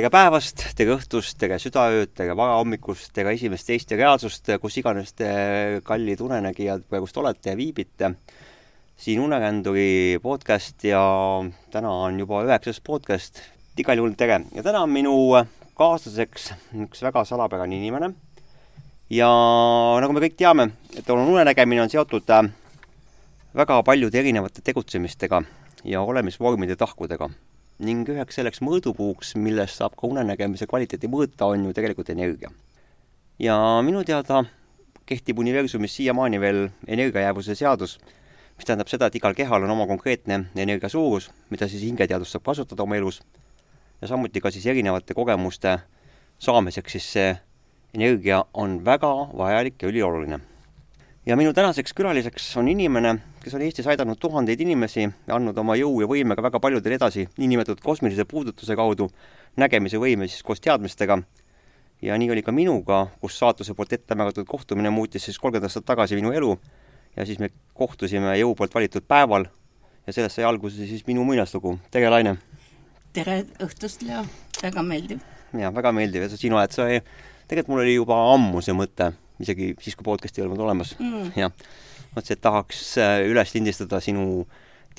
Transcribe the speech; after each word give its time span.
tere 0.00 0.08
päevast, 0.08 0.62
tere 0.78 0.94
õhtust, 0.94 1.34
tere 1.36 1.58
südaööd, 1.60 2.14
tere 2.16 2.32
varahommikust, 2.32 3.10
tere 3.12 3.34
esimest, 3.36 3.68
ja 3.68 3.98
reaalsust, 3.98 4.46
kus 4.62 4.78
iganes 4.80 5.10
te, 5.12 5.26
kallid 5.84 6.22
unenägijad, 6.24 6.86
praegust 6.88 7.18
olete 7.20 7.52
ja 7.52 7.56
viibite. 7.58 8.14
siin 8.96 9.20
Uneränduri 9.20 10.16
podcast 10.22 10.84
ja 10.84 11.02
täna 11.70 11.90
on 12.06 12.18
juba 12.18 12.40
üheksas 12.46 12.80
podcast. 12.80 13.42
igal 13.76 14.00
juhul 14.00 14.16
tere 14.16 14.40
ja 14.54 14.62
täna 14.62 14.80
on 14.86 14.90
minu 14.90 15.36
kaaslaseks 15.74 16.52
üks 16.86 17.02
väga 17.02 17.24
salapärane 17.24 17.76
inimene. 17.76 18.14
ja 19.10 19.28
nagu 20.00 20.12
me 20.12 20.20
kõik 20.20 20.36
teame, 20.36 20.70
et 20.96 21.10
unenägemine 21.10 21.82
on 21.82 21.90
seotud 21.90 22.30
äh, 22.30 22.48
väga 23.54 23.82
paljude 23.82 24.18
erinevate 24.18 24.62
tegutsemistega 24.64 25.42
ja 25.84 26.00
olemisvormide 26.00 26.76
tahkudega 26.76 27.28
ning 27.80 28.08
üheks 28.12 28.36
selleks 28.36 28.60
mõõdupuuks, 28.64 29.34
millest 29.40 29.80
saab 29.80 29.96
ka 29.98 30.08
unenägemise 30.08 30.68
kvaliteedi 30.68 31.08
mõõta, 31.08 31.48
on 31.48 31.64
ju 31.64 31.76
tegelikult 31.76 32.10
energia. 32.12 32.50
ja 33.38 33.56
minu 33.82 34.04
teada 34.04 34.44
kehtib 35.06 35.38
universumis 35.38 35.94
siiamaani 35.96 36.40
veel 36.40 36.68
energiajäävuse 36.86 37.54
seadus, 37.54 37.98
mis 38.56 38.66
tähendab 38.68 38.88
seda, 38.88 39.06
et 39.06 39.16
igal 39.16 39.34
kehal 39.34 39.64
on 39.64 39.70
oma 39.70 39.86
konkreetne 39.86 40.44
energia 40.56 40.88
suurus, 40.88 41.30
mida 41.50 41.68
siis 41.68 41.82
hingeteadus 41.82 42.32
saab 42.32 42.44
kasutada 42.44 42.82
oma 42.82 42.96
elus, 42.96 43.22
ja 44.00 44.08
samuti 44.08 44.40
ka 44.40 44.50
siis 44.50 44.66
erinevate 44.66 45.14
kogemuste 45.14 45.78
saamiseks, 46.38 46.92
siis 46.92 47.12
see 47.12 47.34
energia 47.94 48.44
on 48.54 48.84
väga 48.84 49.12
vajalik 49.36 49.82
ja 49.82 49.88
ülioluline 49.88 50.40
ja 51.26 51.36
minu 51.36 51.52
tänaseks 51.52 51.92
külaliseks 51.92 52.56
on 52.56 52.68
inimene, 52.68 53.14
kes 53.44 53.54
on 53.54 53.62
Eestis 53.62 53.86
aidanud 53.86 54.16
tuhandeid 54.20 54.60
inimesi 54.64 55.02
ja 55.04 55.36
andnud 55.36 55.58
oma 55.60 55.76
jõu 55.76 56.00
ja 56.00 56.08
võimega 56.08 56.42
väga 56.42 56.60
paljudele 56.60 56.96
edasi 56.96 57.26
niinimetatud 57.36 57.82
kosmilise 57.84 58.24
puudutuse 58.24 58.76
kaudu, 58.76 59.10
nägemise 59.60 60.00
võime 60.00 60.28
siis 60.28 60.42
koos 60.42 60.64
teadmistega. 60.64 61.18
ja 62.02 62.16
nii 62.18 62.30
oli 62.30 62.42
ka 62.42 62.52
minuga, 62.52 63.06
kus 63.20 63.38
saatuse 63.38 63.74
poolt 63.74 63.92
ette 63.92 64.14
määratud 64.14 64.46
kohtumine 64.48 64.90
muutis 64.90 65.24
siis 65.24 65.38
kolmkümmend 65.38 65.68
aastat 65.68 65.84
tagasi 65.84 66.16
minu 66.16 66.32
elu 66.32 66.58
ja 67.16 67.26
siis 67.26 67.38
me 67.38 67.50
kohtusime 67.74 68.38
jõu 68.38 68.54
poolt 68.54 68.74
valitud 68.74 69.04
päeval 69.04 69.44
ja 70.06 70.12
sellest 70.12 70.40
sai 70.40 70.44
alguse 70.44 70.86
siis 70.86 71.06
minu 71.06 71.24
muinaslugu. 71.24 71.78
tere, 71.90 72.08
Laine! 72.08 72.38
tere 73.12 73.44
õhtust, 73.60 74.06
Leo! 74.08 74.24
väga 74.62 74.82
meeldiv! 74.82 75.20
jaa, 75.52 75.74
väga 75.74 75.92
meeldiv 75.92 76.22
ja 76.22 76.28
sa, 76.32 76.40
sinu 76.40 76.56
oled, 76.56 76.72
sa, 76.72 76.88
tegelikult 77.46 77.74
mul 77.74 77.84
oli 77.84 77.94
juba 77.94 78.16
ammu 78.32 78.64
see 78.64 78.72
mõte 78.72 79.12
isegi 79.40 79.74
siis, 79.80 79.96
kui 79.96 80.06
podcast'i 80.06 80.42
ei 80.42 80.46
olnud 80.46 80.62
olemas. 80.64 80.94
Mm.. 80.98 81.32
jah, 81.44 81.54
mõtlesin, 82.14 82.36
et 82.36 82.44
tahaks 82.44 82.84
äh, 83.00 83.16
üles 83.30 83.54
lindistada 83.56 84.00
sinu 84.04 84.46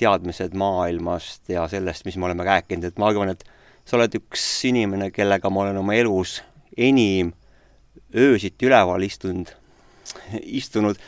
teadmised 0.00 0.54
maailmast 0.58 1.50
ja 1.52 1.66
sellest, 1.70 2.06
mis 2.08 2.16
me 2.16 2.28
oleme 2.30 2.46
rääkinud, 2.48 2.88
et 2.88 3.00
ma 3.00 3.10
arvan, 3.12 3.34
et 3.34 3.44
sa 3.84 3.98
oled 3.98 4.14
üks 4.18 4.44
inimene, 4.68 5.10
kellega 5.14 5.50
ma 5.50 5.66
olen 5.66 5.80
oma 5.82 5.96
elus 5.98 6.40
enim 6.76 7.32
öösiti 8.16 8.68
üleval 8.68 9.04
istunud, 9.04 9.50
istunud 10.42 11.00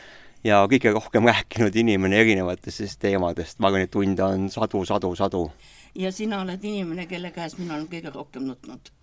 ja 0.45 0.61
kõige 0.69 0.93
rohkem 0.93 1.25
rääkinud 1.29 1.75
inimene 1.81 2.21
erinevatest 2.21 2.99
teemadest, 3.01 3.59
ma 3.59 3.71
arvan, 3.71 3.87
et 3.87 3.93
tunde 3.93 4.23
on 4.23 4.49
sadu, 4.53 4.83
sadu, 4.85 5.15
sadu. 5.17 5.47
ja 5.95 6.11
sina 6.11 6.43
oled 6.43 6.63
inimene, 6.63 7.07
kelle 7.09 7.31
käes 7.33 7.57
mina 7.57 7.77
olen 7.79 7.89
kõige 7.89 8.13
rohkem 8.13 8.45
nutnud 8.51 8.93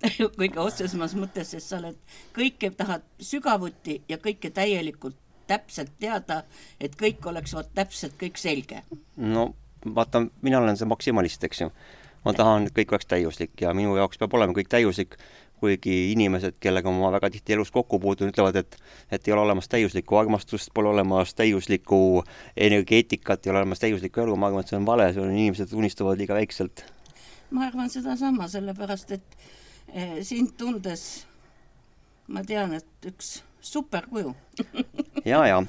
kõige 0.40 0.60
otsesemas 0.60 1.14
mõttes, 1.18 1.52
sest 1.54 1.72
sa 1.72 1.80
oled, 1.80 1.98
kõike 2.36 2.72
tahad 2.76 3.04
sügavuti 3.20 4.00
ja 4.08 4.18
kõike 4.22 4.52
täielikult 4.54 5.18
täpselt 5.50 5.96
teada, 5.98 6.44
et 6.80 6.94
kõik 6.98 7.26
oleks 7.26 7.54
vot 7.56 7.68
täpselt 7.74 8.14
kõik 8.20 8.38
selge. 8.38 8.84
no 9.16 9.50
vaata, 9.94 10.26
mina 10.42 10.60
olen 10.60 10.78
see 10.78 10.88
maksimalist, 10.88 11.44
eks 11.44 11.64
ju. 11.64 11.70
ma 12.24 12.34
tahan, 12.36 12.68
et 12.68 12.76
kõik 12.76 12.92
oleks 12.92 13.08
täiuslik 13.08 13.62
ja 13.64 13.74
minu 13.74 13.96
jaoks 13.96 14.20
peab 14.20 14.34
olema 14.36 14.54
kõik 14.56 14.68
täiuslik, 14.68 15.16
kuigi 15.60 16.12
inimesed, 16.12 16.56
kellega 16.60 16.92
ma 16.92 17.10
väga 17.12 17.30
tihti 17.34 17.52
elus 17.56 17.70
kokku 17.72 17.98
puutun, 18.00 18.30
ütlevad, 18.32 18.56
et 18.56 18.76
et 19.10 19.28
ei 19.28 19.34
ole 19.34 19.44
olemas 19.44 19.68
täiuslikku 19.68 20.16
armastust, 20.16 20.70
pole 20.74 20.88
olemas 20.88 21.34
täiuslikku 21.34 22.24
energeetikat, 22.56 23.46
ei 23.46 23.52
ole 23.52 23.64
olemas 23.64 23.82
täiuslikku 23.82 24.24
elu, 24.24 24.36
ma 24.36 24.48
arvan, 24.48 24.64
et 24.64 24.72
see 24.72 24.78
on 24.80 24.88
vale, 24.88 25.10
see 25.12 25.24
on, 25.24 25.32
inimesed 25.36 25.72
unistavad 25.76 26.20
liiga 26.20 26.36
väikselt. 26.38 26.84
ma 27.50 27.66
arvan 27.66 27.90
sedasama, 27.90 28.48
sellepärast 28.48 29.16
et 29.16 29.40
sind 30.26 30.54
tundes 30.58 31.26
ma 32.30 32.44
tean, 32.46 32.74
et 32.78 33.10
üks 33.10 33.40
superkuju 33.60 34.32
ja, 35.32 35.42
ja. 35.48 35.60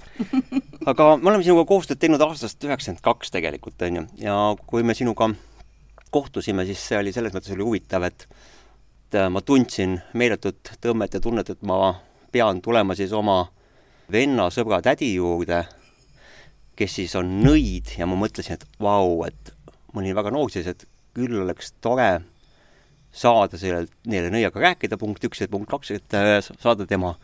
aga 0.85 1.07
me 1.17 1.31
oleme 1.31 1.43
sinuga 1.43 1.65
koostööd 1.69 1.99
teinud 2.01 2.21
aastast 2.23 2.61
üheksakümmend 2.63 3.03
kaks 3.05 3.33
tegelikult, 3.33 3.81
on 3.87 4.01
ju, 4.01 4.07
ja 4.23 4.37
kui 4.67 4.85
me 4.85 4.95
sinuga 4.97 5.31
kohtusime, 6.11 6.65
siis 6.67 6.81
see 6.87 6.99
oli 6.99 7.13
selles 7.15 7.33
mõttes 7.35 7.53
oli 7.55 7.65
huvitav, 7.65 8.05
et 8.07 8.27
et 9.11 9.17
äh, 9.19 9.27
ma 9.27 9.41
tundsin 9.43 9.97
meeletut 10.15 10.77
tõmmet 10.79 11.17
ja 11.17 11.19
tunnet, 11.19 11.49
et 11.51 11.63
ma 11.67 11.97
pean 12.31 12.61
tulema 12.63 12.95
siis 12.95 13.11
oma 13.11 13.41
venna, 14.11 14.45
sõbra, 14.47 14.79
tädi 14.83 15.09
juurde, 15.17 15.65
kes 16.79 16.95
siis 16.95 17.15
on 17.19 17.41
nõid. 17.43 17.91
Ja 17.99 18.07
ma 18.07 18.15
mõtlesin, 18.15 18.55
et 18.55 18.63
vau, 18.79 19.25
et 19.27 19.51
ma 19.91 19.99
olin 19.99 20.15
väga 20.15 20.31
noor 20.31 20.53
siis, 20.53 20.69
et 20.71 20.87
küll 21.11 21.41
oleks 21.43 21.73
tore 21.83 22.21
saada 23.11 23.59
sellelt, 23.59 23.91
neile 24.07 24.31
nõiaga 24.31 24.61
rääkida, 24.63 24.97
punkt 24.99 25.23
üks 25.27 25.43
ja 25.43 25.49
punkt 25.51 25.69
kaks, 25.71 25.91
et 25.97 26.15
äh, 26.15 26.39
saada 26.41 26.87
tema 26.87 27.15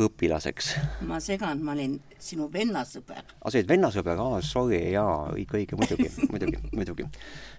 õpilaseks. 0.00 0.70
ma 1.08 1.18
segan, 1.22 1.60
ma 1.64 1.74
olin 1.74 1.98
sinu 2.22 2.48
vennasõber. 2.52 3.20
aa, 3.20 3.50
sa 3.50 3.58
olid 3.58 3.70
vennasõber, 3.70 4.20
aa, 4.22 4.40
sorry, 4.46 4.80
jaa, 4.94 5.28
õige, 5.34 5.58
õige, 5.60 5.78
muidugi, 5.80 6.08
muidugi, 6.32 6.62
muidugi. 6.72 7.08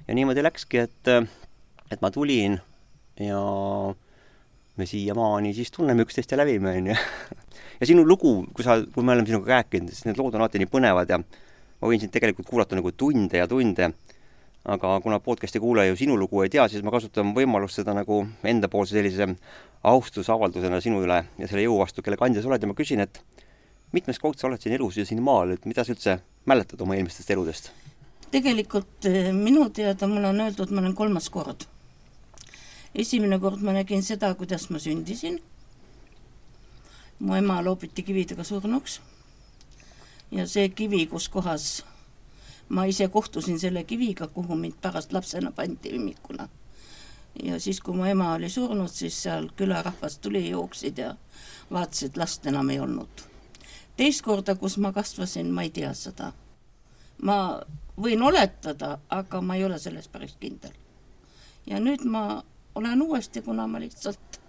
ja 0.07 0.17
niimoodi 0.17 0.45
läkski, 0.45 0.85
et, 0.87 1.11
äh, 1.11 1.27
et 1.91 2.01
ma 2.01 2.11
tulin 2.15 2.57
ja 3.19 3.41
me 4.79 4.87
siiamaani 4.87 5.51
siis 5.53 5.73
tunneme 5.75 6.05
üksteist 6.07 6.31
ja 6.31 6.39
lävime, 6.39 6.73
onju. 6.79 6.95
ja 7.81 7.89
sinu 7.91 8.07
lugu, 8.07 8.39
kui 8.55 8.65
sa, 8.65 8.79
kui 8.93 9.05
me 9.05 9.13
oleme 9.13 9.29
sinuga 9.29 9.59
rääkinud, 9.59 9.91
siis 9.93 10.07
need 10.07 10.21
lood 10.21 10.33
on 10.33 10.45
alati 10.45 10.63
nii 10.63 10.71
põnevad 10.71 11.11
ja 11.11 11.19
ma 11.21 11.91
võin 11.91 12.01
sind 12.01 12.15
tegelikult 12.15 12.47
kuulata 12.47 12.79
nagu 12.79 12.95
tunde 12.95 13.43
ja 13.43 13.47
tunde 13.51 13.93
aga 14.65 14.99
kuna 15.01 15.19
podcast'i 15.19 15.59
kuulaja 15.59 15.93
ju 15.93 15.95
sinu 15.95 16.17
lugu 16.19 16.41
ei 16.43 16.49
tea, 16.49 16.67
siis 16.67 16.83
ma 16.83 16.91
kasutan 16.91 17.33
võimalust 17.35 17.79
seda 17.79 17.93
nagu 17.95 18.25
endapoolse 18.43 18.97
sellise 18.97 19.27
austusavaldusena 19.83 20.81
sinu 20.83 21.03
üle 21.05 21.21
ja 21.37 21.47
selle 21.47 21.63
jõu 21.63 21.79
vastu, 21.79 22.03
kelle 22.03 22.19
kandja 22.19 22.43
sa 22.43 22.51
oled 22.51 22.63
ja 22.63 22.67
ma 22.67 22.75
küsin, 22.75 22.99
et 22.99 23.21
mitmes 23.95 24.19
kord 24.19 24.39
sa 24.39 24.49
oled 24.49 24.61
siin 24.61 24.75
elus 24.75 24.99
ja 24.99 25.05
siin 25.07 25.23
maal, 25.23 25.55
et 25.55 25.65
mida 25.69 25.85
sa 25.85 25.95
üldse 25.95 26.19
mäletad 26.49 26.81
oma 26.81 26.97
eelmistest 26.97 27.31
eludest? 27.31 27.71
tegelikult 28.29 29.05
eh, 29.09 29.31
minu 29.33 29.69
teada 29.73 30.07
mulle 30.07 30.29
on 30.29 30.41
öeldud, 30.43 30.69
ma 30.69 30.83
olen 30.83 30.95
kolmas 30.95 31.29
kord. 31.33 31.65
esimene 32.95 33.39
kord 33.39 33.61
ma 33.61 33.73
nägin 33.73 34.03
seda, 34.03 34.33
kuidas 34.35 34.69
ma 34.69 34.79
sündisin. 34.79 35.39
mu 37.19 37.35
ema 37.35 37.63
loobiti 37.63 38.03
kividega 38.03 38.43
surnuks. 38.43 39.01
ja 40.31 40.47
see 40.47 40.69
kivi, 40.69 41.07
kus 41.07 41.29
kohas 41.29 41.85
ma 42.69 42.85
ise 42.85 43.07
kohtusin 43.07 43.59
selle 43.59 43.83
kiviga, 43.83 44.27
kuhu 44.27 44.55
mind 44.55 44.73
pärast 44.81 45.13
lapsena 45.13 45.51
pandi 45.51 45.95
ümmikuna. 45.95 46.49
ja 47.43 47.59
siis, 47.59 47.81
kui 47.81 47.95
mu 47.95 48.05
ema 48.05 48.33
oli 48.33 48.49
surnud, 48.49 48.89
siis 48.89 49.23
seal 49.23 49.49
külarahvas 49.55 50.17
tuli, 50.19 50.49
jooksid 50.49 50.97
ja 50.97 51.15
vaatasid, 51.71 52.17
last 52.17 52.45
enam 52.45 52.69
ei 52.69 52.79
olnud. 52.79 53.25
teist 53.97 54.21
korda, 54.21 54.55
kus 54.55 54.77
ma 54.77 54.91
kasvasin, 54.91 55.51
ma 55.51 55.61
ei 55.61 55.69
tea 55.69 55.93
seda. 55.93 56.31
ma 57.21 57.61
võin 57.97 58.21
oletada, 58.23 58.99
aga 59.09 59.41
ma 59.41 59.55
ei 59.55 59.65
ole 59.65 59.79
selles 59.79 60.07
päris 60.07 60.35
kindel. 60.39 60.73
ja 61.65 61.79
nüüd 61.79 62.05
ma 62.05 62.43
olen 62.75 63.01
uuesti, 63.01 63.41
kuna 63.41 63.67
ma 63.67 63.79
lihtsalt 63.79 64.39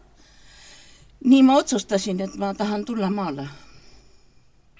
nii 1.24 1.42
ma 1.42 1.56
otsustasin, 1.56 2.20
et 2.20 2.34
ma 2.36 2.54
tahan 2.54 2.84
tulla 2.84 3.10
maale 3.10 3.48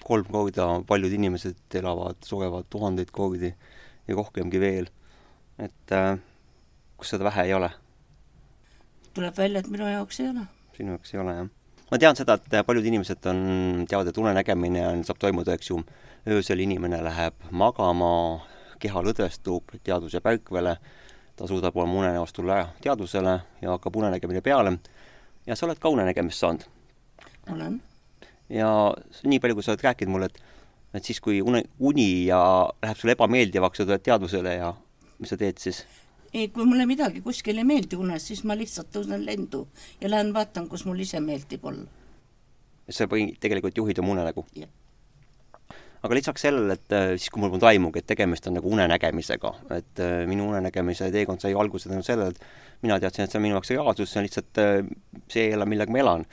kolm 0.03 0.27
korda, 0.31 0.67
paljud 0.87 1.13
inimesed 1.13 1.77
elavad, 1.79 2.19
surevad 2.25 2.67
tuhandeid 2.69 3.11
kordi 3.11 3.53
ja 4.07 4.15
rohkemgi 4.15 4.59
veel. 4.59 4.89
et 5.59 5.91
äh, 5.93 6.17
kus 6.97 7.13
seda 7.13 7.27
vähe 7.29 7.47
ei 7.49 7.53
ole? 7.53 7.69
tuleb 9.13 9.37
välja, 9.37 9.59
et 9.59 9.67
minu 9.67 9.87
jaoks 9.89 10.19
ei 10.19 10.29
ole. 10.29 10.45
sinu 10.77 10.95
jaoks 10.95 11.13
ei 11.13 11.19
ole, 11.19 11.35
jah? 11.35 11.49
ma 11.91 11.99
tean 11.99 12.15
seda, 12.15 12.37
et 12.39 12.65
paljud 12.65 12.87
inimesed 12.87 13.29
on, 13.31 13.43
teavad, 13.89 14.07
et 14.07 14.17
unenägemine 14.17 14.87
on, 14.87 15.03
saab 15.07 15.19
toimuda, 15.21 15.57
eks 15.57 15.71
ju, 15.73 15.81
öösel 16.31 16.63
inimene 16.63 17.01
läheb 17.03 17.47
magama, 17.51 18.11
keha 18.81 19.03
lõdvestub, 19.05 19.75
teadvus 19.83 20.15
jääb 20.17 20.31
ärkvele, 20.33 20.75
ta 21.35 21.47
suudab 21.49 21.77
oma 21.77 21.99
unenäost 22.03 22.35
tulla 22.37 22.63
teadvusele 22.81 23.37
ja 23.61 23.75
hakkab 23.75 23.95
unenägemine 24.01 24.41
peale. 24.41 24.77
ja 25.45 25.55
sa 25.55 25.65
oled 25.65 25.79
ka 25.79 25.89
unenägemist 25.89 26.39
saanud? 26.39 26.67
olen 27.51 27.81
ja 28.51 28.69
nii 29.23 29.39
palju, 29.41 29.57
kui 29.57 29.65
sa 29.65 29.73
oled 29.73 29.85
rääkinud 29.87 30.15
mulle, 30.15 30.31
et 30.31 30.41
et 30.91 31.07
siis, 31.07 31.21
kui 31.23 31.39
une, 31.39 31.63
uni 31.79 32.25
ja 32.27 32.41
läheb 32.83 32.99
sulle 32.99 33.15
ebameeldivaks, 33.15 33.79
sa 33.79 33.87
tuled 33.87 34.03
teadvusele 34.03 34.57
ja 34.57 34.73
mis 35.19 35.31
sa 35.31 35.39
teed 35.39 35.61
siis? 35.61 35.85
ei, 36.33 36.47
kui 36.51 36.65
mulle 36.67 36.85
midagi 36.87 37.21
kuskil 37.23 37.59
ei 37.59 37.67
meeldi 37.67 37.97
unes, 37.99 38.27
siis 38.27 38.43
ma 38.47 38.55
lihtsalt 38.55 38.91
tõusen 38.93 39.25
lendu 39.25 39.65
ja 40.01 40.11
lähen 40.11 40.31
vaatan, 40.35 40.67
kus 40.71 40.85
mul 40.87 40.99
ise 41.03 41.19
meeldib 41.23 41.65
olla. 41.67 41.87
sa 42.89 43.07
tegelikult 43.07 43.77
juhid 43.77 43.99
oma 44.03 44.15
unenägu? 44.17 44.45
aga 46.01 46.17
lisaks 46.17 46.41
sellele, 46.47 46.73
et 46.79 46.95
äh, 46.97 47.09
siis, 47.17 47.29
kui 47.29 47.41
mul 47.43 47.51
polnud 47.53 47.67
aimugi, 47.69 48.01
et 48.01 48.07
tegemist 48.09 48.47
on 48.49 48.57
nagu 48.57 48.71
unenägemisega, 48.73 49.51
et 49.77 50.01
äh, 50.01 50.15
minu 50.29 50.47
unenägemise 50.49 51.11
teekond 51.13 51.43
sai 51.43 51.53
alguse 51.53 51.91
tänu 51.91 52.01
sellele, 52.05 52.33
et 52.33 52.81
mina 52.81 52.97
teadsin, 52.99 53.27
et 53.27 53.33
see 53.33 53.37
on 53.37 53.45
minu 53.45 53.57
jaoks 53.59 53.73
reaalsus, 53.75 54.09
see 54.09 54.21
on 54.21 54.25
lihtsalt 54.25 54.61
äh, 54.63 54.79
see 55.29 55.51
millega 55.61 55.93
ma 55.93 56.01
elan. 56.01 56.25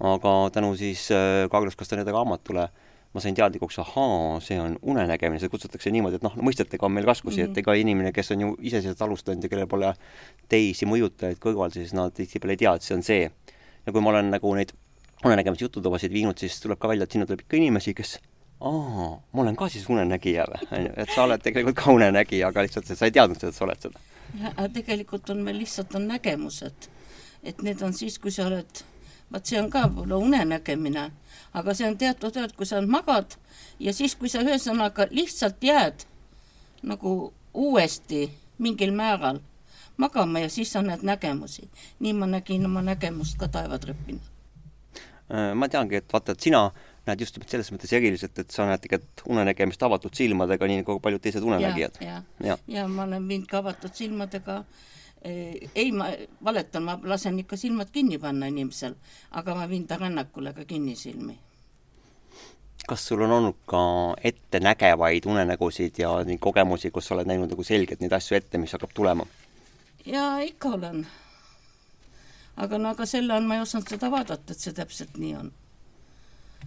Aga 0.00 0.50
tänu 0.52 0.74
siis 0.76 1.08
Carlos 1.52 1.76
Castaneda 1.76 2.12
raamatule 2.12 2.68
ma 3.14 3.22
sain 3.22 3.36
teadlikuks, 3.38 3.78
ahaa, 3.78 4.40
see 4.42 4.56
on 4.58 4.74
unenägemine, 4.82 5.38
seda 5.38 5.52
kutsutakse 5.52 5.92
niimoodi, 5.94 6.18
et 6.18 6.24
noh, 6.26 6.34
mõistetega 6.42 6.88
on 6.88 6.96
meil 6.96 7.06
raskusi 7.06 7.40
mm, 7.40 7.46
-hmm. 7.46 7.52
et 7.52 7.62
ega 7.62 7.74
inimene, 7.78 8.12
kes 8.12 8.32
on 8.34 8.40
ju 8.42 8.54
iseseisvalt 8.58 9.02
alustanud 9.06 9.44
ja 9.44 9.50
kellel 9.52 9.68
pole 9.70 9.92
teisi 10.50 10.88
mõjutajaid 10.90 11.38
kõrval, 11.42 11.70
siis 11.72 11.94
nad 11.94 12.14
tihtipeale 12.14 12.56
ei 12.56 12.62
tea, 12.64 12.74
et 12.74 12.82
see 12.82 12.96
on 12.96 13.02
see. 13.06 13.30
ja 13.86 13.92
kui 13.92 14.02
ma 14.02 14.10
olen 14.10 14.30
nagu 14.34 14.54
neid 14.54 14.72
unenägemise 15.24 15.64
jututubasid 15.64 16.12
viinud, 16.12 16.38
siis 16.38 16.56
tuleb 16.60 16.78
ka 16.78 16.88
välja, 16.88 17.04
et 17.04 17.12
sinna 17.12 17.26
tuleb 17.26 17.44
ikka 17.44 17.56
inimesi, 17.56 17.94
kes 17.94 18.16
aa, 18.60 19.10
ma 19.32 19.42
olen 19.42 19.56
ka 19.56 19.68
siis 19.68 19.86
unenägija 19.88 20.46
või, 20.50 20.66
on 20.78 20.88
ju, 20.88 20.94
et 21.04 21.14
sa 21.14 21.28
oled 21.28 21.44
tegelikult 21.44 21.78
ka 21.78 21.94
unenägija, 21.94 22.50
aga 22.50 22.66
lihtsalt 22.66 22.90
sa 22.90 23.06
ei 23.06 23.14
teadnud 23.14 23.38
seda, 23.38 23.52
et 23.52 23.60
sa 23.60 23.64
oled 23.68 23.86
seda. 23.86 24.02
jah, 24.40 24.50
aga 24.56 24.68
tegelikult 24.80 25.30
on 25.30 25.44
meil 25.46 25.60
lihtsalt 25.62 25.94
on 25.94 26.08
nägemused. 26.10 26.90
et 27.44 27.62
need 27.62 27.82
on 27.82 27.92
siis, 27.92 28.18
kui 28.18 28.34
sa 28.34 28.48
oled, 28.50 28.84
vaat 29.32 29.46
see 29.46 29.60
on 29.60 29.70
ka 29.70 29.86
võib-olla 29.88 30.18
unenägemine, 30.22 31.10
aga 31.54 31.74
see 31.74 31.88
on 31.88 31.98
teatud 31.98 32.36
ajad, 32.36 32.54
kui 32.56 32.66
sa 32.66 32.82
magad 32.82 33.36
ja 33.80 33.92
siis, 33.92 34.14
kui 34.14 34.28
sa 34.28 34.44
ühesõnaga 34.44 35.08
lihtsalt 35.10 35.62
jääd 35.64 36.06
nagu 36.82 37.32
uuesti 37.54 38.28
mingil 38.58 38.92
määral 38.92 39.40
magama 39.96 40.42
ja 40.42 40.48
siis 40.48 40.72
sa 40.72 40.82
näed 40.82 41.02
nägemusi. 41.02 41.68
nii 42.00 42.12
ma 42.12 42.26
nägin 42.26 42.66
oma 42.66 42.82
nägemust 42.82 43.38
ka 43.38 43.48
taevatrepina. 43.48 44.20
Äh, 45.30 45.54
ma 45.54 45.68
teangi, 45.68 45.96
et 45.96 46.12
vaata, 46.12 46.32
et 46.32 46.40
sina 46.40 46.70
näed 47.06 47.20
just 47.20 47.36
nimelt 47.36 47.52
selles 47.52 47.70
mõttes 47.72 47.92
eriliselt, 47.92 48.38
et 48.38 48.50
sa 48.50 48.66
näed 48.68 48.82
tegelikult 48.84 49.24
unenägemist 49.28 49.82
avatud 49.82 50.14
silmadega, 50.16 50.66
nii 50.68 50.82
nagu 50.82 50.98
paljud 51.00 51.22
teised 51.22 51.44
unenägijad. 51.44 52.00
ja, 52.00 52.22
ja, 52.40 52.50
ja. 52.50 52.58
ja 52.68 52.88
ma 52.88 53.04
olen 53.04 53.28
viinud 53.28 53.48
ka 53.48 53.60
avatud 53.62 53.94
silmadega 53.94 54.58
eh, 54.62 55.03
ei, 55.24 55.92
ma 55.92 56.10
valetan, 56.44 56.84
ma 56.84 56.98
lasen 57.02 57.38
ikka 57.40 57.56
silmad 57.56 57.90
kinni 57.92 58.18
panna 58.18 58.46
inimesel, 58.50 58.94
aga 59.30 59.54
ma 59.54 59.68
viin 59.68 59.86
ta 59.86 59.96
rännakule 59.96 60.52
ka 60.52 60.64
kinnisilmi. 60.64 61.38
kas 62.88 63.06
sul 63.08 63.22
on 63.24 63.32
olnud 63.32 63.56
ka 63.66 63.80
ettenägevaid 64.20 65.24
unenägusid 65.26 65.98
ja 65.98 66.10
neid 66.24 66.38
kogemusi, 66.40 66.90
kus 66.90 67.06
sa 67.08 67.14
oled 67.14 67.28
näinud 67.30 67.48
nagu 67.48 67.64
selgelt 67.64 68.00
neid 68.00 68.12
asju 68.12 68.36
ette, 68.36 68.58
mis 68.58 68.72
hakkab 68.76 68.92
tulema? 68.94 69.26
jaa, 70.04 70.38
ikka 70.44 70.68
olen. 70.68 71.06
aga 72.56 72.78
no 72.78 72.92
aga 72.92 73.06
selle 73.06 73.32
all 73.34 73.48
ma 73.48 73.56
ei 73.56 73.64
osanud 73.64 73.88
seda 73.88 74.10
vaadata, 74.10 74.52
et 74.52 74.60
see 74.60 74.76
täpselt 74.76 75.16
nii 75.16 75.36
on 75.40 75.52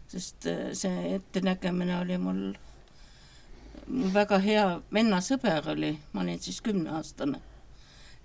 sest 0.08 0.48
äh, 0.48 0.72
see 0.74 1.16
ettenägemine 1.16 2.00
oli 2.00 2.18
mul, 2.18 2.42
mul 3.88 4.14
väga 4.14 4.40
hea 4.44 4.66
vennasõber 4.94 5.72
oli, 5.74 5.94
ma 6.14 6.24
olin 6.24 6.40
siis 6.44 6.62
kümneaastane, 6.66 7.42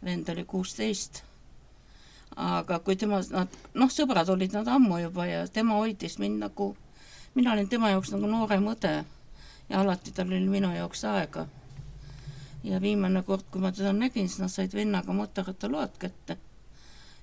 vend 0.05 0.29
oli 0.29 0.45
kuusteist. 0.45 1.23
aga 2.37 2.79
kui 2.81 2.97
tema, 2.97 3.21
nad, 3.31 3.49
noh, 3.75 3.91
sõbrad 3.93 4.31
olid 4.33 4.55
nad 4.57 4.69
ammu 4.69 4.99
juba 5.03 5.27
ja 5.29 5.43
tema 5.49 5.75
hoidis 5.77 6.17
mind 6.19 6.41
nagu, 6.41 6.71
mina 7.35 7.53
olin 7.53 7.69
tema 7.69 7.91
jaoks 7.91 8.15
nagu 8.15 8.31
noorem 8.31 8.71
õde 8.73 8.93
ja 9.69 9.81
alati 9.81 10.15
tal 10.17 10.33
oli 10.33 10.49
minu 10.49 10.71
jaoks 10.73 11.05
aega. 11.05 11.47
ja 12.65 12.81
viimane 12.81 13.23
kord, 13.23 13.45
kui 13.51 13.61
ma 13.61 13.73
teda 13.73 13.93
nägin, 13.93 14.29
siis 14.29 14.41
nad 14.41 14.51
said 14.51 14.75
vennaga 14.75 15.13
motorattaload 15.13 15.99
kätte 15.99 16.39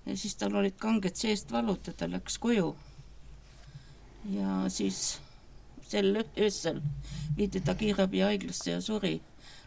ja 0.06 0.18
siis 0.18 0.36
tal 0.36 0.56
olid 0.56 0.78
kanged 0.78 1.16
seest 1.16 1.52
valud 1.52 1.88
ja 1.88 1.94
ta 1.94 2.08
läks 2.12 2.38
koju 2.38 2.76
ja 4.30 4.64
siis 4.70 5.20
sel 5.88 6.24
öösel 6.38 6.82
viidi 7.38 7.62
ta 7.62 7.76
kiirabihaiglasse 7.76 8.72
ja 8.72 8.82
suri. 8.82 9.22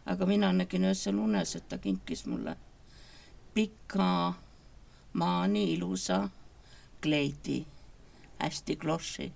aga 0.07 0.27
mina 0.27 0.53
nägin 0.53 0.85
öösel 0.85 1.19
unes, 1.19 1.57
et 1.57 1.69
ta 1.69 1.79
kinkis 1.79 2.27
mulle 2.27 2.57
pika 3.55 4.33
maani 5.13 5.65
ilusa 5.73 6.29
kleidi, 7.03 7.67
hästi 8.39 8.77
kloši 8.77 9.33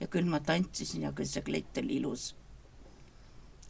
ja 0.00 0.06
küll 0.06 0.28
ma 0.28 0.40
tantsisin 0.40 1.02
ja 1.02 1.12
küll 1.12 1.28
see 1.28 1.42
kleit 1.42 1.78
oli 1.78 2.00
ilus. 2.00 2.34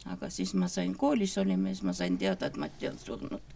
aga 0.05 0.29
siis 0.29 0.53
ma 0.53 0.67
sain, 0.67 0.95
koolis 0.97 1.37
olime, 1.37 1.73
siis 1.73 1.83
ma 1.83 1.93
sain 1.93 2.17
teada, 2.17 2.47
et 2.47 2.57
Mati 2.57 2.87
on 2.87 2.97
surnud. 2.99 3.53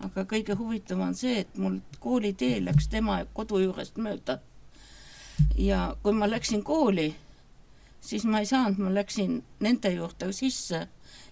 aga 0.00 0.24
kõige 0.24 0.56
huvitavam 0.56 1.08
on 1.08 1.14
see, 1.14 1.40
et 1.40 1.58
mul 1.58 1.80
koolitee 2.00 2.64
läks 2.64 2.88
tema 2.88 3.24
kodu 3.34 3.58
juurest 3.58 3.98
mööda 3.98 4.38
ja 5.56 5.96
kui 6.02 6.12
ma 6.12 6.30
läksin 6.30 6.62
kooli, 6.64 7.14
siis 8.00 8.24
ma 8.24 8.40
ei 8.40 8.46
saanud, 8.46 8.78
ma 8.78 8.94
läksin 8.94 9.42
nende 9.60 9.92
juurde 9.92 10.32
sisse 10.32 10.86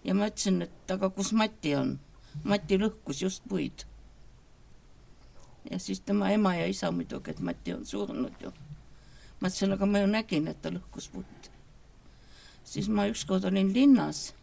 ja 0.04 0.14
ma 0.14 0.28
ütlesin, 0.30 0.62
et 0.66 0.90
aga 0.90 1.10
kus 1.10 1.32
Mati 1.32 1.74
on. 1.76 1.98
Mati 2.44 2.78
lõhkus 2.78 3.22
just 3.22 3.42
puid. 3.48 3.84
Ja 5.70 5.78
siis 5.78 6.00
tema 6.00 6.30
ema 6.30 6.54
ja 6.54 6.66
isa 6.66 6.90
muidugi, 6.90 7.30
et 7.30 7.40
Mati 7.40 7.74
on 7.74 7.86
surnud 7.86 8.42
ju. 8.42 8.52
ma 9.40 9.48
ütlesin, 9.48 9.72
aga 9.72 9.86
ma 9.86 9.98
ju 9.98 10.06
nägin, 10.06 10.48
et 10.48 10.62
ta 10.62 10.70
lõhkus 10.70 11.10
puid. 11.12 11.50
siis 12.64 12.88
ma 12.88 13.06
ükskord 13.06 13.44
olin 13.44 13.72
linnas 13.72 14.34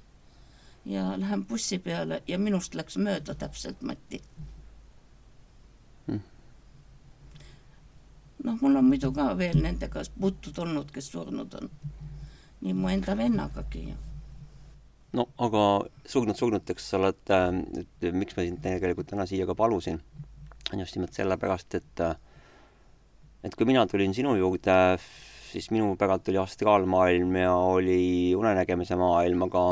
ja 0.85 1.13
lähen 1.19 1.45
bussi 1.45 1.79
peale 1.79 2.23
ja 2.27 2.37
minust 2.39 2.75
läks 2.75 2.97
mööda 2.97 3.35
täpselt 3.35 3.81
Mati 3.81 4.21
noh, 8.47 8.57
mul 8.61 8.79
on 8.79 8.85
muidu 8.87 9.11
ka 9.15 9.31
veel 9.37 9.59
nendega 9.63 10.03
puutud 10.19 10.59
olnud, 10.63 10.91
kes 10.93 11.11
surnud 11.13 11.55
on. 11.59 11.71
nii 12.61 12.73
mu 12.73 12.89
enda 12.89 13.13
vennagagi. 13.17 13.83
no 15.17 15.27
aga 15.45 15.63
surnud 16.13 16.37
surnuteks 16.39 16.89
sa 16.89 16.99
oled, 17.01 17.33
et 17.81 18.07
miks 18.13 18.37
ma 18.37 18.45
sind 18.45 18.61
tegelikult 18.63 19.11
täna 19.11 19.25
siia 19.29 19.45
ka 19.49 19.55
palusin, 19.55 20.01
on 20.73 20.79
just 20.79 20.97
nimelt 20.97 21.13
sellepärast, 21.15 21.75
et 21.79 22.01
et 23.47 23.55
kui 23.55 23.67
mina 23.69 23.85
tulin 23.87 24.13
sinu 24.15 24.33
juurde, 24.35 24.97
siis 25.47 25.69
minu 25.71 25.93
päralt 25.99 26.27
oli 26.31 26.39
astraalmaailm 26.41 27.35
ja 27.39 27.53
oli 27.53 28.33
unenägemise 28.35 28.97
maailm, 28.99 29.45
aga 29.47 29.63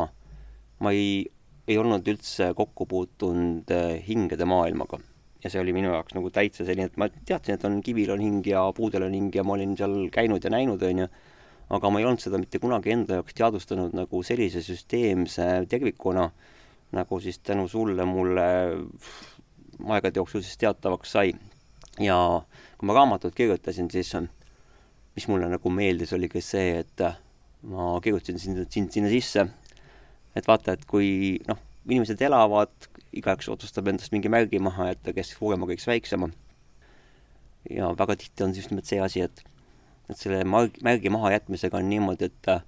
ma 0.86 0.94
ei, 0.96 1.26
ei 1.68 1.78
olnud 1.82 2.08
üldse 2.08 2.54
kokku 2.56 2.88
puutunud 2.88 3.74
hingede 4.08 4.48
maailmaga. 4.48 5.02
Ja 5.44 5.52
see 5.52 5.62
oli 5.62 5.76
minu 5.76 5.92
jaoks 5.92 6.16
nagu 6.18 6.32
täitsa 6.34 6.66
selline, 6.66 6.90
et 6.90 6.98
ma 6.98 7.10
teadsin, 7.12 7.58
et 7.58 7.66
on 7.68 7.78
kivil 7.86 8.16
on 8.16 8.24
hing 8.24 8.48
ja 8.50 8.64
puudel 8.74 9.06
on 9.06 9.14
hing 9.14 9.36
ja 9.36 9.44
ma 9.46 9.54
olin 9.58 9.76
seal 9.78 10.08
käinud 10.14 10.46
ja 10.46 10.50
näinud, 10.54 10.82
onju, 10.82 11.10
aga 11.76 11.92
ma 11.92 12.02
ei 12.02 12.08
olnud 12.08 12.24
seda 12.24 12.40
mitte 12.42 12.62
kunagi 12.62 12.96
enda 12.96 13.20
jaoks 13.20 13.36
teadvustanud 13.38 13.94
nagu 13.98 14.24
sellise 14.26 14.64
süsteemse 14.66 15.50
tervikuna, 15.70 16.30
nagu 16.96 17.20
siis 17.22 17.42
tänu 17.44 17.68
sulle 17.70 18.06
mulle 18.10 18.48
aegade 19.84 20.20
jooksul 20.20 20.44
siis 20.46 20.58
teatavaks 20.62 21.12
sai. 21.18 21.36
ja 22.00 22.18
kui 22.78 22.88
ma 22.88 22.96
raamatut 22.98 23.36
kirjutasin, 23.36 23.92
siis 23.92 24.14
mis 25.16 25.28
mulle 25.32 25.48
nagu 25.50 25.70
meeldis, 25.72 26.14
oli 26.14 26.28
ka 26.30 26.42
see, 26.44 26.80
et 26.84 27.06
ma 27.64 27.94
kirjutasin 28.04 28.40
sind, 28.40 28.66
sind 28.70 28.92
sinna 28.92 29.10
sisse, 29.10 29.48
et 30.36 30.48
vaata, 30.48 30.76
et 30.76 30.86
kui 30.90 31.40
noh, 31.48 31.60
inimesed 31.88 32.22
elavad, 32.28 32.74
igaüks 33.16 33.48
otsustab 33.52 33.88
endast 33.88 34.12
mingi 34.12 34.30
märgi 34.32 34.60
maha 34.60 34.92
jätta, 34.92 35.14
kes 35.16 35.36
suurema, 35.38 35.68
kes 35.70 35.88
väiksema. 35.88 36.30
ja 37.70 37.90
väga 37.98 38.16
tihti 38.22 38.44
on 38.44 38.56
just 38.56 38.70
nimelt 38.70 38.86
see 38.86 39.00
asi, 39.02 39.24
et, 39.26 39.42
et 40.10 40.18
selle 40.20 40.44
marg, 40.46 40.76
märgi 40.86 41.10
mahajätmisega 41.10 41.80
on 41.80 41.90
niimoodi, 41.90 42.28
et 42.30 42.50
äh, 42.52 42.62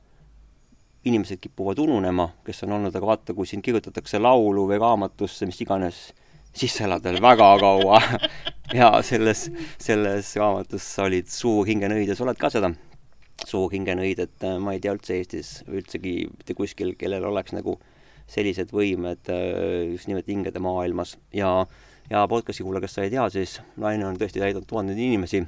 inimesed 1.06 1.42
kipuvad 1.42 1.80
ununema, 1.80 2.32
kes 2.46 2.64
on 2.66 2.78
olnud, 2.78 2.96
aga 2.96 3.12
vaata, 3.12 3.36
kui 3.38 3.46
siin 3.48 3.62
kirjutatakse 3.62 4.20
laulu 4.20 4.66
või 4.72 4.80
raamatusse, 4.82 5.46
mis 5.50 5.60
iganes, 5.62 6.00
siis 6.58 6.76
sa 6.78 6.88
elad 6.88 7.06
veel 7.06 7.22
väga 7.24 7.54
kaua 7.62 8.02
ja 8.80 8.92
selles, 9.06 9.48
selles 9.80 10.34
raamatus 10.40 10.90
olid 11.06 11.32
Suur 11.32 11.68
hingenõid 11.70 12.10
ja 12.10 12.18
sa 12.18 12.26
oled 12.28 12.40
ka 12.42 12.52
seda 12.54 12.74
suur 13.46 13.70
hingenõid, 13.74 14.22
et 14.24 14.46
äh, 14.46 14.58
ma 14.62 14.74
ei 14.74 14.82
tea 14.82 14.94
üldse 14.96 15.18
Eestis 15.18 15.52
üldsegi 15.70 16.16
mitte 16.32 16.56
kuskil, 16.58 16.96
kellel 17.00 17.28
oleks 17.30 17.54
nagu 17.56 17.78
sellised 18.32 18.74
võimed 18.76 19.30
äh, 19.34 19.94
just 19.94 20.10
nimelt 20.10 20.28
hingede 20.30 20.62
maailmas 20.64 21.16
ja, 21.36 21.52
ja 22.10 22.26
podcast'i 22.30 22.66
kuulaja, 22.66 22.88
kes 22.88 22.98
sa 22.98 23.06
ei 23.06 23.14
tea, 23.14 23.28
siis 23.34 23.58
naine 23.80 24.08
on 24.10 24.18
tõesti 24.20 24.42
täidanud 24.42 24.68
tuhandeid 24.70 25.00
inimesi. 25.00 25.46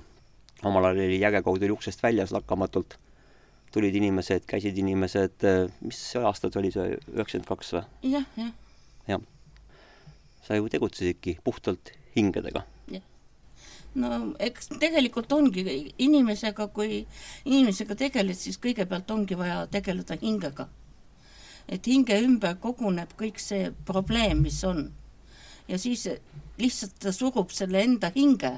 omal 0.64 0.90
ajal 0.90 1.04
oli 1.08 1.20
järjekord 1.22 1.64
oli 1.64 1.76
uksest 1.76 2.04
väljas 2.04 2.34
lakkamatult. 2.36 2.98
tulid 3.72 3.96
inimesed, 3.96 4.48
käisid 4.50 4.78
inimesed, 4.78 5.44
äh, 5.46 5.68
mis 5.82 6.00
aastad 6.18 6.56
oli 6.58 6.72
see, 6.74 6.96
üheksakümmend 7.16 7.50
kaks 7.50 7.74
või? 7.74 7.84
jah, 8.16 8.26
jah. 8.38 8.54
jah. 9.08 9.28
Sa 10.50 10.58
ju 10.58 10.70
tegutsesidki 10.74 11.38
puhtalt 11.46 11.94
hingedega 12.18 12.66
no 14.00 14.10
eks 14.42 14.74
tegelikult 14.82 15.32
ongi 15.34 15.64
inimesega, 15.98 16.68
kui 16.74 17.06
inimesega 17.46 17.96
tegeled, 17.98 18.38
siis 18.38 18.60
kõigepealt 18.62 19.10
ongi 19.14 19.38
vaja 19.38 19.64
tegeleda 19.72 20.18
hingega 20.22 20.68
et 21.70 21.86
hinge 21.86 22.18
ümber 22.26 22.58
koguneb 22.62 23.14
kõik 23.18 23.40
see 23.42 23.70
probleem, 23.86 24.42
mis 24.46 24.60
on. 24.66 24.90
ja 25.68 25.78
siis 25.78 26.08
lihtsalt 26.58 26.96
ta 27.00 27.12
surub 27.14 27.52
selle 27.54 27.84
enda 27.86 28.10
hinge, 28.16 28.56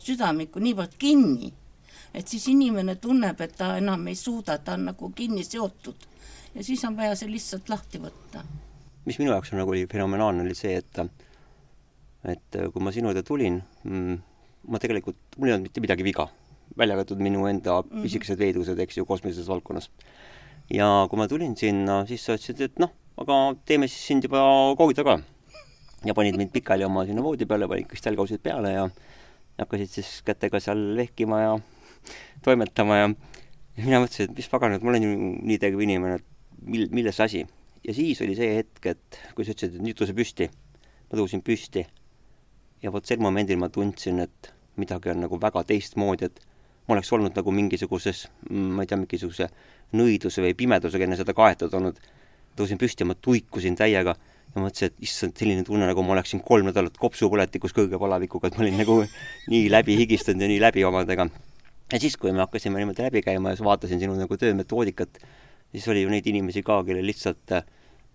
südamiku 0.00 0.62
niivõrd 0.64 0.96
kinni, 0.98 1.52
et 2.14 2.28
siis 2.28 2.48
inimene 2.48 2.96
tunneb, 2.96 3.40
et 3.40 3.56
ta 3.56 3.74
enam 3.76 4.06
ei 4.08 4.16
suuda, 4.16 4.56
ta 4.58 4.78
on 4.78 4.88
nagu 4.88 5.10
kinni 5.12 5.44
seotud 5.44 6.08
ja 6.54 6.64
siis 6.64 6.84
on 6.88 6.96
vaja 6.96 7.16
see 7.16 7.28
lihtsalt 7.30 7.68
lahti 7.68 8.00
võtta. 8.00 8.44
Mis 9.08 9.18
minu 9.20 9.32
jaoks 9.32 9.54
nagu 9.56 9.72
oli 9.72 9.86
fenomenaalne, 9.90 10.44
oli 10.46 10.56
see, 10.58 10.76
et 10.78 11.00
et 12.28 12.58
kui 12.74 12.82
ma 12.82 12.92
sinu 12.92 13.10
juurde 13.10 13.22
tulin 13.24 13.60
mm,, 13.84 14.18
ma 14.68 14.80
tegelikult, 14.82 15.18
mul 15.38 15.48
ei 15.48 15.54
olnud 15.56 15.68
mitte 15.68 15.82
midagi 15.84 16.04
viga, 16.06 16.26
välja 16.76 16.96
arvatud 16.96 17.20
minu 17.22 17.46
enda 17.48 17.80
mm 17.80 17.88
-hmm. 17.88 18.02
pisikesed 18.04 18.38
veidused, 18.38 18.78
eks 18.78 18.98
ju, 18.98 19.06
kosmilises 19.06 19.48
valdkonnas. 19.48 19.90
ja 20.70 21.06
kui 21.10 21.18
ma 21.18 21.28
tulin 21.28 21.56
sinna, 21.56 22.04
siis 22.06 22.24
sa 22.24 22.34
ütlesid, 22.34 22.60
et 22.60 22.78
noh, 22.78 22.92
aga 23.16 23.54
teeme 23.64 23.88
siis 23.88 24.06
sind 24.06 24.24
juba 24.24 24.42
koogida 24.76 25.04
ka. 25.04 25.20
ja 26.04 26.14
panid 26.14 26.36
mind 26.36 26.50
pikali 26.52 26.84
oma 26.84 27.06
sinna 27.06 27.22
voodi 27.22 27.46
peale, 27.46 27.68
panid 27.68 27.86
kristallkausid 27.86 28.42
peale 28.42 28.72
ja 28.72 28.90
hakkasid 29.58 29.88
siis 29.88 30.22
kätega 30.22 30.60
seal 30.60 30.96
vehkima 30.96 31.40
ja 31.40 31.58
toimetama 32.44 32.96
ja 32.96 33.08
ja 33.78 33.84
mina 33.86 34.00
mõtlesin, 34.02 34.28
et 34.28 34.36
mis 34.36 34.50
pagan, 34.50 34.74
et 34.74 34.82
ma 34.82 34.90
olen 34.92 35.06
ju 35.06 35.12
nii 35.46 35.58
tegev 35.62 35.82
inimene, 35.84 36.18
et 36.18 36.66
mil-, 36.66 36.90
milles 36.94 37.20
asi. 37.22 37.44
Ja 37.84 37.94
siis 37.94 38.20
oli 38.24 38.36
see 38.38 38.58
hetk, 38.58 38.86
et 38.86 39.20
kui 39.34 39.46
sa 39.46 39.54
ütlesid, 39.54 39.78
et 39.78 39.84
nüüd 39.84 39.98
tõuse 39.98 40.16
püsti, 40.16 40.48
ma 41.08 41.20
tõusin 41.20 41.42
püsti 41.44 41.84
ja 42.82 42.92
vot 42.94 43.06
sel 43.06 43.22
momendil 43.22 43.58
ma 43.60 43.70
tundsin, 43.72 44.20
et 44.24 44.52
midagi 44.78 45.12
on 45.12 45.24
nagu 45.24 45.38
väga 45.40 45.64
teistmoodi, 45.68 46.28
et 46.28 46.40
ma 46.88 46.96
oleks 46.96 47.12
olnud 47.12 47.36
nagu 47.36 47.52
mingisuguses, 47.52 48.26
mm, 48.48 48.70
ma 48.76 48.84
ei 48.84 48.90
tea, 48.90 48.98
mingisuguse 49.00 49.48
nõiduse 49.98 50.44
või 50.44 50.54
pimedusega 50.56 51.06
enne 51.06 51.18
seda 51.20 51.34
kaetud 51.36 51.74
olnud. 51.74 51.98
tõusin 52.58 52.78
püsti 52.78 53.04
ja 53.04 53.06
ma 53.06 53.14
tuikusin 53.14 53.76
täiega 53.78 54.16
ja 54.54 54.62
mõtlesin, 54.62 54.90
et 54.90 55.04
issand, 55.06 55.36
selline 55.38 55.62
tunne, 55.62 55.86
nagu 55.86 56.02
ma 56.02 56.16
oleksin 56.16 56.40
kolm 56.42 56.66
nädalat 56.66 56.96
kopsupõletikus 56.98 57.74
kõrge 57.76 58.00
palavikuga, 58.00 58.48
et 58.48 58.56
ma 58.58 58.64
olin 58.64 58.80
nagu 58.80 58.96
nii 59.52 59.68
läbi 59.70 59.94
higistanud 60.00 60.42
ja 60.42 60.48
nii 60.50 60.60
läbi 60.64 60.84
omadega. 60.84 61.28
ja 61.92 62.00
siis, 62.00 62.16
kui 62.16 62.32
me 62.32 62.42
hakkasime 62.42 62.80
niimoodi 62.80 63.04
läbi 63.06 63.22
käima 63.22 63.54
ja 63.54 63.64
vaatasin 63.64 64.00
sinu 64.00 64.16
nagu 64.18 64.36
töömetoodikat, 64.36 65.20
siis 65.72 65.88
oli 65.92 66.04
ju 66.04 66.12
neid 66.12 66.26
inimesi 66.26 66.62
ka, 66.66 66.80
kellel 66.86 67.06
lihtsalt 67.08 67.56
äh, 67.56 67.66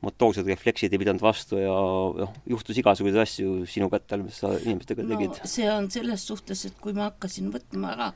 motoorsed 0.03 0.47
refleksid 0.47 0.93
ei 0.93 1.01
pidanud 1.01 1.23
vastu 1.23 1.59
ja 1.61 1.73
noh, 1.73 2.33
juhtus 2.49 2.79
igasuguseid 2.81 3.21
asju 3.23 3.53
sinu 3.69 3.89
kätte 3.93 4.17
all, 4.17 4.25
mis 4.27 4.41
sa 4.41 4.51
inimestega 4.57 5.05
no, 5.05 5.13
tegid. 5.13 5.39
see 5.49 5.69
on 5.71 5.87
selles 5.93 6.25
suhtes, 6.27 6.65
et 6.69 6.81
kui 6.83 6.95
ma 6.97 7.09
hakkasin 7.11 7.51
võtma 7.53 7.93
ära 7.95 8.09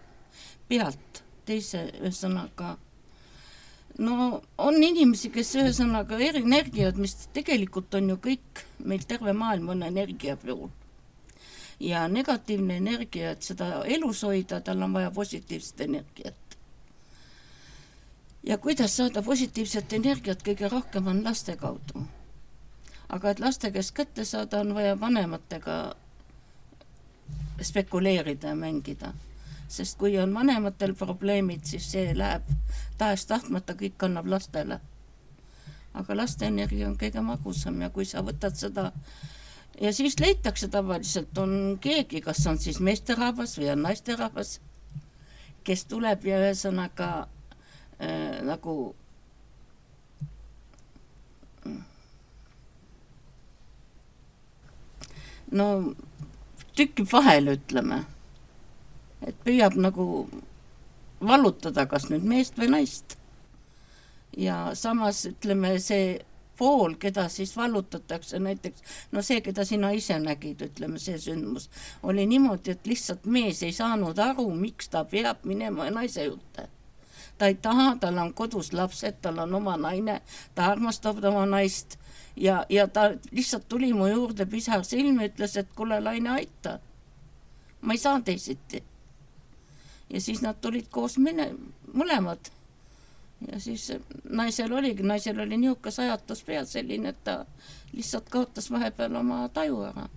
pealt 0.67 1.24
teise, 1.48 1.86
ühesõnaga 2.01 2.75
no 4.03 4.41
on 4.63 4.82
inimesi, 4.84 5.32
kes 5.34 5.53
ühesõnaga 5.62 6.20
energiat, 6.20 7.00
mis 7.00 7.15
tegelikult 7.36 7.96
on 8.00 8.12
ju 8.13 8.20
kõik, 8.25 8.65
meil 8.84 9.06
terve 9.08 9.34
maailm 9.38 9.72
on 9.75 9.88
energia 9.88 10.36
peol. 10.41 10.67
ja 11.79 12.08
negatiivne 12.10 12.82
energia, 12.82 13.32
et 13.32 13.46
seda 13.46 13.86
elus 13.86 14.24
hoida, 14.25 14.60
tal 14.65 14.82
on 14.84 14.98
vaja 14.98 15.12
positiivset 15.13 15.86
energiat 15.88 16.47
ja 18.48 18.58
kuidas 18.58 18.98
saada 18.98 19.22
positiivset 19.22 19.94
energiat 19.94 20.44
kõige 20.44 20.70
rohkem, 20.72 21.08
on 21.08 21.24
laste 21.24 21.56
kaudu. 21.60 22.06
aga 23.10 23.30
et 23.30 23.39
laste 23.39 23.72
käest 23.72 23.94
kätte 23.96 24.25
saada, 24.25 24.60
on 24.60 24.74
vaja 24.75 25.00
vanematega 25.00 25.96
spekuleerida 27.62 28.48
ja 28.48 28.56
mängida. 28.56 29.13
sest 29.68 29.98
kui 29.98 30.18
on 30.18 30.34
vanematel 30.34 30.94
probleemid, 30.96 31.63
siis 31.63 31.92
see 31.92 32.18
läheb 32.18 32.44
tahes-tahtmata, 32.98 33.74
kõik 33.74 34.04
annab 34.04 34.27
lastele. 34.27 34.80
aga 35.94 36.18
laste 36.18 36.46
energia 36.46 36.88
on 36.88 36.98
kõige 36.98 37.22
magusam 37.22 37.82
ja 37.82 37.89
kui 37.89 38.06
sa 38.06 38.22
võtad 38.22 38.56
seda 38.56 38.92
ja 39.82 39.94
siis 39.94 40.20
leitakse 40.20 40.68
tavaliselt, 40.68 41.38
on 41.38 41.77
keegi, 41.82 42.22
kas 42.22 42.48
on 42.48 42.58
siis 42.58 42.80
meesterahvas 42.80 43.58
või 43.60 43.72
on 43.72 43.82
naisterahvas, 43.82 44.62
kes 45.63 45.86
tuleb 45.86 46.25
ja 46.25 46.39
ühesõnaga 46.39 47.27
äh, 48.00 48.42
nagu 48.46 48.96
no 55.51 55.94
tükib 56.75 57.13
vahele, 57.13 57.58
ütleme. 57.58 58.06
et 59.27 59.36
püüab 59.44 59.74
nagu 59.82 60.27
vallutada 61.22 61.88
kas 61.89 62.10
nüüd 62.12 62.24
meest 62.24 62.58
või 62.60 62.70
naist. 62.70 63.18
ja 64.38 64.75
samas 64.75 65.25
ütleme, 65.25 65.80
see 65.82 66.20
pool, 66.58 66.94
keda 67.01 67.27
siis 67.30 67.56
vallutatakse, 67.58 68.39
näiteks 68.39 68.84
no 69.12 69.22
see, 69.22 69.42
keda 69.42 69.66
sina 69.66 69.92
ise 69.94 70.20
nägid, 70.20 70.62
ütleme, 70.70 71.00
see 71.00 71.18
sündmus, 71.22 71.70
oli 72.04 72.25
niimoodi, 72.30 72.74
et 72.74 72.88
lihtsalt 72.89 73.25
mees 73.25 73.62
ei 73.66 73.74
saanud 73.74 74.18
aru, 74.20 74.50
miks 74.54 74.89
ta 74.94 75.04
peab 75.06 75.46
minema 75.46 75.89
naise 75.94 76.25
juurde 76.30 76.68
ta 77.38 77.48
ei 77.48 77.56
taha, 77.56 77.96
tal 78.01 78.17
on 78.17 78.34
kodus 78.34 78.74
lapsed, 78.74 79.22
tal 79.22 79.39
on 79.39 79.56
oma 79.56 79.77
naine, 79.77 80.22
ta 80.56 80.72
armastab 80.72 81.24
oma 81.24 81.46
naist 81.46 81.98
ja, 82.38 82.65
ja 82.70 82.88
ta 82.88 83.12
lihtsalt 83.32 83.67
tuli 83.70 83.94
mu 83.94 84.08
juurde, 84.08 84.46
pisar 84.46 84.84
silmi, 84.84 85.29
ütles, 85.29 85.58
et 85.58 85.70
kuule, 85.75 86.00
Laine, 86.03 86.29
aita. 86.29 86.79
ma 87.82 87.94
ei 87.94 87.98
saa 87.98 88.22
teisiti. 88.22 88.84
ja 90.10 90.22
siis 90.22 90.41
nad 90.41 90.56
tulid 90.62 90.88
koos 90.91 91.17
mine-, 91.17 91.56
mõlemad. 91.94 92.51
ja 93.51 93.60
siis 93.60 93.91
naisel 94.29 94.74
oligi, 94.74 95.03
naisel 95.03 95.39
oli 95.39 95.58
niisugune 95.58 95.91
sajatus 95.91 96.44
peas 96.44 96.72
selline, 96.74 97.10
et 97.10 97.24
ta 97.24 97.46
lihtsalt 97.94 98.29
kaotas 98.29 98.72
vahepeal 98.72 99.15
oma 99.15 99.50
taju 99.50 99.84
ära. 99.91 100.10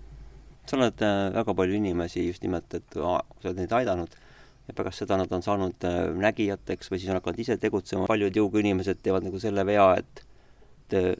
sa 0.66 0.76
oled 0.76 1.02
äh, 1.02 1.32
väga 1.34 1.54
palju 1.54 1.74
inimesi 1.74 2.26
just 2.26 2.42
nimelt, 2.42 2.74
et 2.74 2.94
sa 2.94 3.20
oled 3.44 3.56
neid 3.56 3.72
aidanud 3.72 4.16
ja 4.70 4.74
pärast 4.76 5.02
seda 5.02 5.18
nad 5.18 5.32
on 5.34 5.42
saanud 5.42 5.86
äh, 5.88 6.00
nägijateks 6.14 6.92
või 6.92 7.00
siis 7.00 7.10
on 7.10 7.18
hakanud 7.18 7.42
ise 7.42 7.56
tegutsema, 7.58 8.06
paljud 8.10 8.36
jõuga 8.38 8.62
inimesed 8.62 9.02
teevad 9.02 9.26
nagu 9.26 9.42
selle 9.42 9.66
vea, 9.66 9.88
et 9.98 10.26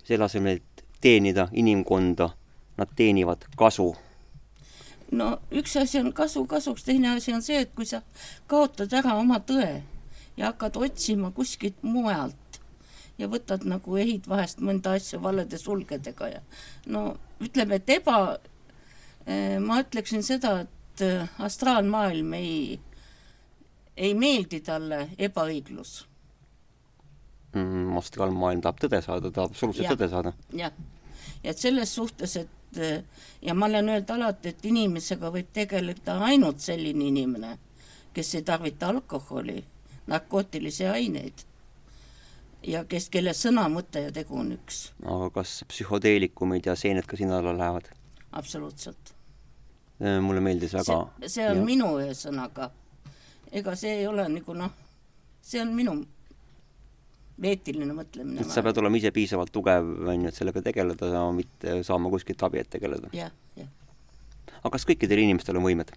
selle 0.07 0.26
asemel, 0.26 0.59
et 0.59 0.85
teenida 1.00 1.49
inimkonda, 1.52 2.30
nad 2.78 2.95
teenivad 2.97 3.45
kasu. 3.57 3.95
no 5.11 5.30
üks 5.50 5.76
asi 5.76 5.99
on 5.99 6.12
kasu 6.14 6.45
kasuks, 6.47 6.85
teine 6.87 7.16
asi 7.16 7.35
on 7.35 7.42
see, 7.42 7.59
et 7.64 7.73
kui 7.75 7.87
sa 7.87 8.02
kaotad 8.47 8.92
ära 8.95 9.16
oma 9.19 9.40
tõe 9.42 9.83
ja 10.37 10.52
hakkad 10.52 10.76
otsima 10.76 11.33
kuskilt 11.35 11.83
mujalt 11.83 12.61
ja 13.19 13.28
võtad 13.28 13.66
nagu 13.69 13.97
ehid 13.99 14.28
vahest 14.30 14.62
mõnda 14.64 14.95
asja 14.97 15.19
valede 15.23 15.59
sulgedega 15.59 16.28
ja 16.28 16.45
no 16.87 17.16
ütleme, 17.42 17.80
et 17.80 17.90
eba, 17.90 18.38
äh, 19.26 19.59
ma 19.59 19.80
ütleksin 19.83 20.23
seda, 20.23 20.61
et 20.64 21.04
äh, 21.04 21.28
astraalmaailm 21.42 22.33
ei 22.38 22.78
ei 24.00 24.14
meeldi 24.16 24.61
talle 24.64 25.02
ebaõiglus 25.19 25.99
mm,. 27.52 27.99
astraalmaailm 28.00 28.62
tahab 28.64 28.80
tõde 28.85 29.02
saada, 29.04 29.30
tahab 29.35 29.52
absoluutselt 29.52 29.92
tõde 29.95 30.09
saada. 30.12 30.33
jah, 30.57 30.73
ja 31.45 31.52
et 31.52 31.61
selles 31.61 31.95
suhtes, 31.95 32.37
et 32.40 32.80
ja 33.42 33.54
ma 33.54 33.66
olen 33.66 33.88
öelnud 33.88 34.11
alati, 34.14 34.54
et 34.54 34.64
inimesega 34.64 35.30
võib 35.35 35.50
tegeleda 35.52 36.19
ainult 36.30 36.62
selline 36.62 37.09
inimene, 37.11 37.57
kes 38.14 38.35
ei 38.38 38.47
tarvita 38.47 38.90
alkoholi, 38.95 39.59
narkootilisi 40.11 40.87
aineid 40.87 41.47
ja 42.66 42.85
kes, 42.88 43.09
kelle 43.12 43.35
sõna, 43.37 43.66
mõte 43.73 44.04
ja 44.07 44.12
tegu 44.14 44.38
on 44.38 44.52
üks. 44.54 44.90
aga 45.04 45.30
kas 45.40 45.61
psühhoteelikumid 45.71 46.69
ja 46.71 46.76
seened 46.76 47.09
ka 47.09 47.19
sinna 47.21 47.40
alla 47.40 47.57
lähevad? 47.57 47.90
absoluutselt. 48.33 49.14
mulle 50.00 50.40
meeldis 50.40 50.73
väga 50.75 51.00
see, 51.21 51.28
see 51.28 51.49
on 51.50 51.61
ja. 51.61 51.64
minu 51.64 51.90
ühesõnaga 52.00 52.71
ega 53.52 53.75
see 53.76 54.00
ei 54.00 54.07
ole 54.07 54.26
nagu 54.30 54.54
noh, 54.57 54.73
see 55.42 55.61
on 55.62 55.73
minu 55.75 55.97
eetiline 57.40 57.95
mõtlemine. 57.97 58.45
sa 58.45 58.62
pead 58.64 58.78
olema 58.83 59.00
ise 59.00 59.12
piisavalt 59.14 59.52
tugev, 59.52 59.88
on 60.07 60.26
ju, 60.26 60.30
et 60.30 60.37
sellega 60.37 60.62
tegeleda 60.64 61.25
mitte 61.35 61.80
saama 61.87 62.12
kuskilt 62.12 62.42
abi, 62.47 62.61
et 62.62 62.71
tegeleda. 62.71 63.11
jah, 63.16 63.33
jah. 63.57 63.69
aga 64.61 64.73
kas 64.76 64.87
kõikidel 64.88 65.25
inimestel 65.25 65.59
on 65.61 65.66
võimed? 65.66 65.92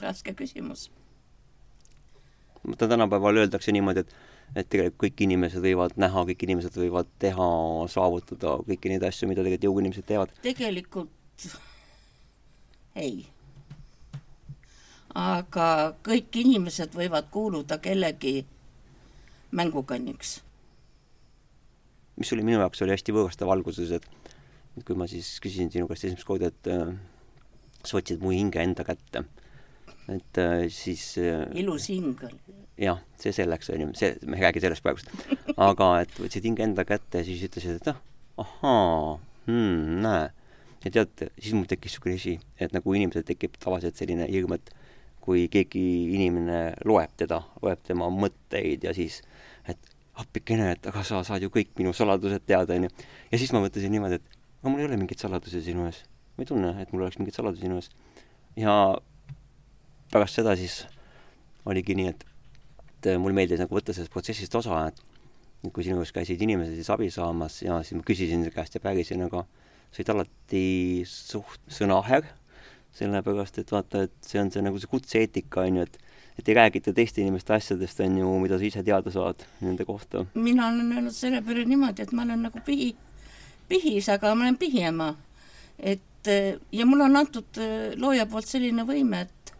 raske 0.00 0.32
küsimus. 0.32 0.88
tänapäeval 2.78 3.42
öeldakse 3.42 3.72
niimoodi, 3.72 4.06
et 4.06 4.14
et 4.56 4.66
tegelikult 4.66 4.98
kõik 5.04 5.20
inimesed 5.26 5.62
võivad 5.62 5.92
näha, 6.00 6.24
kõik 6.26 6.40
inimesed 6.46 6.74
võivad 6.74 7.10
teha, 7.22 7.50
saavutada 7.92 8.56
kõiki 8.66 8.90
neid 8.90 9.04
asju, 9.06 9.28
mida 9.30 9.44
tegelikult 9.44 9.68
jõuinimesed 9.68 10.06
teevad. 10.08 10.32
tegelikult 10.42 11.46
ei 12.98 13.26
aga 15.14 15.94
kõik 16.06 16.36
inimesed 16.42 16.94
võivad 16.94 17.30
kuuluda 17.30 17.78
kellegi 17.78 18.44
mängukanniks. 19.50 20.40
mis 22.16 22.32
oli 22.32 22.42
minu 22.44 22.60
jaoks 22.60 22.82
oli 22.82 22.92
hästi 22.94 23.12
võõrastav 23.16 23.50
alguses, 23.50 23.90
et 23.90 24.06
et 24.78 24.84
kui 24.86 24.96
ma 24.96 25.06
siis 25.10 25.28
küsisin 25.42 25.70
sinu 25.72 25.88
käest 25.90 26.06
esimest 26.06 26.26
korda, 26.28 26.50
et 26.50 26.70
äh, 26.70 26.92
sa 27.84 27.96
võtsid 27.98 28.22
mu 28.22 28.32
hinge 28.34 28.60
enda 28.62 28.84
kätte, 28.86 29.24
et 30.08 30.40
äh, 30.40 30.66
siis 30.72 31.14
äh, 31.18 31.46
ilus 31.58 31.88
hing 31.90 32.22
oli. 32.28 32.38
jah, 32.80 33.00
see 33.20 33.34
selleks, 33.34 33.72
on 33.74 33.86
ju, 33.86 33.88
see, 33.98 34.14
me 34.26 34.38
ei 34.38 34.46
räägi 34.46 34.62
sellest 34.64 34.84
praegust. 34.84 35.10
aga 35.56 35.90
et 36.04 36.14
võtsid 36.20 36.46
hinge 36.46 36.64
enda 36.64 36.86
kätte 36.88 37.22
ja 37.22 37.26
siis 37.26 37.42
ütlesid, 37.48 37.80
et 37.80 37.90
noh, 37.90 37.98
ahaa 38.44 39.16
hmm,, 39.48 39.98
näe. 40.04 40.28
ja 40.84 40.94
tead, 41.00 41.26
siis 41.36 41.56
mul 41.56 41.66
tekkis 41.68 41.96
niisugune 41.98 42.20
asi, 42.20 42.36
et 42.60 42.76
nagu 42.76 42.94
inimesel 42.94 43.26
tekib 43.26 43.58
tavaliselt 43.60 43.98
selline 43.98 44.28
hirm, 44.30 44.54
et 44.56 44.70
kui 45.20 45.46
keegi 45.52 45.82
inimene 46.16 46.60
loeb 46.88 47.12
teda, 47.20 47.42
loeb 47.62 47.82
tema 47.86 48.08
mõtteid 48.12 48.86
ja 48.88 48.94
siis, 48.96 49.20
et 49.68 49.90
appikene, 50.20 50.72
et 50.74 50.88
aga 50.90 51.02
sa 51.06 51.22
saad 51.26 51.44
ju 51.44 51.50
kõik 51.52 51.74
minu 51.78 51.92
saladused 51.96 52.44
teada, 52.48 52.76
onju. 52.76 52.90
ja 53.30 53.40
siis 53.40 53.52
ma 53.54 53.62
mõtlesin 53.64 53.92
niimoodi, 53.94 54.20
et 54.20 54.40
aga 54.60 54.72
mul 54.72 54.82
ei 54.82 54.88
ole 54.88 54.98
mingeid 55.00 55.22
saladusi 55.22 55.62
sinu 55.64 55.86
ees. 55.88 56.02
ma 56.36 56.44
ei 56.44 56.50
tunne, 56.50 56.72
et 56.82 56.92
mul 56.92 57.04
oleks 57.06 57.20
mingeid 57.20 57.36
saladusi 57.36 57.66
sinu 57.66 57.78
ees. 57.80 57.90
ja 58.60 58.74
pärast 60.12 60.40
seda 60.40 60.56
siis 60.58 60.82
oligi 61.68 61.94
nii, 61.96 62.10
et, 62.10 62.26
et 62.98 63.12
mulle 63.20 63.36
meeldis 63.36 63.60
nagu 63.62 63.76
võtta 63.76 63.94
sellest 63.94 64.12
protsessist 64.12 64.54
osa, 64.58 64.86
et 64.90 65.00
kui 65.68 65.84
sinu 65.84 66.00
juures 66.00 66.12
käisid 66.16 66.40
inimesed 66.40 66.76
siis 66.78 66.88
abi 66.92 67.10
saamas 67.12 67.60
ja 67.62 67.82
siis 67.84 67.98
ma 67.98 68.04
küsisin 68.06 68.46
su 68.46 68.52
käest 68.54 68.76
ja 68.76 68.80
pärisin, 68.82 69.22
aga 69.26 69.44
sa 69.90 70.00
olid 70.00 70.12
alati 70.14 70.64
suht 71.08 71.60
sõnaher, 71.72 72.24
sellepärast 72.96 73.58
et 73.58 73.72
vaata, 73.72 74.04
et 74.06 74.14
see 74.26 74.40
on 74.40 74.50
see 74.50 74.62
nagu 74.64 74.78
see 74.80 74.90
kutse-eetika, 74.90 75.66
on 75.66 75.80
ju, 75.80 75.88
et 75.88 75.98
et 76.38 76.48
ei 76.48 76.54
räägita 76.54 76.92
teiste 76.96 77.20
inimeste 77.20 77.52
asjadest, 77.52 78.00
on 78.00 78.18
ju, 78.18 78.28
mida 78.40 78.58
sa 78.58 78.64
ise 78.64 78.82
teada 78.84 79.10
saad 79.12 79.42
nende 79.60 79.84
kohta. 79.84 80.24
mina 80.34 80.68
olen 80.68 80.92
öelnud 80.92 81.12
selle 81.12 81.42
peale 81.42 81.64
niimoodi, 81.64 82.02
et 82.02 82.12
ma 82.12 82.22
olen 82.22 82.42
nagu 82.48 82.60
pihi, 82.64 82.94
pihis, 83.68 84.08
aga 84.08 84.34
ma 84.34 84.44
olen 84.44 84.56
pihiema. 84.58 85.14
et 85.78 86.30
ja 86.72 86.86
mulle 86.86 87.04
on 87.04 87.16
antud 87.16 87.58
äh, 87.58 87.92
looja 87.96 88.26
poolt 88.26 88.46
selline 88.46 88.84
võime, 88.88 89.20
et 89.20 89.54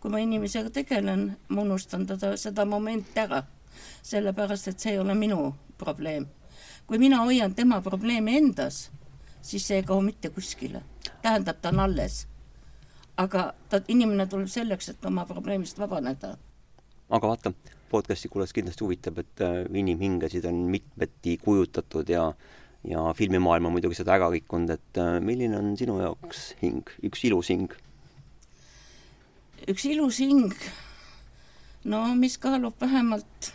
kui 0.00 0.10
ma 0.10 0.18
inimesega 0.18 0.70
tegelen, 0.70 1.36
ma 1.48 1.62
unustan 1.62 2.06
teda, 2.06 2.36
seda 2.36 2.64
momenti 2.64 3.20
ära. 3.20 3.42
sellepärast, 4.02 4.68
et 4.68 4.80
see 4.80 4.92
ei 4.92 4.98
ole 4.98 5.14
minu 5.14 5.54
probleem. 5.78 6.26
kui 6.86 6.98
mina 6.98 7.22
hoian 7.22 7.54
tema 7.54 7.80
probleemi 7.80 8.36
endas, 8.36 8.90
siis 9.42 9.66
see 9.66 9.76
ei 9.76 9.82
kao 9.82 10.00
mitte 10.00 10.30
kuskile. 10.30 10.82
tähendab, 11.22 11.62
ta 11.62 11.68
on 11.68 11.80
alles 11.80 12.26
aga 13.20 13.44
ta, 13.70 13.80
inimene 13.88 14.26
tuleb 14.30 14.50
selleks, 14.50 14.90
et 14.94 15.06
oma 15.06 15.24
probleemist 15.28 15.78
vabaneda. 15.78 16.34
aga 17.10 17.30
vaata, 17.30 17.52
podcasti 17.90 18.28
kuulajas 18.28 18.54
kindlasti 18.56 18.84
huvitab, 18.84 19.18
et 19.22 19.44
äh, 19.44 19.62
inimhingesid 19.70 20.44
on 20.50 20.64
mitmeti 20.74 21.38
kujutatud 21.42 22.08
ja 22.08 22.32
ja 22.84 23.00
filmimaailm 23.16 23.66
on 23.66 23.72
muidugi 23.72 23.96
seda 23.96 24.16
ära 24.18 24.28
rikkunud, 24.32 24.74
et 24.74 25.00
äh, 25.00 25.18
milline 25.24 25.56
on 25.58 25.72
sinu 25.80 25.98
jaoks 26.02 26.50
hing, 26.62 26.90
üks 27.06 27.24
ilus 27.28 27.50
hing? 27.52 27.72
üks 29.70 29.86
ilus 29.88 30.18
hing, 30.20 30.52
no 31.88 32.02
mis 32.18 32.36
kaalub 32.38 32.76
vähemalt 32.80 33.52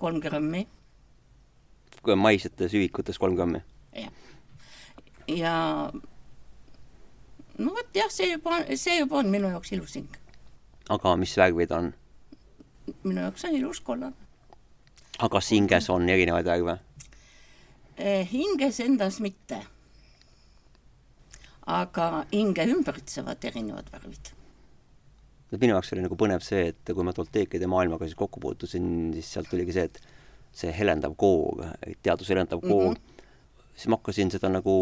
kolm 0.00 0.18
grammi. 0.20 0.66
maisetes 2.16 2.74
ühikutes 2.74 3.18
kolm 3.18 3.36
grammi? 3.36 3.62
jah. 3.94 4.10
ja 5.28 5.54
no 7.58 7.74
vot 7.74 7.94
jah, 7.94 8.10
see 8.10 8.32
juba, 8.32 8.62
see 8.76 8.98
juba 8.98 9.20
on 9.20 9.30
minu 9.32 9.50
jaoks 9.52 9.72
ilus 9.76 9.96
hing. 9.98 10.16
aga 10.90 11.16
mis 11.20 11.34
värvid 11.38 11.74
on? 11.76 11.92
minu 13.04 13.20
jaoks 13.26 13.46
on 13.48 13.58
ilus 13.58 13.80
kollane. 13.80 14.16
aga 15.18 15.30
kas 15.36 15.52
hinges 15.54 15.90
on 15.94 16.08
erinevaid 16.08 16.48
värve 16.50 16.78
eh,? 17.96 18.24
hinges 18.32 18.80
endas 18.84 19.20
mitte. 19.24 19.60
aga 21.66 22.08
hinge 22.32 22.66
ümbritsevad 22.76 23.46
erinevad 23.50 23.92
värvid 23.92 24.34
no 25.50 25.60
minu 25.60 25.78
jaoks 25.78 25.94
oli 25.94 26.04
nagu 26.04 26.18
põnev 26.18 26.42
see, 26.42 26.68
et 26.74 26.94
kui 26.94 27.06
ma 27.06 27.14
Tolteekide 27.14 27.70
maailmaga 27.70 28.08
siis 28.08 28.18
kokku 28.18 28.42
puutusin, 28.42 29.12
siis 29.14 29.32
sealt 29.36 29.50
tuligi 29.52 29.76
see, 29.76 29.88
et 29.90 30.00
see 30.54 30.70
helendav 30.74 31.14
koor, 31.18 31.64
teaduse 32.02 32.34
helendav 32.34 32.62
koor 32.62 32.94
mm, 32.94 32.94
-hmm 32.94 33.13
siis 33.74 33.90
ma 33.90 33.98
hakkasin 33.98 34.30
seda 34.34 34.50
nagu 34.52 34.76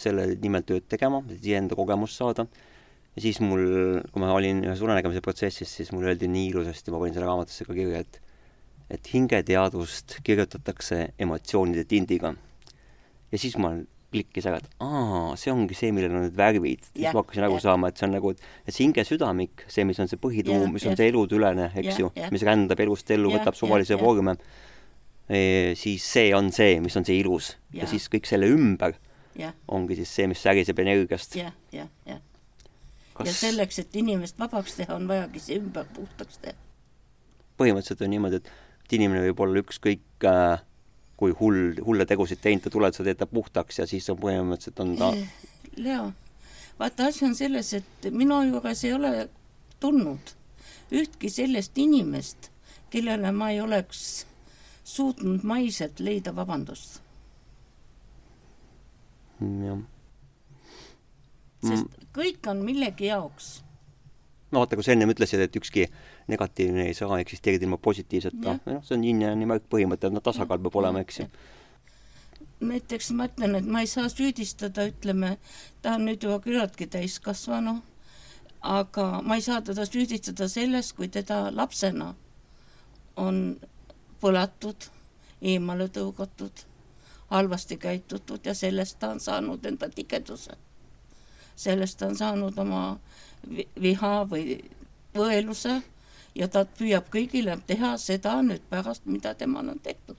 selle 0.00 0.26
nimel 0.40 0.64
tööd 0.68 0.88
tegema, 0.90 1.20
et 1.28 1.44
iseenda 1.44 1.76
kogemust 1.78 2.18
saada. 2.18 2.46
ja 3.16 3.22
siis 3.24 3.40
mul, 3.42 4.00
kui 4.12 4.22
ma 4.22 4.32
olin 4.32 4.62
ühes 4.64 4.80
unenägemise 4.84 5.22
protsessis, 5.24 5.70
siis 5.80 5.92
mulle 5.92 6.12
öeldi 6.12 6.30
nii 6.30 6.52
ilusasti, 6.52 6.92
ma 6.94 7.02
panin 7.02 7.16
selle 7.16 7.28
raamatusse 7.28 7.68
ka 7.68 7.76
kirja, 7.76 8.02
et 8.06 8.20
et 8.88 9.08
hingeteadust 9.12 10.18
kirjutatakse 10.24 11.10
emotsioonide 11.20 11.84
tindiga. 11.84 12.34
ja 13.32 13.38
siis 13.38 13.58
ma 13.60 13.74
klikkis 14.08 14.46
ära, 14.48 14.62
et 14.62 14.68
aa, 14.80 15.34
see 15.36 15.52
ongi 15.52 15.76
see, 15.76 15.90
millel 15.92 16.14
on 16.16 16.24
need 16.24 16.36
värvid. 16.38 16.86
siis 16.94 17.12
ma 17.12 17.20
hakkasin 17.20 17.44
aru 17.44 17.58
saama, 17.60 17.90
et 17.90 18.00
see 18.00 18.06
on 18.08 18.16
nagu, 18.16 18.32
et 18.32 18.72
see 18.72 18.86
hingesüdamik, 18.86 19.66
see, 19.68 19.84
mis 19.88 20.00
on 20.00 20.08
see 20.08 20.20
põhituum, 20.22 20.72
mis 20.72 20.86
on 20.88 20.96
see 20.96 21.10
elutülene, 21.12 21.68
eks 21.82 22.00
ju, 22.00 22.08
mis 22.32 22.46
rändab 22.48 22.80
elust 22.86 23.12
ellu, 23.12 23.34
võtab 23.34 23.58
suvalisi 23.58 23.98
vorme 24.00 24.38
siis 25.28 26.04
see 26.08 26.30
on 26.34 26.52
see, 26.52 26.78
mis 26.80 26.96
on 26.96 27.04
see 27.04 27.18
ilus 27.20 27.50
ja, 27.72 27.82
ja 27.82 27.88
siis 27.90 28.06
kõik 28.08 28.24
selle 28.28 28.48
ümber 28.48 28.94
ja. 29.38 29.52
ongi 29.68 29.98
siis 29.98 30.14
see, 30.14 30.28
mis 30.30 30.42
säriseb 30.42 30.78
energiast 30.82 31.36
ja,. 31.36 31.52
jah, 31.72 31.82
jah, 31.82 31.90
jah. 32.06 32.24
Ja 33.24 33.32
selleks, 33.34 33.80
et 33.82 33.96
inimest 33.98 34.38
vabaks 34.38 34.76
teha, 34.78 34.94
on 34.94 35.08
vajagi 35.10 35.42
see 35.42 35.58
ümber 35.58 35.86
puhtaks 35.94 36.38
teha. 36.42 36.54
põhimõtteliselt 37.58 38.04
on 38.06 38.12
niimoodi, 38.14 38.38
et, 38.38 38.50
et 38.84 38.96
inimene 38.98 39.24
võib 39.26 39.42
olla 39.42 39.62
ükskõik 39.64 40.26
äh, 40.30 40.62
kui 41.18 41.34
hull, 41.40 41.80
hulle 41.84 42.06
tegusid 42.06 42.40
teinud, 42.42 42.62
ta 42.62 42.70
tuleb, 42.70 42.94
sa 42.94 43.06
teed 43.06 43.18
ta 43.18 43.26
puhtaks 43.26 43.82
ja 43.82 43.88
siis 43.90 44.06
on 44.12 44.20
põhimõtteliselt 44.22 44.84
on 44.84 44.94
ta 45.00 45.12
Leo, 45.78 46.12
vaata 46.78 47.10
asi 47.10 47.26
on 47.26 47.34
selles, 47.38 47.72
et 47.74 48.08
minu 48.14 48.38
juures 48.46 48.84
ei 48.86 48.94
ole 48.94 49.12
tulnud 49.82 50.34
ühtki 50.94 51.30
sellist 51.30 51.76
inimest, 51.78 52.50
kellele 52.90 53.32
ma 53.34 53.50
ei 53.52 53.60
oleks 53.60 54.27
suutnud 54.88 55.44
maiselt 55.46 56.00
leida 56.00 56.34
vabandust. 56.36 57.00
jah. 59.38 59.82
sest 61.62 61.84
mm. 61.84 62.08
kõik 62.16 62.48
on 62.50 62.64
millegi 62.66 63.10
jaoks. 63.12 63.50
no 64.50 64.64
vaata, 64.64 64.78
kui 64.78 64.86
sa 64.86 64.94
ennem 64.96 65.12
ütlesid, 65.14 65.44
et 65.44 65.60
ükski 65.60 65.86
negatiivne 66.28 66.88
ei 66.88 66.96
saa 66.96 67.20
eksisteerida 67.22 67.68
ilma 67.68 67.78
positiivseta, 67.82 68.58
noh, 68.64 68.82
see 68.82 68.96
on 68.96 69.06
yin 69.06 69.22
ja 69.22 69.30
yang 69.34 69.70
põhimõte, 69.70 70.10
no 70.10 70.24
tasakaal 70.24 70.60
peab 70.64 70.82
olema, 70.82 71.04
eks 71.06 71.22
ju 71.22 71.30
näiteks 72.60 73.12
ma 73.14 73.28
ütlen, 73.28 73.54
et 73.54 73.66
ma 73.70 73.82
ei 73.84 73.90
saa 73.90 74.08
süüdistada, 74.10 74.88
ütleme, 74.90 75.36
ta 75.82 75.94
on 75.94 76.06
nüüd 76.08 76.24
juba 76.26 76.40
küllaltki 76.42 76.88
täiskasvanu, 76.90 77.76
aga 78.66 79.06
ma 79.22 79.38
ei 79.38 79.44
saa 79.44 79.60
teda 79.62 79.86
süüdistada 79.86 80.48
selles, 80.50 80.92
kui 80.92 81.08
teda 81.12 81.48
lapsena 81.54 82.14
on 83.16 83.58
põlatud, 84.20 84.88
eemale 85.42 85.88
tõugatud, 85.88 86.64
halvasti 87.30 87.76
käitutud 87.76 88.46
ja 88.46 88.54
sellest 88.54 88.98
ta 88.98 89.12
on 89.14 89.20
saanud 89.20 89.64
enda 89.64 89.88
tigeduse. 89.88 90.56
sellest 91.56 91.98
ta 91.98 92.06
on 92.06 92.16
saanud 92.16 92.58
oma 92.58 92.98
viha 93.82 94.12
või 94.30 94.58
põeluse 95.14 95.82
ja 96.34 96.48
ta 96.48 96.64
püüab 96.64 97.08
kõigile 97.12 97.58
teha 97.66 97.96
seda 97.98 98.38
nüüd 98.42 98.62
pärast, 98.70 99.06
mida 99.06 99.34
temal 99.34 99.68
on 99.68 99.78
tehtud. 99.78 100.16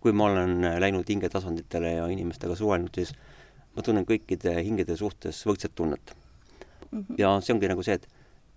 kui 0.00 0.12
ma 0.12 0.24
olen 0.24 0.60
läinud 0.80 1.08
hingetasanditele 1.08 1.92
ja 1.92 2.06
inimestega 2.06 2.54
suhelnud, 2.54 2.94
siis 2.94 3.12
ma 3.76 3.82
tunnen 3.82 4.06
kõikide 4.06 4.54
hingede 4.62 4.96
suhtes 4.96 5.46
võrdset 5.46 5.74
tunnet 5.74 6.14
mm. 6.90 7.00
-hmm. 7.00 7.14
ja 7.18 7.40
see 7.40 7.54
ongi 7.54 7.68
nagu 7.68 7.82
see, 7.82 7.94
et 7.94 8.08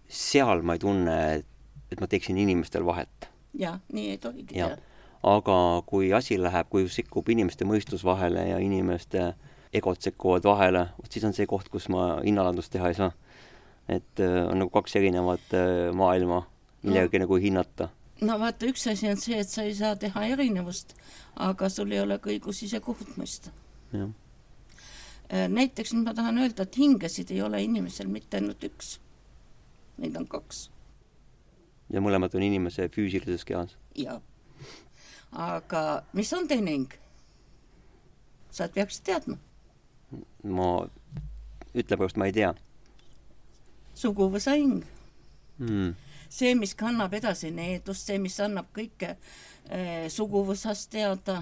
seal 0.08 0.62
ma 0.62 0.74
ei 0.74 0.80
tunne, 0.80 1.44
et 1.92 2.02
ma 2.02 2.08
teeksin 2.08 2.38
inimestel 2.38 2.86
vahet 2.86 3.30
jah, 3.54 3.80
nii 3.94 4.10
ei 4.14 4.18
tohigi 4.18 4.54
teha. 4.54 4.78
aga 5.24 5.56
kui 5.86 6.14
asi 6.14 6.38
läheb, 6.42 6.70
kui 6.70 6.88
sekkub 6.90 7.30
inimeste 7.30 7.66
mõistus 7.66 8.06
vahele 8.06 8.48
ja 8.50 8.60
inimeste 8.64 9.34
egod 9.74 10.02
sekkuvad 10.02 10.46
vahele, 10.48 10.86
vot 10.98 11.12
siis 11.12 11.26
on 11.28 11.36
see 11.36 11.48
koht, 11.50 11.70
kus 11.70 11.90
ma 11.90 12.20
hinnalandust 12.24 12.72
teha 12.74 12.90
ei 12.90 12.98
saa. 12.98 13.12
et 13.90 14.22
äh, 14.22 14.46
on 14.46 14.60
nagu 14.62 14.70
kaks 14.70 14.96
erinevat 14.96 15.54
äh, 15.58 15.90
maailma, 15.94 16.44
millegagi 16.84 17.20
no. 17.20 17.26
nagu 17.26 17.40
hinnata 17.42 17.90
no 18.22 18.40
vaata, 18.40 18.68
üks 18.70 18.88
asi 18.92 19.10
on 19.10 19.18
see, 19.18 19.40
et 19.40 19.50
sa 19.50 19.64
ei 19.66 19.76
saa 19.76 19.96
teha 19.96 20.26
erinevust, 20.36 20.96
aga 21.36 21.70
sul 21.70 21.92
ei 21.92 22.02
ole 22.04 22.20
ka 22.20 22.30
õigus 22.30 22.64
ise 22.66 22.80
kohut 22.84 23.16
mõista. 23.18 23.54
Äh, 23.96 25.48
näiteks 25.50 25.94
nüüd 25.94 26.06
ma 26.06 26.14
tahan 26.14 26.38
öelda, 26.38 26.66
et 26.66 26.78
hingesid 26.78 27.32
ei 27.32 27.42
ole 27.42 27.64
inimesel 27.64 28.12
mitte 28.12 28.38
ainult 28.38 28.64
üks, 28.66 28.98
neid 29.98 30.18
on 30.20 30.28
kaks 30.30 30.68
ja 31.90 32.02
mõlemad 32.02 32.36
on 32.36 32.46
inimese 32.46 32.90
füüsilises 32.94 33.46
kehas. 33.46 33.78
jah. 33.98 34.22
aga 35.32 36.04
mis 36.14 36.34
on 36.34 36.48
teine 36.48 36.72
hing? 36.72 37.00
sa 38.52 38.68
peaksid 38.74 39.06
teadma. 39.06 39.38
ma, 40.44 40.70
ütle 41.74 41.98
praegu, 41.98 42.20
ma 42.20 42.30
ei 42.30 42.36
tea. 42.36 42.54
suguvõsa 43.96 44.56
hing 44.58 44.84
mm.. 45.60 45.94
see, 46.30 46.56
mis 46.56 46.76
kannab 46.78 47.14
edasi 47.18 47.52
needust, 47.54 48.10
see, 48.10 48.20
mis 48.22 48.40
annab 48.44 48.72
kõike 48.76 49.16
äh, 49.16 50.08
suguvõsast 50.14 50.92
teada 50.96 51.42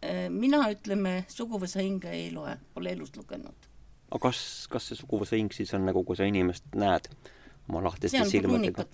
äh,. 0.00 0.26
mina, 0.32 0.66
ütleme, 0.72 1.22
suguvõsa 1.32 1.82
hinge 1.84 2.12
ei 2.12 2.30
loe, 2.34 2.56
pole 2.74 2.94
elus 2.96 3.14
lugenud. 3.16 3.70
aga 4.10 4.22
kas, 4.28 4.66
kas 4.70 4.90
see 4.90 4.98
suguvõsa 4.98 5.38
hing 5.38 5.54
siis 5.54 5.74
on 5.78 5.86
nagu, 5.86 6.04
kui 6.06 6.18
sa 6.18 6.26
inimest 6.28 6.74
näed, 6.74 7.10
oma 7.68 7.82
lahtiste 7.86 8.24
silmadega. 8.30 8.86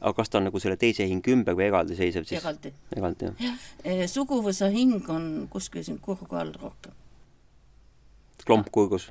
aga 0.00 0.12
kas 0.16 0.30
ta 0.30 0.40
on 0.40 0.48
nagu 0.48 0.62
selle 0.62 0.76
teise 0.80 1.06
hinge 1.08 1.34
ümber 1.34 1.58
või 1.58 1.68
eraldiseisev 1.68 2.26
siis? 2.28 2.40
eraldi. 2.42 2.74
eraldi, 2.96 3.30
jah 3.30 3.48
ja,? 3.48 3.54
E, 3.84 4.08
suguvõsa 4.10 4.70
hing 4.74 5.08
on 5.10 5.48
kuskil 5.52 5.84
siin 5.86 6.00
kurgu 6.02 6.40
all 6.40 6.54
rohkem. 6.60 6.94
klomp 8.44 8.70
kurgus? 8.74 9.10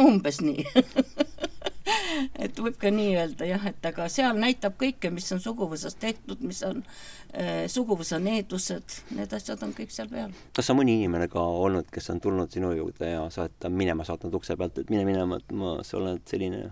umbes 0.00 0.40
nii 0.44 0.64
et 2.44 2.58
võib 2.58 2.76
ka 2.80 2.90
nii 2.92 3.14
öelda 3.18 3.46
jah, 3.48 3.64
et 3.70 3.86
aga 3.90 4.06
seal 4.12 4.38
näitab 4.40 4.76
kõike, 4.80 5.10
mis 5.14 5.28
on 5.34 5.42
suguvõsas 5.42 5.96
tehtud, 6.00 6.42
mis 6.46 6.62
on 6.66 6.82
äh, 6.82 7.64
suguvõsa 7.70 8.20
needused, 8.22 9.00
need 9.16 9.32
asjad 9.36 9.62
on 9.66 9.74
kõik 9.76 9.94
seal 9.94 10.10
peal. 10.12 10.34
kas 10.56 10.70
on 10.72 10.80
mõni 10.80 10.98
inimene 11.00 11.30
ka 11.32 11.42
olnud, 11.42 11.88
kes 11.92 12.10
on 12.14 12.20
tulnud 12.22 12.52
sinu 12.52 12.72
juurde 12.76 13.14
ja 13.14 13.24
sa 13.32 13.44
oled 13.46 13.56
ta 13.62 13.72
minema 13.72 14.06
saatnud 14.06 14.36
ukse 14.40 14.56
pealt, 14.60 14.82
et 14.82 14.92
mine 14.92 15.06
minema, 15.08 15.40
et 15.40 15.56
ma, 15.56 15.78
sa 15.86 15.98
oled 16.00 16.22
selline, 16.30 16.70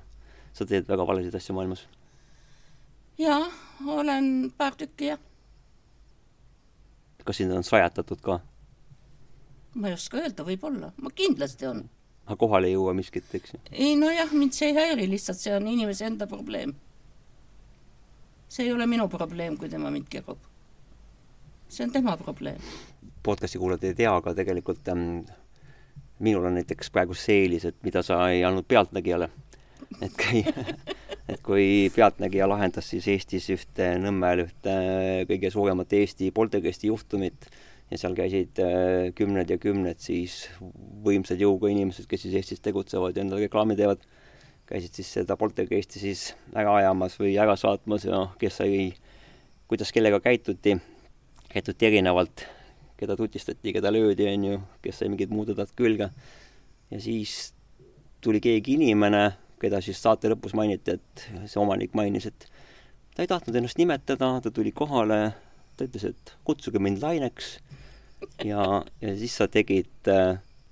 sa 0.53 0.67
teed 0.67 0.89
väga 0.89 1.07
valesid 1.07 1.35
asju 1.35 1.57
maailmas? 1.57 1.87
jaa, 3.19 3.45
olen 3.87 4.53
paar 4.57 4.77
tükki, 4.79 5.13
jah. 5.13 5.21
kas 7.25 7.37
sind 7.37 7.53
on 7.53 7.65
sajatatud 7.65 8.21
ka? 8.25 8.41
ma 9.75 9.89
ei 9.89 9.99
oska 9.99 10.21
öelda, 10.23 10.47
võib-olla, 10.47 10.93
ma 10.97 11.15
kindlasti 11.15 11.67
on 11.71 11.87
aga 12.29 12.37
kohale 12.37 12.69
ei 12.69 12.77
jõua 12.77 12.93
miskit, 12.97 13.29
eks 13.35 13.55
ju? 13.55 13.63
ei 13.73 13.97
nojah, 13.97 14.33
mind 14.37 14.57
see 14.57 14.71
ei 14.71 14.77
häiri, 14.77 15.09
lihtsalt 15.09 15.41
see 15.41 15.55
on 15.57 15.67
inimese 15.71 16.07
enda 16.09 16.29
probleem. 16.29 16.75
see 18.49 18.67
ei 18.67 18.73
ole 18.73 18.87
minu 18.87 19.09
probleem, 19.09 19.57
kui 19.57 19.69
tema 19.69 19.91
mind 19.91 20.09
kirub. 20.13 20.39
see 21.69 21.87
on 21.87 21.93
tema 21.93 22.17
probleem. 22.21 22.61
podcast'i 23.23 23.59
kuulajad 23.59 23.89
ei 23.89 23.95
tea, 24.03 24.15
aga 24.15 24.35
tegelikult 24.37 24.89
ähm, 24.93 25.23
minul 26.19 26.45
on 26.51 26.59
näiteks 26.61 26.93
praegu 26.93 27.17
see 27.17 27.45
eelis, 27.45 27.65
et 27.65 27.81
mida 27.83 28.03
sa 28.03 28.21
ei 28.29 28.45
andnud 28.45 28.69
Pealtnägijale. 28.69 29.31
Et 30.03 30.15
kui 30.19 30.45
et 31.33 31.41
kui 31.45 31.65
Pealtnägija 31.93 32.49
lahendas 32.49 32.89
siis 32.89 33.09
Eestis 33.13 33.49
ühte 33.53 33.91
Nõmmel 34.01 34.47
ühte 34.47 34.77
kõige 35.29 35.51
suuremat 35.53 35.93
Eesti 35.99 36.31
poltergeisti 36.35 36.89
juhtumit 36.89 37.49
ja 37.91 37.99
seal 38.01 38.17
käisid 38.17 38.61
äh, 38.65 39.11
kümned 39.17 39.51
ja 39.51 39.59
kümned 39.61 40.01
siis 40.03 40.47
võimsad 41.05 41.41
jõuga 41.41 41.71
inimesed, 41.73 42.09
kes 42.09 42.25
siis 42.27 42.37
Eestis 42.41 42.63
tegutsevad 42.65 43.17
ja 43.17 43.25
endale 43.25 43.47
reklaami 43.47 43.77
teevad, 43.79 44.03
käisid 44.69 45.01
siis 45.01 45.11
seda 45.21 45.37
poltergeisti 45.41 46.01
siis 46.03 46.29
ära 46.57 46.75
ajamas 46.83 47.17
või 47.21 47.35
ära 47.41 47.57
saatmas 47.61 48.05
ja 48.09 48.27
kes 48.41 48.61
sai, 48.61 48.93
kuidas 49.69 49.93
kellega 49.93 50.21
käituti, 50.25 50.77
käituti 51.49 51.89
erinevalt, 51.89 52.45
keda 53.01 53.17
tutistati, 53.17 53.73
keda 53.73 53.93
löödi, 53.95 54.29
on 54.33 54.49
ju, 54.51 54.63
kes 54.85 55.01
sai 55.01 55.13
mingid 55.13 55.33
muud 55.33 55.55
õdad 55.55 55.73
külge. 55.77 56.11
ja 56.91 57.01
siis 57.01 57.55
tuli 58.21 58.41
keegi 58.45 58.77
inimene, 58.77 59.31
keda 59.61 59.81
siis 59.85 60.01
saate 60.03 60.31
lõpus 60.33 60.55
mainiti, 60.59 60.97
et 60.99 61.27
see 61.47 61.61
omanik 61.61 61.95
mainis, 61.99 62.29
et 62.31 62.49
ta 63.15 63.25
ei 63.25 63.31
tahtnud 63.31 63.57
ennast 63.59 63.81
nimetada, 63.81 64.31
ta 64.43 64.53
tuli 64.55 64.73
kohale, 64.77 65.33
ta 65.77 65.87
ütles, 65.89 66.05
et 66.13 66.35
kutsuge 66.47 66.81
mind 66.83 67.03
Laineks 67.03 67.57
ja, 68.45 68.63
ja 69.03 69.15
siis 69.19 69.37
sa 69.39 69.49
tegid, 69.51 70.11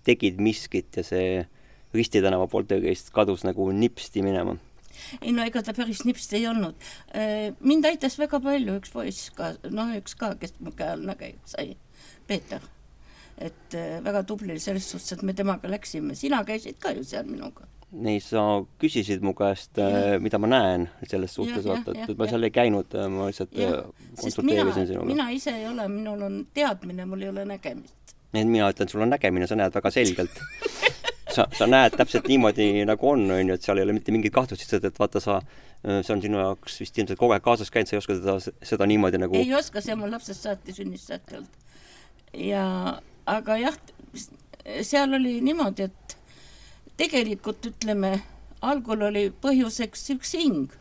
tegid 0.07 0.41
miskit 0.43 0.99
ja 0.99 1.07
see 1.07 1.45
Risti 1.97 2.21
tänava 2.21 2.45
poltergeist 2.51 3.09
kadus 3.15 3.45
nagu 3.47 3.71
nipsti 3.73 4.21
minema. 4.23 4.57
ei 5.23 5.33
no 5.33 5.45
ega 5.47 5.63
ta 5.63 5.73
päris 5.77 6.03
nipsti 6.05 6.37
ei 6.41 6.47
olnud. 6.51 6.75
Äh, 7.15 7.55
mind 7.61 7.87
aitas 7.89 8.19
väga 8.19 8.41
palju 8.43 8.79
üks 8.81 8.93
poiss 8.93 9.31
ka, 9.37 9.53
noh, 9.71 9.95
üks 9.97 10.17
ka, 10.19 10.35
kes 10.41 10.57
mu 10.61 10.75
käe 10.77 10.91
all 10.97 11.07
näge 11.09 11.35
sai, 11.49 11.77
Peeter. 12.27 12.61
et 13.39 13.79
äh, 13.79 14.03
väga 14.05 14.25
tubli 14.29 14.59
selles 14.61 14.91
suhtes, 14.91 15.17
et 15.17 15.23
me 15.23 15.33
temaga 15.37 15.71
läksime, 15.71 16.15
sina 16.19 16.43
käisid 16.45 16.81
ka 16.83 16.93
ju 16.97 17.05
seal 17.05 17.29
minuga 17.29 17.69
ei, 17.95 18.21
sa 18.21 18.43
küsisid 18.83 19.23
mu 19.25 19.33
käest, 19.39 19.79
mida 20.23 20.41
ma 20.43 20.51
näen 20.51 20.89
selles 21.07 21.37
suhtes, 21.39 21.65
vaata, 21.67 21.95
et 21.95 22.19
ma 22.19 22.29
seal 22.31 22.49
ei 22.49 22.55
käinud, 22.55 22.97
ma 23.13 23.29
lihtsalt 23.31 23.55
konsulteerisin 24.21 24.89
sinuga. 24.91 25.07
mina 25.07 25.29
ise 25.35 25.55
ei 25.55 25.69
ole, 25.71 25.87
minul 25.91 26.27
on 26.27 26.41
teadmine, 26.55 27.07
mul 27.07 27.23
ei 27.23 27.31
ole 27.31 27.47
nägemist. 27.49 28.17
nii 28.35 28.43
et 28.43 28.51
mina 28.51 28.71
ütlen, 28.73 28.91
sul 28.91 29.07
on 29.07 29.15
nägemine, 29.15 29.47
sa 29.47 29.59
näed 29.59 29.75
väga 29.75 29.93
selgelt 29.95 30.43
sa, 31.37 31.47
sa 31.57 31.69
näed 31.71 31.97
täpselt 31.99 32.29
niimoodi, 32.31 32.69
nagu 32.89 33.11
on, 33.11 33.25
on 33.31 33.53
ju, 33.53 33.57
et 33.57 33.67
seal 33.67 33.81
ei 33.81 33.87
ole 33.87 33.95
mitte 33.97 34.15
mingit 34.15 34.35
kahtlust, 34.35 34.65
lihtsalt 34.65 34.87
et 34.89 34.99
vaata, 35.01 35.23
sa, 35.23 35.39
see 35.85 36.15
on 36.15 36.23
sinu 36.25 36.41
jaoks 36.43 36.81
vist 36.83 36.99
ilmselt 36.99 37.21
kogu 37.21 37.37
aeg 37.37 37.45
kaasas 37.45 37.73
käinud, 37.73 37.91
sa 37.91 37.97
ei 37.97 38.03
oska 38.03 38.19
teda, 38.19 38.37
seda 38.71 38.89
niimoodi 38.89 39.21
nagu 39.23 39.39
ei 39.39 39.55
oska, 39.57 39.83
see 39.85 39.95
on 39.95 40.03
mul 40.05 40.15
lapsest 40.17 40.49
saati, 40.49 40.75
sünnist 40.77 41.13
saati 41.13 41.39
olnud. 41.39 41.81
ja, 42.47 42.67
aga 43.31 43.59
jah, 43.63 43.79
seal 44.87 45.19
oli 45.21 45.39
niimoodi, 45.45 45.91
et 45.91 46.17
tegelikult 46.97 47.67
ütleme, 47.69 48.17
algul 48.65 49.07
oli 49.09 49.29
põhjuseks 49.43 50.07
üks 50.17 50.35
hing, 50.39 50.75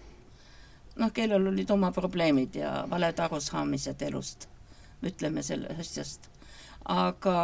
noh, 1.00 1.12
kellel 1.16 1.50
olid 1.52 1.72
oma 1.76 1.92
probleemid 1.96 2.56
ja 2.60 2.84
valed 2.92 3.20
arusaamised 3.20 4.02
elust, 4.08 4.48
ütleme 5.04 5.44
sellest 5.44 5.82
asjast. 5.82 6.30
aga 6.86 7.38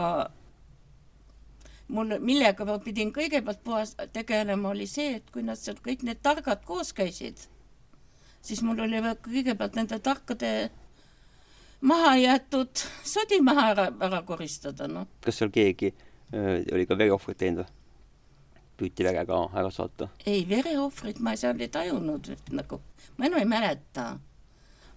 mul, 1.87 2.17
millega 2.19 2.65
ma 2.65 2.77
pidin 2.79 3.11
kõigepealt 3.13 3.63
puhas 3.63 3.95
tegelema, 4.13 4.69
oli 4.69 4.87
see, 4.87 5.17
et 5.19 5.31
kui 5.33 5.43
nad 5.43 5.59
seal 5.59 5.79
kõik 5.83 6.05
need 6.07 6.21
targad 6.23 6.63
koos 6.65 6.93
käisid, 6.93 7.47
siis 8.41 8.61
mul 8.63 8.79
oli 8.85 9.01
kõigepealt 9.25 9.75
nende 9.75 9.99
tarkade 9.99 10.53
maha 11.81 12.15
jäetud 12.21 12.85
sodi 13.03 13.41
maha 13.41 13.67
ära, 13.73 13.89
ära 14.07 14.23
koristada, 14.25 14.87
noh. 14.87 15.09
kas 15.25 15.41
seal 15.41 15.51
keegi 15.53 15.91
öö, 16.33 16.61
oli 16.73 16.87
ka 16.87 16.97
veriohvrit 16.97 17.41
teinud 17.41 17.65
või? 17.65 17.80
Püüti 18.81 19.05
vere 19.07 19.25
ka 19.29 19.43
ära 19.53 19.71
saata? 19.73 20.09
ei, 20.25 20.43
vereohvrit 20.49 21.21
ma 21.23 21.35
seal 21.39 21.61
ei 21.61 21.71
tajunud 21.71 22.33
nagu, 22.57 22.81
ma 23.17 23.29
enam 23.29 23.43
ei 23.43 23.49
mäleta. 23.49 24.07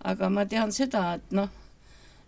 aga 0.04 0.30
ma 0.30 0.46
tean 0.48 0.72
seda, 0.72 1.04
et 1.18 1.36
noh, 1.36 1.52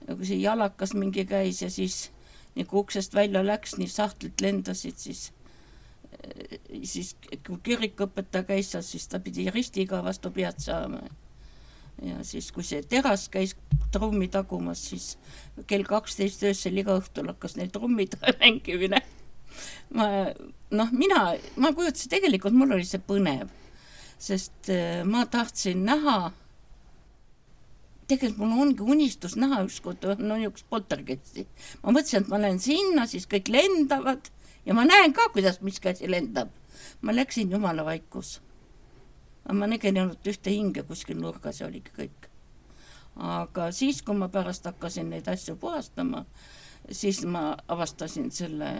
kui 0.07 0.29
see 0.29 0.40
jalakas 0.40 0.95
mingi 0.97 1.27
käis 1.29 1.62
ja 1.64 1.71
siis 1.73 2.11
nagu 2.57 2.81
uksest 2.81 3.14
välja 3.14 3.42
läks, 3.45 3.77
nii 3.81 3.88
sahtlid 3.92 4.40
lendasid, 4.45 4.97
siis 4.97 5.31
siis 6.83 7.14
kui 7.47 7.59
kirikuõpetaja 7.62 8.47
käis 8.49 8.73
seal, 8.73 8.85
siis 8.87 9.07
ta 9.11 9.21
pidi 9.23 9.49
ristiga 9.53 10.03
vastu 10.05 10.31
pead 10.35 10.59
saama. 10.62 11.03
ja 12.03 12.25
siis, 12.25 12.51
kui 12.53 12.64
see 12.64 12.83
teras 12.85 13.29
käis 13.33 13.55
trummi 13.92 14.29
tagumas, 14.29 14.83
siis 14.90 15.16
kell 15.66 15.87
kaksteist 15.88 16.42
öösel 16.45 16.77
iga 16.83 16.97
õhtul 17.01 17.31
hakkas 17.33 17.57
neil 17.57 17.71
trummide 17.73 18.21
mängimine 18.40 19.01
ma 19.95 20.09
noh, 20.71 20.90
mina, 20.92 21.21
ma 21.57 21.73
kujutasin, 21.75 22.11
tegelikult 22.11 22.57
mul 22.57 22.75
oli 22.77 22.87
see 22.87 23.03
põnev, 23.03 23.53
sest 24.19 24.71
äh, 24.73 25.03
ma 25.07 25.25
tahtsin 25.31 25.85
näha, 25.87 26.19
tegelikult 28.11 28.42
mul 28.42 28.64
ongi 28.66 28.87
unistus 28.97 29.37
näha 29.38 29.62
ükskord 29.66 30.05
no 30.19 30.38
niisugust 30.38 30.69
poltergeisti. 30.71 31.47
ma 31.83 31.95
mõtlesin, 31.95 32.23
et 32.23 32.33
ma 32.33 32.40
lähen 32.42 32.61
sinna, 32.62 33.07
siis 33.11 33.27
kõik 33.31 33.51
lendavad 33.53 34.31
ja 34.66 34.75
ma 34.75 34.87
näen 34.87 35.14
ka, 35.14 35.29
kuidas 35.35 35.61
miski 35.62 35.90
asi 35.90 36.11
lendab. 36.11 36.51
ma 37.01 37.14
läksin 37.14 37.51
jumala 37.51 37.85
vaikus. 37.85 38.40
ma 39.53 39.66
nägin 39.66 39.99
ainult 39.99 40.27
ühte 40.27 40.51
hinge 40.51 40.83
kuskil 40.83 41.21
nurgas 41.21 41.61
ja 41.61 41.66
oligi 41.66 41.90
kõik. 41.99 42.31
aga 43.16 43.71
siis, 43.73 44.03
kui 44.03 44.14
ma 44.14 44.29
pärast 44.29 44.64
hakkasin 44.64 45.11
neid 45.11 45.29
asju 45.29 45.57
puhastama, 45.57 46.25
siis 46.90 47.25
ma 47.25 47.57
avastasin 47.69 48.31
selle 48.31 48.73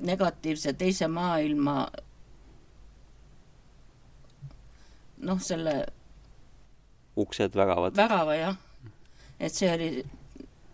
negatiivse 0.00 0.72
teise 0.78 1.08
maailma 1.08 1.88
noh, 5.18 5.40
selle 5.42 5.86
uksed, 7.18 7.54
väravad. 7.54 7.96
värava 7.96 8.36
jah, 8.38 8.56
et 9.40 9.54
see 9.54 9.70
oli 9.72 9.90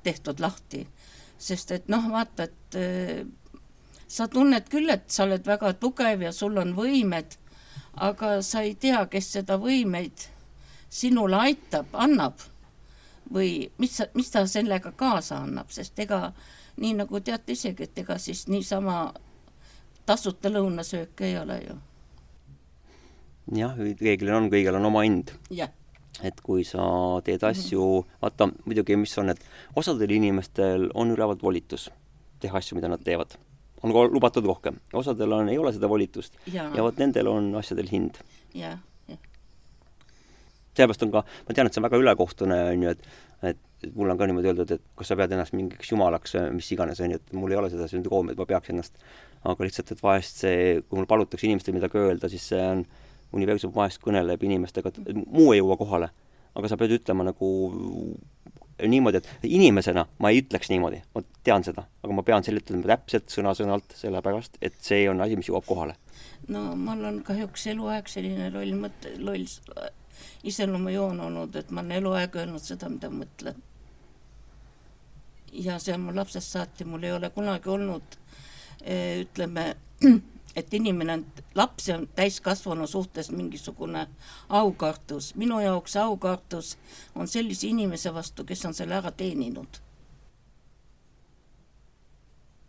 tehtud 0.04 0.40
lahti, 0.40 0.84
sest 1.40 1.72
et 1.72 1.88
noh, 1.92 2.10
vaata, 2.12 2.48
et 2.48 2.78
äh, 2.78 3.22
sa 4.08 4.28
tunned 4.28 4.68
küll, 4.72 4.90
et 4.92 5.08
sa 5.10 5.24
oled 5.24 5.46
väga 5.46 5.72
tugev 5.80 6.26
ja 6.26 6.32
sul 6.32 6.60
on 6.60 6.74
võimed, 6.76 7.38
aga 8.04 8.37
sa 8.42 8.64
ei 8.66 8.74
tea, 8.76 9.06
kes 9.10 9.32
seda 9.38 9.56
võimeid 9.60 10.28
sinule 10.92 11.38
aitab, 11.40 11.88
annab. 11.92 12.42
Või 13.34 13.70
mis, 13.80 13.94
mis 14.12 14.28
ta 14.30 14.42
sellega 14.46 14.92
kaasa 14.92 15.38
annab, 15.46 15.70
sest 15.72 15.98
ega 16.04 16.26
äh, 16.26 16.50
nii 16.76 16.94
nagu 16.98 17.20
teate 17.20 17.54
isegi, 17.54 17.87
et 17.87 17.98
ega 17.98 18.18
siis 18.18 18.46
niisama 18.48 19.12
tasuta 20.06 20.50
lõunasöök 20.52 21.24
ei 21.26 21.38
ole 21.38 21.60
ju. 21.62 21.78
jah, 23.58 23.74
reeglina 24.00 24.38
on, 24.40 24.50
kõigil 24.52 24.76
on 24.78 24.90
oma 24.90 25.04
hind. 25.04 25.34
et 26.22 26.40
kui 26.40 26.64
sa 26.64 26.84
teed 27.24 27.42
mhm. 27.42 27.50
asju 27.50 27.80
mm, 27.80 28.00
-hmm. 28.00 28.20
vaata 28.22 28.48
muidugi, 28.64 28.96
mis 28.96 29.18
on, 29.18 29.30
et 29.30 29.44
osadel 29.76 30.10
inimestel 30.10 30.90
on 30.94 31.10
ülevalt 31.10 31.42
volitus 31.42 31.90
teha 32.40 32.58
asju, 32.58 32.76
mida 32.76 32.88
nad 32.88 33.02
teevad. 33.04 33.37
on 33.82 33.92
lubatud 33.92 34.44
rohkem, 34.44 34.80
osadel 34.92 35.32
on, 35.32 35.48
ei 35.48 35.58
ole 35.58 35.72
seda 35.72 35.88
volitust 35.88 36.34
ja, 36.46 36.70
ja 36.74 36.82
vot 36.82 36.98
nendel 36.98 37.26
on 37.26 37.54
asjadel 37.54 37.88
hind. 37.90 38.14
jah, 38.54 38.78
jah. 39.08 39.18
sellepärast 40.74 41.02
on 41.02 41.10
ka, 41.10 41.24
ma 41.48 41.54
tean, 41.54 41.66
et 41.66 41.74
see 41.74 41.80
on 41.80 41.88
väga 41.88 41.96
ülekohtune, 41.96 42.64
on 42.72 42.82
ju, 42.82 42.88
et 42.88 43.06
et 43.44 43.58
mulle 43.94 44.14
on 44.14 44.20
ka 44.20 44.29
niimoodi 44.29 44.51
öeldud, 44.51 44.75
et 44.77 44.83
kas 44.99 45.11
sa 45.11 45.16
pead 45.18 45.33
ennast 45.35 45.55
mingiks 45.57 45.92
jumalaks, 45.92 46.37
mis 46.55 46.70
iganes, 46.75 47.01
on 47.05 47.14
ju, 47.14 47.20
et 47.20 47.33
mul 47.37 47.55
ei 47.55 47.61
ole 47.61 47.70
seda 47.73 47.88
sündroomi, 47.90 48.35
et 48.35 48.40
ma 48.40 48.49
peaks 48.49 48.73
ennast, 48.73 49.01
aga 49.44 49.66
lihtsalt, 49.66 49.94
et 49.94 50.03
vahest 50.05 50.44
see, 50.44 50.61
kui 50.83 51.01
mul 51.01 51.09
palutakse 51.11 51.49
inimestele 51.49 51.79
midagi 51.79 52.01
öelda, 52.01 52.31
siis 52.33 52.47
see 52.53 52.62
on, 52.64 52.85
universum 53.35 53.73
vahest 53.75 54.03
kõneleb 54.03 54.42
inimestega, 54.47 54.92
et 54.92 55.25
muu 55.25 55.53
ei 55.53 55.62
jõua 55.62 55.79
kohale. 55.81 56.12
aga 56.55 56.68
sa 56.70 56.77
pead 56.79 56.92
ütlema 56.94 57.25
nagu 57.27 57.49
niimoodi, 58.83 59.18
et 59.18 59.47
inimesena 59.49 60.05
ma 60.23 60.31
ei 60.31 60.38
ütleks 60.42 60.70
niimoodi, 60.70 61.01
ma 61.14 61.23
tean 61.47 61.64
seda, 61.66 61.83
aga 62.03 62.14
ma 62.14 62.23
pean 62.27 62.47
selle 62.47 62.62
ütlema 62.62 62.87
täpselt 62.92 63.33
sõna-sõnalt, 63.35 63.97
sellepärast 63.99 64.59
et 64.62 64.79
see 64.83 65.09
on 65.11 65.23
asi, 65.25 65.38
mis 65.38 65.51
jõuab 65.51 65.66
kohale. 65.66 65.97
no 66.49 66.77
mul 66.79 67.05
on 67.11 67.20
kahjuks 67.27 67.66
eluaeg 67.75 68.11
selline 68.11 68.51
loll 68.55 68.75
mõte, 68.79 69.14
loll 69.18 69.47
iseloomujoon 70.44 71.20
olnud, 71.20 71.57
et 71.57 71.70
ma 71.70 71.83
olen 71.83 71.99
eluaeg 72.01 72.37
öelnud 72.42 72.62
seda, 72.62 72.90
mida 72.92 73.11
mõtlen. 73.12 73.62
Ja 75.55 75.79
see 75.79 75.95
on 75.95 76.01
mul 76.01 76.17
lapsest 76.17 76.53
saati, 76.57 76.85
mul 76.85 77.03
ei 77.03 77.12
ole 77.12 77.31
kunagi 77.31 77.69
olnud 77.71 78.17
eh, 78.83 79.21
ütleme, 79.23 79.77
et 80.59 80.75
inimene 80.75 81.19
on, 81.19 81.25
laps 81.55 81.88
on 81.95 82.09
täiskasvanu 82.17 82.87
suhtes 82.87 83.31
mingisugune 83.31 84.07
aukartus. 84.49 85.35
minu 85.35 85.61
jaoks 85.61 85.97
aukartus 85.97 86.77
on 87.14 87.29
sellise 87.29 87.67
inimese 87.67 88.14
vastu, 88.14 88.45
kes 88.45 88.64
on 88.67 88.75
selle 88.75 88.95
ära 88.95 89.11
teeninud. 89.11 89.81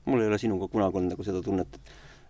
mul 0.06 0.22
ei 0.22 0.28
ole 0.28 0.38
sinuga 0.38 0.68
kunagi 0.68 0.98
olnud 0.98 1.16
nagu 1.16 1.24
seda 1.26 1.42
tunnet, 1.42 1.80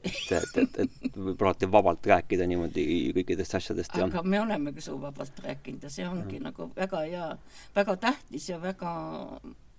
et, 0.03 0.31
et, 0.31 0.77
et, 0.79 0.93
et 1.03 1.17
võib 1.17 1.41
alati 1.43 1.67
vabalt 1.71 2.07
rääkida 2.07 2.47
niimoodi 2.47 2.85
kõikidest 3.17 3.57
asjadest 3.59 3.97
ja 3.97 4.07
aga 4.07 4.23
me 4.23 4.39
olemegi 4.39 4.85
su 4.85 4.95
vabalt 5.01 5.43
rääkinud 5.43 5.83
ja 5.83 5.91
see 5.91 6.07
ongi 6.07 6.39
ja. 6.39 6.45
nagu 6.47 6.69
väga 6.77 7.03
hea, 7.03 7.29
väga 7.75 7.97
tähtis 8.07 8.47
ja 8.49 8.61
väga 8.61 8.95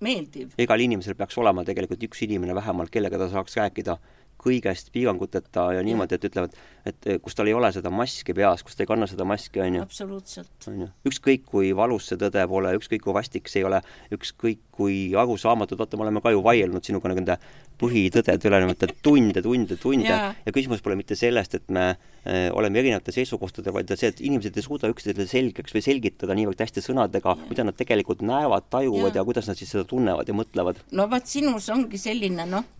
meeldiv. 0.00 0.54
igal 0.58 0.80
inimesel 0.80 1.16
peaks 1.18 1.38
olema 1.38 1.64
tegelikult 1.64 2.02
üks 2.08 2.22
inimene 2.26 2.54
vähemalt, 2.54 2.92
kellega 2.92 3.18
ta 3.18 3.30
saaks 3.32 3.56
rääkida 3.56 3.98
kõigest 4.46 4.90
piiranguteta 4.94 5.70
ja 5.74 5.82
niimoodi, 5.84 6.16
et 6.18 6.26
ütlevad, 6.28 6.56
et 6.86 7.08
kus 7.24 7.34
tal 7.34 7.48
ei 7.48 7.54
ole 7.56 7.70
seda 7.74 7.90
maski 7.90 8.34
peas, 8.36 8.62
kus 8.62 8.76
ta 8.76 8.84
ei 8.84 8.90
kanna 8.90 9.08
seda 9.10 9.24
maski, 9.28 9.62
on 9.64 9.78
ju. 9.78 9.86
absoluutselt. 9.86 10.68
on 10.70 10.82
ju, 10.84 10.88
ükskõik 11.10 11.46
kui 11.48 11.72
valus 11.76 12.10
see 12.10 12.20
tõde 12.20 12.44
pole, 12.50 12.74
ükskõik 12.78 13.06
kui 13.06 13.16
vastik 13.16 13.50
see 13.50 13.62
ei 13.62 13.68
ole, 13.68 13.80
ükskõik 14.14 14.60
kui 14.76 14.98
arusaamatud, 15.18 15.80
vaata, 15.80 15.98
me 15.98 16.06
oleme 16.06 16.22
ka 16.24 16.34
ju 16.34 16.44
vaielnud 16.44 16.84
sinuga 16.84 17.14
nende 17.14 17.38
põhitõdede 17.80 18.48
üle 18.48 18.60
niimoodi 18.62 18.90
tunde, 19.06 19.42
tunde, 19.44 19.78
tunde 19.80 20.10
ja. 20.10 20.30
ja 20.46 20.54
küsimus 20.54 20.84
pole 20.84 20.96
mitte 20.98 21.18
sellest, 21.18 21.58
et 21.58 21.66
me 21.72 21.88
äh, 21.92 22.46
oleme 22.56 22.80
erinevatel 22.82 23.16
seisukohtadel, 23.18 23.74
vaid 23.76 23.92
see, 23.94 24.12
et 24.12 24.22
inimesed 24.24 24.56
ei 24.56 24.64
suuda 24.66 24.90
üksteisele 24.92 25.28
selgeks 25.30 25.76
või 25.76 25.84
selgitada 25.84 26.36
niivõrd 26.38 26.64
hästi 26.64 26.84
sõnadega, 26.84 27.36
mida 27.50 27.66
nad 27.66 27.76
tegelikult 27.78 28.24
näevad, 28.26 28.70
tajuvad 28.72 29.12
ja. 29.12 29.20
ja 29.20 29.26
kuidas 29.28 29.50
nad 29.50 29.60
siis 29.60 29.74
seda 29.74 29.84
tunnevad 29.88 30.28
ja 30.28 30.36
mõtlevad. 30.36 30.80
no 30.96 31.10
vot, 31.12 31.28
sinus 31.30 31.68
ongi 31.74 32.00
selline 32.00 32.48
noh 32.48 32.72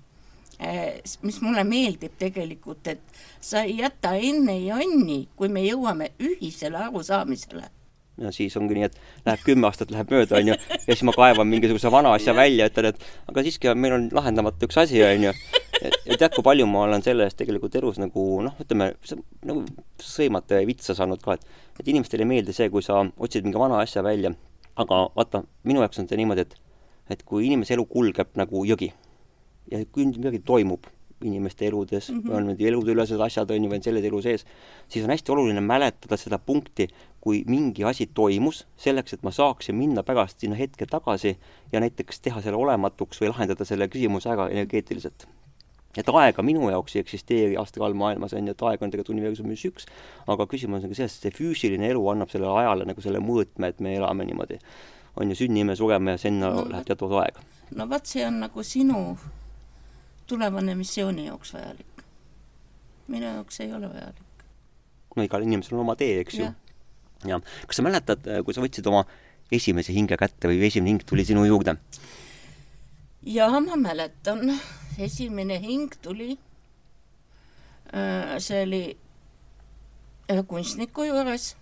Äh, 0.60 1.02
mis 1.20 1.42
mulle 1.44 1.66
meeldib 1.68 2.14
tegelikult, 2.16 2.86
et 2.88 3.18
sa 3.44 3.60
ei 3.66 3.74
jäta 3.82 4.14
enne 4.16 4.54
jonni, 4.62 5.26
kui 5.36 5.50
me 5.52 5.60
jõuame 5.60 6.14
ühisele 6.16 6.78
arusaamisele 6.86 7.66
ja 8.20 8.32
siis 8.32 8.56
ongi 8.56 8.76
nii, 8.78 8.88
et 8.88 8.96
läheb 9.26 9.44
kümme 9.46 9.68
aastat 9.68 9.92
läheb 9.94 10.10
mööda, 10.12 10.40
onju, 10.40 10.56
ja 10.72 10.88
siis 10.88 11.04
ma 11.06 11.14
kaevan 11.16 11.48
mingisuguse 11.50 11.92
vana 11.92 12.14
asja 12.16 12.32
ja. 12.32 12.38
välja, 12.38 12.68
ütlen, 12.70 12.90
et 12.92 13.30
aga 13.30 13.44
siiski 13.46 13.70
on, 13.72 13.80
meil 13.82 13.96
on 13.96 14.08
lahendamata 14.16 14.68
üks 14.68 14.78
asi, 14.80 15.02
onju. 15.04 15.32
ja 15.82 16.16
tead, 16.16 16.32
kui 16.34 16.44
palju 16.46 16.66
ma 16.70 16.86
olen 16.86 17.04
selle 17.04 17.26
eest 17.28 17.38
tegelikult 17.40 17.76
elus 17.76 18.00
nagu 18.00 18.26
noh, 18.46 18.56
ütleme, 18.62 18.92
nagu 19.46 19.64
sõimata 20.02 20.62
ja 20.62 20.68
vitsa 20.68 20.96
saanud 20.96 21.22
ka, 21.24 21.36
et 21.36 21.64
et 21.80 21.88
inimestele 21.92 22.24
ei 22.24 22.30
meeldi 22.30 22.54
see, 22.56 22.70
kui 22.72 22.84
sa 22.84 23.02
otsid 23.04 23.44
mingi 23.44 23.60
vana 23.60 23.82
asja 23.84 24.04
välja, 24.04 24.32
aga 24.80 25.02
vaata, 25.16 25.42
minu 25.68 25.84
jaoks 25.84 26.00
on 26.00 26.08
see 26.08 26.20
niimoodi, 26.22 26.46
et 26.46 26.62
et 27.12 27.20
kui 27.22 27.44
inimese 27.46 27.76
elu 27.76 27.84
kulgeb 27.86 28.32
nagu 28.34 28.64
jõgi 28.66 28.88
ja 29.70 29.78
kui 29.92 30.08
midagi 30.08 30.40
toimub 30.42 30.88
inimeste 31.24 31.66
eludes 31.66 32.10
mm, 32.10 32.20
-hmm. 32.20 32.32
on 32.34 32.46
need 32.46 32.60
eludeülesed 32.60 33.20
asjad, 33.20 33.50
on 33.50 33.64
ju, 33.64 33.70
või 33.70 33.78
on 33.80 33.82
selles 33.82 34.04
elu 34.04 34.22
sees, 34.22 34.46
siis 34.88 35.04
on 35.04 35.10
hästi 35.10 35.32
oluline 35.32 35.60
mäletada 35.60 36.16
seda 36.16 36.38
punkti, 36.38 36.88
kui 37.26 37.40
mingi 37.50 37.82
asi 37.82 38.04
toimus, 38.14 38.60
selleks, 38.78 39.16
et 39.16 39.24
ma 39.26 39.32
saaksin 39.34 39.74
minna 39.74 40.04
pärast 40.06 40.44
sinna 40.44 40.54
hetke 40.54 40.86
tagasi 40.86 41.32
ja 41.72 41.80
näiteks 41.82 42.20
teha 42.22 42.38
selle 42.44 42.60
olematuks 42.60 43.18
või 43.18 43.32
lahendada 43.32 43.64
selle 43.66 43.88
küsimuse 43.90 44.30
ära 44.30 44.44
energeetiliselt. 44.52 45.26
et 45.98 46.10
aega 46.12 46.42
minu 46.46 46.68
jaoks 46.70 46.94
ei 46.94 47.00
eksisteeri 47.00 47.56
astraalmaailmas, 47.56 48.34
on 48.36 48.46
ju, 48.46 48.52
et 48.54 48.62
aeg 48.68 48.82
on 48.84 48.92
tegelikult 48.92 49.10
universumis 49.16 49.64
üks, 49.66 49.88
aga 50.28 50.46
küsimus 50.46 50.84
on 50.84 50.92
ka 50.92 50.98
selles, 50.98 51.16
et 51.16 51.26
see 51.26 51.34
füüsiline 51.34 51.88
elu 51.88 52.04
annab 52.12 52.30
sellele 52.30 52.60
ajale 52.60 52.86
nagu 52.86 53.02
selle 53.02 53.18
mõõtme, 53.18 53.72
et 53.72 53.80
me 53.80 53.96
elame 53.96 54.26
niimoodi. 54.28 54.60
on 55.16 55.32
ju, 55.32 55.38
sünnime, 55.40 55.74
sureme 55.76 56.14
ja 56.14 56.18
sinna 56.18 56.50
no, 56.52 56.66
läheb 56.70 56.86
teatud 56.86 57.16
aeg. 57.22 57.40
no 57.74 57.88
vot, 57.90 58.06
see 58.06 58.26
on 58.26 58.38
nagu 58.44 58.62
sinu 58.62 59.00
tulevane 60.26 60.74
missiooni 60.78 61.26
jaoks 61.26 61.54
vajalik. 61.54 62.06
minu 63.08 63.26
jaoks 63.26 63.60
ei 63.60 63.72
ole 63.72 63.90
vajalik. 63.90 64.46
no 65.16 65.26
igal 65.26 65.42
inimesel 65.42 65.74
on 65.74 65.82
oma 65.88 65.96
tee, 65.96 66.20
eks 66.20 66.38
ju. 66.38 66.52
Jah. 67.30 67.42
kas 67.66 67.80
sa 67.80 67.86
mäletad, 67.86 68.26
kui 68.44 68.54
sa 68.54 68.64
võtsid 68.64 68.86
oma 68.90 69.04
esimese 69.52 69.94
hinge 69.94 70.18
kätte 70.18 70.50
või 70.50 70.62
esimene 70.66 70.94
hing 70.94 71.06
tuli 71.06 71.24
sinu 71.26 71.44
juurde? 71.46 71.76
jaa, 73.26 73.60
ma 73.60 73.76
mäletan. 73.76 74.54
esimene 74.98 75.58
hing 75.60 75.92
tuli, 76.02 76.38
äh, 77.92 78.36
see 78.38 78.62
oli 78.64 78.84
ühe 80.32 80.42
kunstniku 80.48 81.04
juures 81.06 81.54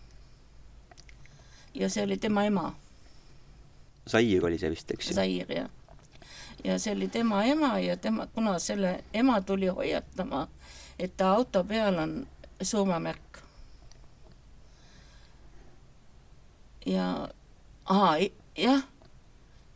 ja 1.74 1.90
see 1.90 2.04
oli 2.06 2.16
tema 2.16 2.46
ema. 2.46 2.68
Zair 4.08 4.44
oli 4.44 4.60
see 4.60 4.70
vist, 4.70 4.90
eks 4.94 5.10
ju? 5.10 5.16
Zair, 5.16 5.50
jah 5.50 5.72
ja 6.64 6.78
see 6.78 6.94
oli 6.94 7.08
tema 7.08 7.44
ema 7.44 7.78
ja 7.78 7.96
tema, 7.96 8.26
kuna 8.26 8.58
selle 8.58 9.04
ema 9.14 9.40
tuli 9.40 9.66
hoiatama, 9.66 10.48
et 10.98 11.16
ta 11.16 11.32
auto 11.32 11.64
peal 11.64 11.98
on 11.98 12.26
surmamärk. 12.62 13.33
Ja, 16.86 17.28
aa, 17.90 18.16
jah, 18.58 18.82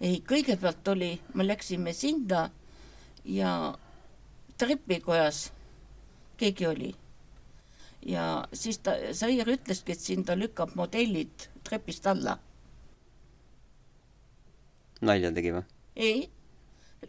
ei, 0.00 0.20
kõigepealt 0.28 0.88
oli, 0.92 1.12
me 1.34 1.46
läksime 1.46 1.92
sinna 1.92 2.48
ja 3.24 3.52
trepikojas 4.58 5.48
keegi 6.38 6.66
oli. 6.66 6.94
ja 8.06 8.44
siis 8.52 8.78
ta, 8.78 8.94
Sair 9.12 9.48
ütleski, 9.48 9.92
et 9.92 10.00
siin 10.00 10.24
ta 10.24 10.36
lükkab 10.38 10.74
modellid 10.78 11.48
trepist 11.66 12.06
alla. 12.06 12.38
nalja 15.00 15.32
tegi 15.32 15.54
või? 15.54 15.64
ei 15.96 16.28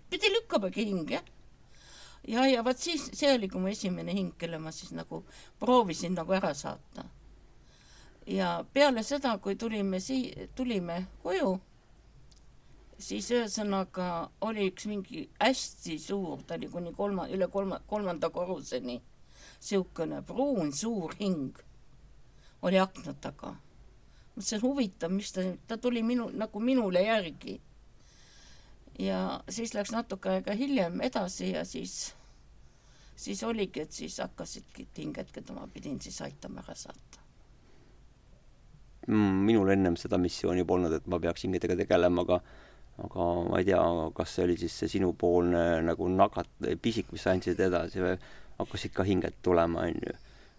pidi 0.10 0.34
lükkabagi 0.34 0.86
hinge. 0.86 1.22
ja, 2.28 2.46
ja 2.48 2.64
vot 2.66 2.78
siis, 2.78 3.10
see 3.14 3.32
oli 3.34 3.50
kui 3.50 3.62
mu 3.62 3.72
esimene 3.72 4.14
hing, 4.14 4.34
kelle 4.38 4.60
ma 4.62 4.72
siis 4.76 4.92
nagu 4.98 5.24
proovisin 5.60 6.18
nagu 6.18 6.34
ära 6.34 6.54
saata. 6.54 7.06
Ja 8.30 8.66
peale 8.74 9.04
seda, 9.04 9.38
kui 9.38 9.56
tulime 9.56 10.00
sii-, 10.00 10.50
tulime 10.56 11.02
koju, 11.24 11.54
siis 13.00 13.30
ühesõnaga 13.34 14.10
oli 14.46 14.68
üks 14.70 14.86
mingi 14.90 15.26
hästi 15.40 15.98
suur, 16.02 16.44
ta 16.46 16.60
oli 16.60 16.70
kuni 16.70 16.94
kolma, 16.96 17.28
üle 17.34 17.48
kolma, 17.52 17.80
kolmanda 17.88 18.30
korruseni, 18.34 19.00
niisugune 19.60 20.22
pruun 20.28 20.72
suur 20.74 21.16
hing 21.20 21.58
oli 22.62 22.80
akna 22.80 23.14
taga. 23.14 23.56
mõtlesin, 24.36 24.62
huvitav, 24.62 25.12
mis 25.12 25.32
ta, 25.36 25.44
ta 25.68 25.78
tuli 25.78 26.04
minu, 26.04 26.30
nagu 26.32 26.60
minule 26.60 27.02
järgi 27.04 27.60
ja 29.00 29.42
siis 29.50 29.74
läks 29.74 29.92
natuke 29.92 30.30
aega 30.30 30.54
hiljem 30.56 31.02
edasi 31.02 31.52
ja 31.52 31.66
siis, 31.66 32.14
siis 33.16 33.44
oligi, 33.44 33.82
et 33.82 33.92
siis 33.92 34.20
hakkasidki 34.20 34.88
hinged, 34.98 35.34
keda 35.34 35.56
ma 35.56 35.68
pidin 35.74 36.00
siis 36.02 36.22
aitama 36.22 36.64
ära 36.64 36.76
saata 36.76 37.19
mm,. 39.10 39.46
minul 39.50 39.70
ennem 39.74 39.98
seda 40.00 40.20
missiooni 40.22 40.66
polnud, 40.68 40.94
et 40.96 41.08
ma 41.12 41.20
peaks 41.22 41.46
hingedega 41.46 41.78
tegelema, 41.84 42.26
aga 42.28 42.42
aga 43.00 43.26
ma 43.48 43.60
ei 43.62 43.68
tea, 43.68 43.82
kas 44.16 44.34
see 44.36 44.46
oli 44.46 44.58
siis 44.60 44.76
see 44.82 44.92
sinupoolne 44.96 45.64
nagu 45.88 46.10
nagat-, 46.12 46.68
pisik, 46.84 47.14
mis 47.16 47.24
sa 47.24 47.32
andsid 47.36 47.60
edasi 47.64 48.04
või 48.04 48.18
hakkasid 48.60 48.94
ka 48.96 49.06
hinged 49.08 49.40
tulema, 49.46 49.86
onju. 49.88 50.16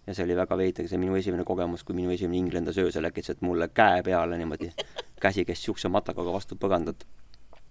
ja 0.07 0.17
see 0.17 0.25
oli 0.25 0.37
väga 0.39 0.57
veider, 0.57 0.89
see 0.89 1.01
minu 1.01 1.19
esimene 1.19 1.45
kogemus, 1.45 1.85
kui 1.85 1.97
minu 1.99 2.13
esimene 2.15 2.41
hing 2.41 2.55
lendas 2.55 2.81
öösel 2.81 3.09
äkitselt 3.11 3.45
mulle 3.45 3.69
käe 3.69 4.01
peale 4.07 4.39
niimoodi, 4.41 4.73
käsi 5.21 5.45
käis 5.45 5.61
niisuguse 5.61 5.93
matakaga 5.93 6.33
vastu 6.33 6.57
põrandat 6.57 7.05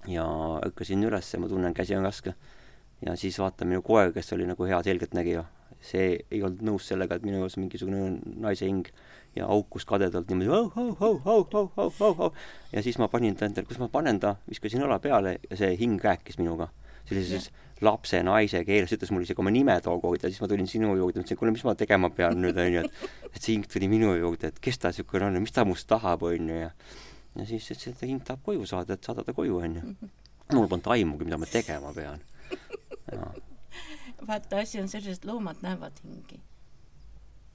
ja 0.07 0.25
ärkasin 0.65 1.03
üles 1.09 1.33
ja 1.33 1.41
ma 1.41 1.49
tunnen, 1.49 1.73
käsi 1.73 1.97
on 1.97 2.05
raske. 2.05 2.35
ja 3.05 3.15
siis 3.17 3.39
vaatan 3.39 3.71
minu 3.71 3.81
koer, 3.81 4.13
kes 4.13 4.33
oli 4.35 4.45
nagu 4.45 4.69
hea 4.69 4.83
selgeltnägija, 4.83 5.45
see 5.81 6.19
ei 6.29 6.43
olnud 6.43 6.61
nõus 6.67 6.87
sellega, 6.91 7.15
et 7.15 7.25
minu 7.25 7.39
juures 7.39 7.57
mingisugune 7.57 8.19
naise 8.43 8.67
hing 8.67 8.87
ja 9.35 9.47
haukus 9.47 9.85
kadedalt 9.85 10.29
niimoodi 10.29 10.49
au, 10.49 10.71
au, 10.75 10.97
au, 10.99 11.21
au, 11.25 11.47
au, 11.53 11.71
au, 11.77 11.93
au, 11.99 12.15
au. 12.27 12.33
ja 12.73 12.83
siis 12.83 12.97
ma 12.97 13.07
panin 13.07 13.35
ta 13.35 13.45
endale, 13.45 13.67
kus 13.67 13.79
ma 13.79 13.87
panen 13.91 14.19
ta, 14.19 14.35
viskasin 14.49 14.83
õla 14.85 14.99
peale 15.03 15.37
ja 15.49 15.57
see 15.59 15.75
hing 15.79 16.01
rääkis 16.03 16.39
minuga. 16.41 16.69
sellises 17.09 17.49
lapse, 17.81 18.19
naise 18.23 18.59
keeles, 18.67 18.91
ütles 18.93 19.09
mulle 19.09 19.25
isegi 19.25 19.41
oma 19.41 19.49
nime 19.53 19.73
tookord 19.81 20.23
ja 20.23 20.29
siis 20.29 20.41
ma 20.43 20.49
tulin 20.51 20.67
sinu 20.69 20.91
juurde, 20.97 21.21
mõtlesin, 21.21 21.39
kuule, 21.39 21.53
mis 21.55 21.63
ma 21.65 21.73
tegema 21.79 22.09
pean 22.13 22.37
nüüd, 22.41 22.57
onju, 22.59 22.83
et 22.85 23.29
et 23.29 23.39
see 23.39 23.55
hing 23.55 23.67
tuli 23.71 23.87
minu 23.89 24.11
juurde, 24.17 24.51
et 24.51 24.59
kes 24.61 24.77
ta 24.81 24.91
niisugune 24.91 25.29
on 25.29 25.37
ja 25.39 25.41
mis 25.41 25.55
ta 25.55 25.65
must 25.65 25.87
tahab, 25.89 26.25
onju, 26.27 26.59
ja 26.65 26.73
ja 27.39 27.45
siis 27.47 27.69
ütles, 27.71 27.93
et 27.93 28.03
hing 28.07 28.23
tahab 28.25 28.43
koju 28.45 28.67
saada, 28.69 28.97
et 28.97 29.05
saada 29.05 29.23
ta 29.23 29.33
koju, 29.33 29.61
onju. 29.63 29.95
mul 30.53 30.67
polnud 30.67 30.91
aimugi, 30.95 31.29
mida 31.29 31.37
ma 31.37 31.49
tegema 31.49 31.93
pean. 31.95 32.21
vaata, 34.27 34.59
asi 34.59 34.81
on 34.81 34.89
selles, 34.91 35.21
et 35.21 35.25
loomad 35.25 35.63
näevad 35.65 36.03
hingi. 36.03 36.41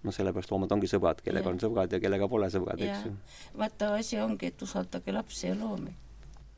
No 0.05 0.13
sellepärast 0.13 0.53
loomad 0.53 0.73
ongi 0.77 0.91
sõbrad, 0.91 1.21
kellega 1.25 1.49
ja. 1.49 1.55
on 1.55 1.61
sõbrad 1.63 1.93
ja 1.93 2.01
kellega 2.03 2.29
pole 2.29 2.51
sõbrad, 2.53 2.81
eks 2.85 3.09
ju. 3.09 3.15
vaata, 3.59 3.95
asi 3.99 4.21
ongi, 4.21 4.53
et 4.53 4.63
usaldage 4.63 5.13
lapsi 5.13 5.49
ja 5.49 5.59
loomi 5.59 5.93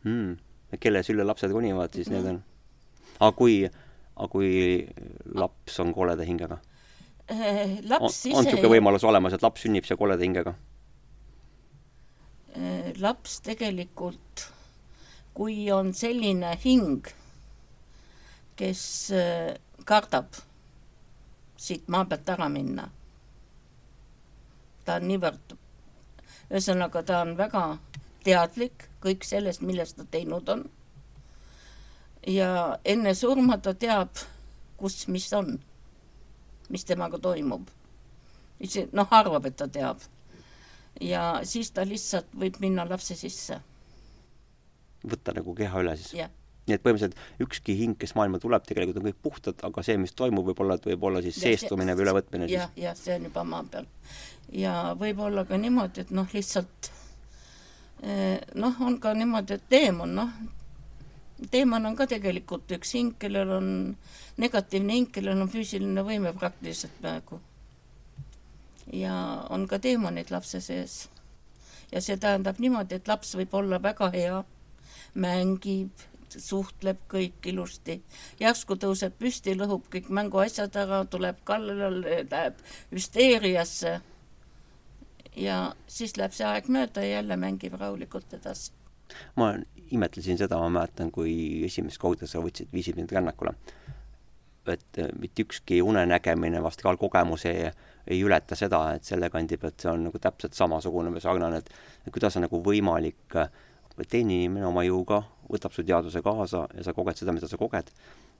mm.. 0.04 0.78
kelle 0.82 1.02
sülle 1.06 1.26
lapsed 1.26 1.54
kunivad, 1.54 1.94
siis 1.94 2.10
need 2.12 2.26
on. 2.34 2.40
aga 3.20 3.32
kui, 3.38 3.60
aga 4.16 4.32
kui 4.32 4.50
laps 5.34 5.80
on 5.84 5.94
koleda 5.94 6.26
hingega? 6.26 6.58
on, 6.60 6.72
Eh, 7.26 7.80
laps 7.90 8.20
on 8.28 8.30
ise 8.30 8.42
niisugune 8.46 8.76
võimalus 8.76 9.04
olemas, 9.06 9.34
et 9.34 9.42
laps 9.42 9.64
sünnib 9.64 9.86
siia 9.86 9.98
koleda 9.98 10.22
hingega? 10.22 10.52
Eh, 12.54 12.92
laps 13.02 13.40
tegelikult, 13.42 14.44
kui 15.34 15.64
on 15.74 15.90
selline 15.96 16.52
hing, 16.62 17.10
kes 18.56 18.84
eh, 19.10 19.56
kardab 19.88 20.38
siit 21.58 21.90
maa 21.90 22.06
pealt 22.06 22.30
ära 22.36 22.46
minna, 22.52 22.86
ta 24.86 24.96
on 25.00 25.08
niivõrd, 25.10 25.54
ühesõnaga 26.50 27.02
ta 27.06 27.20
on 27.24 27.36
väga 27.38 27.66
teadlik 28.26 28.88
kõik 29.02 29.26
sellest, 29.26 29.62
millest 29.62 29.98
ta 29.98 30.06
teinud 30.10 30.48
on. 30.48 30.64
ja 32.26 32.78
enne 32.84 33.14
surma 33.14 33.58
ta 33.58 33.74
teab, 33.74 34.18
kus, 34.76 35.06
mis 35.08 35.28
on, 35.32 35.58
mis 36.70 36.84
temaga 36.84 37.18
toimub. 37.18 37.68
noh, 38.92 39.08
arvab, 39.10 39.46
et 39.46 39.56
ta 39.56 39.68
teab 39.68 40.00
ja 41.00 41.40
siis 41.44 41.70
ta 41.70 41.84
lihtsalt 41.84 42.32
võib 42.34 42.56
minna 42.60 42.86
lapse 42.88 43.14
sisse, 43.14 43.60
võtta 45.04 45.34
nagu 45.36 45.54
keha 45.54 45.82
üle 45.82 45.96
siis? 45.96 46.14
jah. 46.22 46.30
Nii 46.66 46.74
et 46.74 46.82
põhimõtteliselt 46.82 47.42
ükski 47.46 47.76
hing, 47.78 47.96
kes 47.98 48.14
maailma 48.18 48.40
tuleb, 48.42 48.64
tegelikult 48.66 48.98
on 49.02 49.06
kõik 49.10 49.20
puhtad, 49.22 49.60
aga 49.68 49.82
see, 49.86 49.96
mis 50.02 50.12
toimub, 50.18 50.46
võib 50.48 50.60
olla, 50.64 50.74
et 50.80 50.86
võib 50.88 51.04
olla 51.10 51.22
siis 51.22 51.36
Ja 51.36 51.40
see- 51.42 51.56
seestumine 51.56 51.94
või 51.94 52.06
ülevõtmine 52.08 52.48
siis 52.48 52.58
jah, 52.58 52.70
jah, 52.76 52.96
see 52.98 53.14
on 53.14 53.28
juba 53.30 53.44
maa 53.44 53.62
peal. 53.70 53.86
ja 54.52 54.74
võib-olla 54.98 55.44
ka 55.46 55.56
niimoodi, 55.58 56.00
et 56.06 56.10
noh, 56.10 56.26
lihtsalt 56.34 56.90
eh, 58.02 58.40
noh, 58.54 58.80
on 58.80 58.98
ka 59.00 59.14
niimoodi, 59.14 59.54
et 59.60 59.68
teemon, 59.68 60.14
noh, 60.14 60.30
teemon 61.50 61.86
on 61.86 61.96
ka 61.96 62.06
tegelikult 62.10 62.70
üks 62.72 62.94
hing, 62.96 63.14
kellel 63.20 63.50
on 63.58 63.68
negatiivne 64.42 64.92
hing, 64.98 65.10
kellel 65.12 65.40
on 65.42 65.48
füüsiline 65.52 66.02
võime 66.06 66.32
praktiliselt 66.36 66.96
praegu. 67.00 67.40
ja 68.92 69.14
on 69.50 69.66
ka 69.68 69.78
teemonid 69.78 70.30
lapse 70.30 70.60
sees. 70.60 71.08
ja 71.92 72.00
see 72.00 72.16
tähendab 72.16 72.58
niimoodi, 72.58 72.94
et 72.98 73.08
laps 73.08 73.34
võib 73.36 73.54
olla 73.54 73.78
väga 73.82 74.10
hea, 74.14 74.44
mängib, 75.14 75.90
suhtleb 76.32 77.04
kõik 77.10 77.46
ilusti, 77.52 78.00
järsku 78.40 78.76
tõuseb 78.80 79.14
püsti, 79.18 79.54
lõhub 79.58 79.86
kõik 79.92 80.08
mänguasjad 80.08 80.76
ära, 80.82 81.04
tuleb 81.10 81.40
kallale, 81.44 81.90
läheb 82.30 82.60
hüsteeriasse 82.92 84.00
ja 85.36 85.58
siis 85.86 86.16
läheb 86.16 86.34
see 86.34 86.46
aeg 86.48 86.68
mööda 86.72 87.04
ja 87.04 87.18
jälle 87.18 87.36
mängib 87.40 87.76
rahulikult 87.80 88.32
edasi. 88.38 88.72
ma 89.36 89.54
imetlesin 89.90 90.38
seda, 90.38 90.58
ma 90.58 90.68
mäletan, 90.80 91.10
kui 91.14 91.64
esimest 91.64 92.00
korda 92.02 92.26
sa 92.26 92.40
võtsid, 92.42 92.72
viisid 92.72 92.96
mind 92.96 93.12
rännakule. 93.12 93.54
et 94.66 94.98
äh, 94.98 95.12
mitte 95.18 95.44
ükski 95.46 95.82
unenägemine, 95.82 96.62
vast 96.62 96.80
ka 96.82 96.96
kogemus 96.96 97.44
ei, 97.46 97.68
ei 98.06 98.22
ületa 98.22 98.56
seda, 98.58 98.80
et 98.96 99.04
selle 99.04 99.30
kandi 99.30 99.56
pealt 99.56 99.78
see 99.78 99.90
on 99.92 100.08
nagu 100.08 100.18
täpselt 100.18 100.58
samasugune 100.58 101.12
või 101.14 101.22
sarnane, 101.22 101.60
et 101.62 102.10
kuidas 102.12 102.34
on 102.36 102.42
nagu 102.48 102.58
võimalik, 102.62 103.36
et 104.00 104.08
teine 104.12 104.34
inimene 104.36 104.66
oma 104.68 104.84
jõuga 104.86 105.22
võtab 105.50 105.74
su 105.74 105.84
teadvuse 105.86 106.22
kaasa 106.24 106.66
ja 106.74 106.86
sa 106.86 106.94
koged 106.96 107.20
seda, 107.20 107.34
mida 107.36 107.48
sa 107.48 107.58
koged. 107.60 107.92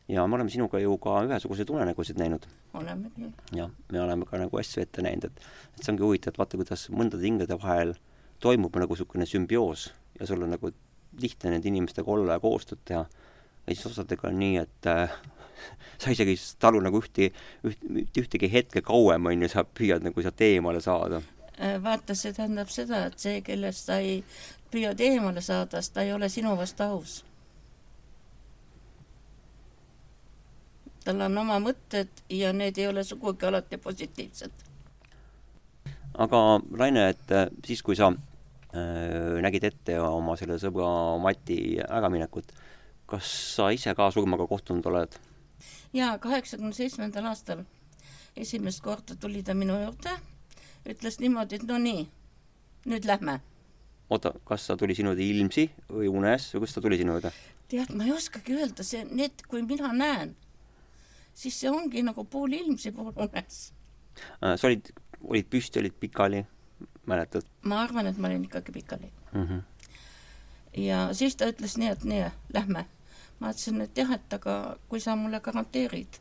ja 0.08 0.26
me 0.26 0.38
oleme 0.38 0.50
sinuga 0.50 0.78
ju 0.78 0.98
ka 1.02 1.22
ühesuguseid 1.26 1.70
unenägusid 1.70 2.18
näinud 2.18 2.46
oleme 2.74 3.10
küll. 3.14 3.30
jah, 3.56 3.70
me 3.92 4.00
oleme 4.00 4.26
ka 4.26 4.38
nagu 4.38 4.58
asju 4.58 4.82
ette 4.82 5.02
näinud, 5.02 5.24
et 5.24 5.46
et 5.76 5.82
see 5.84 5.92
ongi 5.92 6.04
huvitav, 6.04 6.34
et 6.34 6.38
vaata, 6.42 6.60
kuidas 6.60 6.88
mõndade 6.90 7.24
hingede 7.26 7.58
vahel 7.62 7.94
toimub 8.40 8.76
nagu 8.76 8.94
niisugune 8.94 9.26
sümbioos 9.26 9.90
ja 10.20 10.26
sul 10.26 10.42
on 10.42 10.52
nagu 10.56 10.72
lihtne 11.20 11.54
nende 11.54 11.68
inimestega 11.68 12.12
olla 12.12 12.36
ja 12.36 12.42
koostööd 12.42 12.82
teha. 12.84 13.06
ja 13.66 13.74
siis 13.74 13.86
osadega 13.86 14.28
on 14.28 14.38
nii, 14.38 14.56
et 14.62 14.90
äh, 14.90 15.14
sa 16.00 16.12
isegi 16.12 16.36
ei 16.36 16.42
talu 16.60 16.82
nagu 16.84 17.00
ühti, 17.02 17.30
üht, 17.66 17.86
ühtegi 18.24 18.50
hetke 18.52 18.82
kauem, 18.84 19.26
on 19.26 19.42
ju, 19.42 19.50
sa 19.52 19.64
püüad 19.64 20.04
nagu 20.06 20.22
sealt 20.22 20.44
eemale 20.44 20.82
saada. 20.84 21.22
Äh, 21.56 21.78
vaata, 21.82 22.14
see 22.14 22.34
tähendab 22.36 22.70
seda, 22.72 23.06
et 23.08 23.18
see, 23.22 23.40
kellest 23.44 23.88
sa 23.88 23.98
ei 24.04 24.20
püüad 24.70 25.00
eemale 25.00 25.42
saada, 25.44 25.80
siis 25.80 25.94
ta 25.94 26.04
ei 26.04 26.12
ole 26.12 26.28
sinu 26.28 26.56
vastu 26.58 26.82
aus. 26.82 27.24
tal 31.06 31.20
on 31.22 31.38
oma 31.38 31.60
mõtted 31.62 32.08
ja 32.34 32.48
need 32.52 32.78
ei 32.82 32.88
ole 32.90 33.04
sugugi 33.06 33.46
alati 33.46 33.78
positiivsed. 33.78 34.64
aga 36.18 36.40
Raine, 36.78 37.08
et 37.08 37.30
äh, 37.30 37.46
siis, 37.64 37.82
kui 37.82 37.96
sa 37.96 38.10
äh, 38.10 39.38
nägid 39.42 39.64
ette 39.70 40.00
oma 40.00 40.34
selle 40.36 40.58
sõbra 40.58 40.88
Mati 41.22 41.78
äraminekut, 41.78 42.50
kas 43.06 43.30
sa 43.54 43.70
ise 43.70 43.94
ka 43.94 44.10
surmaga 44.10 44.46
kohtunud 44.50 44.86
oled? 44.90 45.14
ja 45.94 46.18
kaheksakümne 46.18 46.74
seitsmendal 46.74 47.30
aastal 47.30 47.62
esimest 48.36 48.82
korda 48.82 49.16
tuli 49.16 49.42
ta 49.42 49.54
minu 49.54 49.78
juurde, 49.80 50.12
ütles 50.88 51.20
niimoodi, 51.20 51.56
et 51.56 51.68
no 51.68 51.78
nii, 51.80 52.06
nüüd 52.90 53.08
lähme. 53.08 53.40
oota, 54.10 54.32
kas 54.44 54.66
ta 54.66 54.76
tuli 54.76 54.94
sinu 54.94 55.12
juurde 55.12 55.26
ilmsi 55.26 55.66
või 55.90 56.08
unes 56.10 56.50
või 56.54 56.64
kust 56.64 56.78
ta 56.78 56.82
tuli 56.84 56.98
sinu 57.00 57.16
juurde? 57.16 57.32
tead, 57.70 57.92
ma 57.98 58.06
ei 58.06 58.12
oskagi 58.14 58.54
öelda, 58.54 58.84
see, 58.86 59.04
need, 59.10 59.42
kui 59.50 59.62
mina 59.66 59.90
näen, 59.94 60.36
siis 61.34 61.56
see 61.60 61.70
ongi 61.70 62.04
nagu 62.06 62.24
pool 62.30 62.54
ilmsi, 62.54 62.92
pool 62.94 63.14
unes. 63.26 63.70
Äh, 64.38 64.54
sa 64.54 64.68
olid, 64.68 64.92
olid 65.24 65.48
püsti, 65.50 65.80
olid 65.82 65.96
pikali, 66.00 66.44
mäletad 67.06 67.46
ma 67.66 67.80
arvan, 67.84 68.06
et 68.10 68.18
ma 68.18 68.30
olin 68.30 68.44
ikkagi 68.46 68.72
pikali. 68.72 69.10
mm? 69.32 69.46
-hmm. 69.46 69.62
ja 70.82 71.08
siis 71.14 71.36
ta 71.36 71.48
ütles 71.50 71.76
nii, 71.76 71.88
et 71.88 72.04
nii, 72.04 72.30
lähme. 72.54 72.86
ma 73.40 73.50
ütlesin, 73.50 73.80
et 73.80 73.98
jah, 73.98 74.12
et 74.12 74.32
aga 74.32 74.78
kui 74.88 75.00
sa 75.00 75.16
mulle 75.16 75.40
garanteerid, 75.40 76.20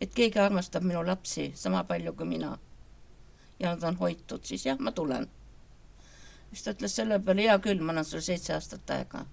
et 0.00 0.14
keegi 0.14 0.38
armastab 0.38 0.82
minu 0.82 1.06
lapsi 1.06 1.52
sama 1.54 1.84
palju 1.84 2.12
kui 2.12 2.26
mina 2.26 2.58
ja 3.60 3.74
nad 3.74 3.82
on 3.82 3.96
hoitud, 3.96 4.44
siis 4.44 4.66
jah, 4.66 4.78
ma 4.78 4.92
tulen. 4.92 5.28
Siis 6.52 6.64
ta 6.64 6.76
ütles 6.76 6.94
selle 7.00 7.18
peale, 7.24 7.48
hea 7.48 7.58
küll, 7.64 7.82
ma 7.82 7.94
annan 7.94 8.06
sulle 8.08 8.24
seitse 8.24 8.54
aastat 8.56 8.90
aega. 8.94 9.24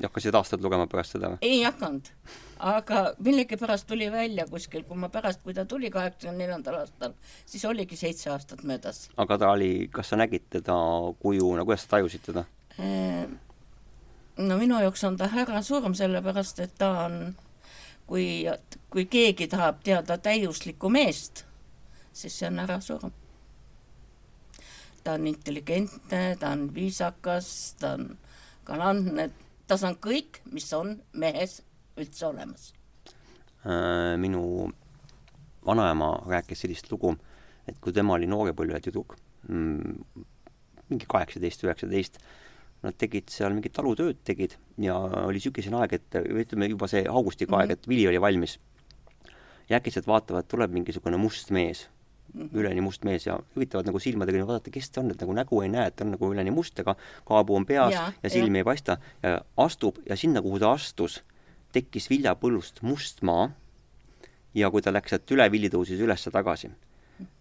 ja 0.00 0.08
hakkasid 0.08 0.34
aastad 0.34 0.62
lugema 0.64 0.86
pärast 0.88 1.16
seda 1.16 1.34
või? 1.34 1.38
ei 1.44 1.62
hakanud, 1.66 2.08
aga 2.72 3.02
millegipärast 3.20 3.86
tuli 3.86 4.08
välja 4.12 4.46
kuskil, 4.48 4.86
kui 4.88 4.96
ma 4.96 5.10
pärast, 5.12 5.42
kui 5.44 5.54
ta 5.54 5.66
tuli 5.68 5.90
kaheksakümne 5.92 6.38
neljandal 6.44 6.80
aastal, 6.80 7.14
siis 7.46 7.64
oligi 7.68 7.96
seitse 7.96 8.30
aastat 8.32 8.64
möödas. 8.64 9.08
aga 9.16 9.38
ta 9.38 9.52
oli, 9.52 9.88
kas 9.92 10.12
sa 10.12 10.20
nägid 10.20 10.48
teda 10.50 10.76
kujuna, 11.20 11.64
kuidas 11.64 11.84
sa 11.86 11.96
tajusid 11.96 12.28
teda? 12.30 12.46
no 14.36 14.58
minu 14.58 14.80
jaoks 14.80 15.04
on 15.04 15.16
ta 15.16 15.28
härrasurm, 15.28 15.94
sellepärast 15.94 16.60
et 16.64 16.76
ta 16.78 16.90
on, 17.04 17.34
kui, 18.06 18.44
kui 18.90 19.06
keegi 19.06 19.48
tahab 19.52 19.82
teada 19.84 20.18
täiuslikku 20.18 20.90
meest, 20.92 21.44
siis 22.12 22.38
see 22.38 22.48
on 22.48 22.62
härrasurm. 22.62 23.12
Ta 25.04 25.16
on 25.18 25.26
intelligentne, 25.26 26.36
ta 26.40 26.52
on 26.54 26.68
viisakas, 26.74 27.74
ta 27.80 27.94
on 27.98 28.18
galantne, 28.66 29.30
tas 29.66 29.82
on 29.88 29.96
kõik, 30.02 30.42
mis 30.52 30.68
on 30.76 30.96
mehes 31.12 31.60
üldse 31.96 32.26
olemas. 32.26 32.72
Äh, 33.66 34.14
minu 34.18 34.70
vanaema 35.66 36.14
rääkis 36.26 36.64
sellist 36.64 36.90
lugu, 36.90 37.14
et 37.68 37.78
kui 37.80 37.94
tema 37.94 38.16
oli 38.16 38.26
noorepõlve 38.26 38.80
tüdruk, 38.82 39.14
mingi 40.92 41.08
kaheksateist, 41.08 41.64
üheksateist, 41.66 42.18
nad 42.82 42.98
tegid 42.98 43.30
seal 43.30 43.54
mingit 43.54 43.74
talutööd 43.76 44.22
tegid 44.26 44.56
ja 44.82 44.96
oli 45.22 45.40
sügisene 45.42 45.78
aeg, 45.80 45.96
et 45.98 46.18
ütleme 46.22 46.68
juba 46.72 46.88
see 46.90 47.04
augustikuaeg 47.06 47.68
mm, 47.68 47.72
Mhm. 47.72 47.78
-hmm. 47.78 47.82
et 47.84 47.88
vili 47.88 48.08
oli 48.08 48.20
valmis. 48.20 48.58
ja 49.68 49.76
äkitselt 49.76 50.06
vaatavad, 50.06 50.44
tuleb 50.48 50.72
mingisugune 50.72 51.16
must 51.16 51.50
mees, 51.50 51.88
üleni 52.34 52.80
must 52.80 53.04
mees 53.04 53.26
ja 53.26 53.36
üritavad 53.56 53.88
nagu 53.88 54.00
silmadega 54.00 54.40
nii 54.40 54.48
vaadata, 54.48 54.72
kes 54.72 54.90
ta 54.90 55.02
on, 55.02 55.10
et 55.12 55.20
nagu 55.20 55.34
nägu 55.36 55.60
ei 55.62 55.68
näe, 55.72 55.90
et 55.90 55.96
ta 55.96 56.06
on 56.06 56.14
nagu 56.14 56.30
üleni 56.32 56.54
must, 56.54 56.78
aga 56.80 56.94
kaabu 57.28 57.56
on 57.58 57.66
peas 57.68 57.92
ja, 57.92 58.06
ja 58.22 58.30
silmi 58.32 58.58
jah. 58.58 58.62
ei 58.62 58.68
paista. 58.70 58.96
Ja 59.22 59.34
astub 59.60 60.00
ja 60.08 60.16
sinna, 60.16 60.42
kuhu 60.44 60.60
ta 60.62 60.72
astus, 60.72 61.20
tekkis 61.76 62.08
viljapõllust 62.12 62.82
must 62.86 63.22
maa. 63.26 63.50
Ja 64.54 64.68
kui 64.72 64.84
ta 64.84 64.92
läks 64.92 65.12
sealt 65.12 65.30
üle, 65.32 65.46
vili 65.52 65.70
tõusis 65.72 66.00
üles 66.00 66.28
tagasi. 66.32 66.70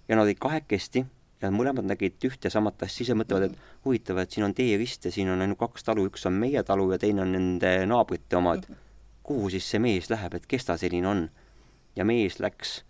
ja 0.08 0.16
nad 0.16 0.26
olid 0.26 0.40
kahekesti 0.40 1.06
ja 1.42 1.50
mõlemad 1.52 1.88
nägid 1.88 2.22
ühte 2.28 2.50
ja 2.50 2.54
samat 2.54 2.84
asja, 2.86 3.06
ise 3.06 3.16
mõtlevad, 3.18 3.50
et 3.50 3.86
huvitav, 3.86 4.20
et 4.22 4.32
siin 4.32 4.46
on 4.46 4.54
teerist 4.54 5.06
ja 5.06 5.12
siin 5.12 5.30
on 5.32 5.42
ainult 5.42 5.60
kaks 5.60 5.88
talu, 5.88 6.06
üks 6.10 6.26
on 6.30 6.38
meie 6.38 6.64
talu 6.64 6.90
ja 6.92 7.00
teine 7.02 7.24
on 7.24 7.32
nende 7.36 7.72
naabrite 7.90 8.38
oma, 8.38 8.58
et 8.60 8.68
kuhu 9.24 9.50
siis 9.54 9.68
see 9.72 9.82
mees 9.82 10.10
läheb, 10.12 10.36
et 10.38 10.48
kes 10.48 10.68
ta 10.68 10.78
selline 10.78 11.08
on. 11.08 11.30
ja 11.96 12.06
mees 12.08 12.40
läks 12.40 12.82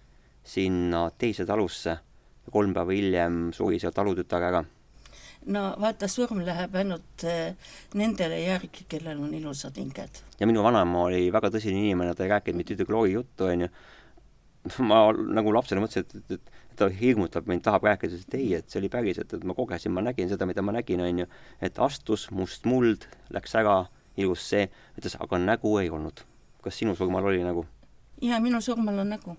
sinna 0.43 1.09
teise 1.17 1.45
talusse 1.45 1.97
ja 2.45 2.53
kolm 2.53 2.73
päeva 2.73 2.95
hiljem 2.95 3.49
suri 3.55 3.79
seal 3.79 3.93
talutütar 3.95 4.43
ära. 4.49 4.63
no 5.45 5.61
vaata, 5.81 6.07
surm 6.07 6.43
läheb 6.45 6.75
ainult 6.77 7.25
eh, 7.25 7.55
nendele 7.97 8.41
järgi, 8.43 8.85
kellel 8.89 9.21
on 9.21 9.33
ilusad 9.33 9.77
hinged. 9.77 10.21
ja 10.39 10.47
minu 10.49 10.63
vanaema 10.63 11.07
oli 11.07 11.31
väga 11.33 11.53
tõsine 11.53 11.81
inimene, 11.85 12.15
ta 12.15 12.25
ei 12.25 12.33
rääkinud 12.33 12.61
mitte 12.61 12.75
ühtegi 12.75 12.97
loogijuttu, 12.97 13.49
onju. 13.53 13.69
ma 14.89 15.03
nagu 15.11 15.53
lapsena 15.53 15.81
mõtlesin, 15.81 16.05
et, 16.05 16.35
et, 16.37 16.51
et 16.69 16.75
ta 16.77 16.89
hirmutab 16.93 17.47
mind, 17.49 17.63
tahab 17.65 17.85
rääkida, 17.89 18.13
siis 18.13 18.27
et 18.27 18.37
ei, 18.37 18.51
et 18.59 18.69
see 18.69 18.81
oli 18.81 18.91
päriselt, 18.93 19.33
et 19.33 19.45
ma 19.45 19.55
kogesin, 19.57 19.93
ma 19.93 20.03
nägin 20.05 20.29
seda, 20.29 20.45
mida 20.49 20.61
ma 20.65 20.75
nägin, 20.75 21.01
on 21.01 21.23
ju, 21.23 21.29
et 21.61 21.79
astus 21.81 22.27
must 22.31 22.69
muld, 22.69 23.07
läks 23.33 23.57
ära, 23.57 23.83
ilus 24.21 24.45
see, 24.53 24.67
ütles, 24.99 25.17
aga 25.21 25.41
nägu 25.41 25.77
ei 25.81 25.89
olnud. 25.89 26.25
kas 26.61 26.77
sinu 26.77 26.93
surmal 26.93 27.25
oli 27.25 27.41
nägu? 27.41 27.65
jaa, 28.21 28.39
minu 28.39 28.61
surmal 28.61 29.01
on 29.01 29.09
nägu. 29.09 29.37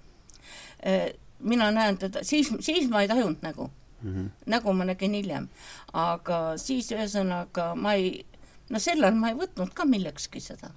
Äh, 0.87 1.13
mina 1.41 1.71
näen 1.71 1.99
teda, 1.99 2.25
siis, 2.25 2.53
siis 2.61 2.91
ma 2.91 3.03
ei 3.03 3.09
tajunud 3.09 3.43
nägu 3.43 3.71
mm. 4.03 4.11
-hmm. 4.15 4.29
nägu 4.47 4.73
ma 4.73 4.85
nägin 4.85 5.15
hiljem, 5.15 5.49
aga 5.93 6.59
siis 6.59 6.93
ühesõnaga 6.93 7.75
ma 7.75 7.95
ei, 7.95 8.27
no 8.71 8.79
sel 8.79 9.03
ajal 9.03 9.19
ma 9.19 9.29
ei 9.29 9.35
võtnud 9.35 9.75
ka 9.75 9.85
millekski 9.85 10.41
seda. 10.41 10.71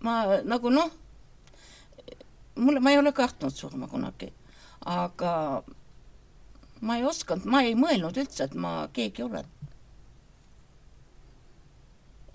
ma 0.00 0.24
nagu 0.44 0.70
noh, 0.70 0.90
mulle, 2.54 2.80
ma 2.80 2.90
ei 2.90 2.98
ole 2.98 3.12
kartnud 3.12 3.52
surma 3.52 3.88
kunagi 3.88 4.32
aga 4.86 5.62
ma 6.80 6.96
ei 6.96 7.04
osanud, 7.04 7.46
ma 7.50 7.62
ei 7.66 7.74
mõelnud 7.78 8.18
üldse, 8.20 8.46
et 8.46 8.54
ma 8.54 8.86
keegi 8.94 9.24
olen. 9.26 9.52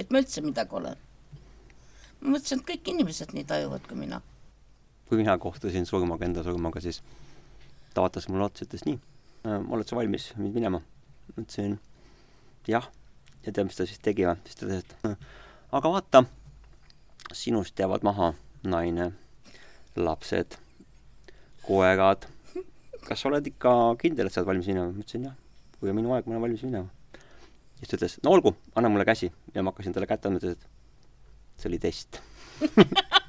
et 0.02 0.10
ma 0.10 0.20
üldse 0.20 0.42
midagi 0.42 0.76
olen. 0.76 0.98
ma 2.22 2.36
mõtlesin, 2.36 2.60
et 2.60 2.68
kõik 2.68 2.92
inimesed 2.94 3.34
nii 3.34 3.48
tajuvad 3.48 3.88
kui 3.88 3.98
mina. 3.98 4.22
Kui 5.12 5.20
mina 5.20 5.34
kohtusin 5.44 5.84
surmaga, 5.84 6.24
enda 6.24 6.40
surmaga, 6.40 6.80
siis 6.80 7.02
ta 7.92 8.00
vaatas 8.00 8.30
mulle 8.32 8.46
otsa, 8.46 8.64
ütles 8.64 8.86
nii, 8.88 8.96
äh, 9.44 9.58
oled 9.76 9.90
sa 9.90 9.98
valmis 10.00 10.30
mind 10.40 10.56
minema? 10.56 10.80
ma 10.80 11.44
ütlesin 11.44 11.74
jah, 12.72 12.88
ja 13.44 13.52
tead, 13.52 13.66
mis 13.68 13.76
ta 13.76 13.84
siis 13.90 14.00
tegi 14.00 14.24
või? 14.24 14.38
siis 14.48 14.56
ta 14.56 14.70
ütles, 14.70 14.86
et 14.86 15.10
äh, 15.10 15.28
aga 15.76 15.92
vaata, 15.98 16.24
sinust 17.36 17.76
jäävad 17.84 18.08
maha 18.08 18.32
naine, 18.64 19.10
lapsed, 20.00 20.56
koerad 21.68 22.30
kas 23.04 23.20
sa 23.20 23.28
oled 23.28 23.52
ikka 23.52 23.74
kindel, 24.00 24.32
et 24.32 24.34
sa 24.34 24.46
oled 24.46 24.54
valmis 24.54 24.72
minema? 24.72 24.96
ma 24.96 25.04
ütlesin 25.04 25.28
jah, 25.28 25.36
kui 25.82 25.92
on 25.92 26.00
minu 26.00 26.16
aeg, 26.16 26.24
ma 26.24 26.38
olen 26.38 26.48
valmis 26.48 26.64
minema. 26.64 27.20
siis 27.82 27.92
ta 27.92 28.00
ütles, 28.00 28.16
no 28.24 28.32
olgu, 28.38 28.56
anna 28.80 28.96
mulle 28.96 29.04
käsi. 29.12 29.28
ja 29.52 29.60
ma 29.60 29.76
hakkasin 29.76 29.98
talle 29.98 30.08
kätte 30.08 30.32
andma, 30.32 30.40
ta 30.40 30.54
ütles, 30.54 30.64
et 30.64 31.60
see 31.60 31.74
oli 31.74 31.84
test 31.84 32.24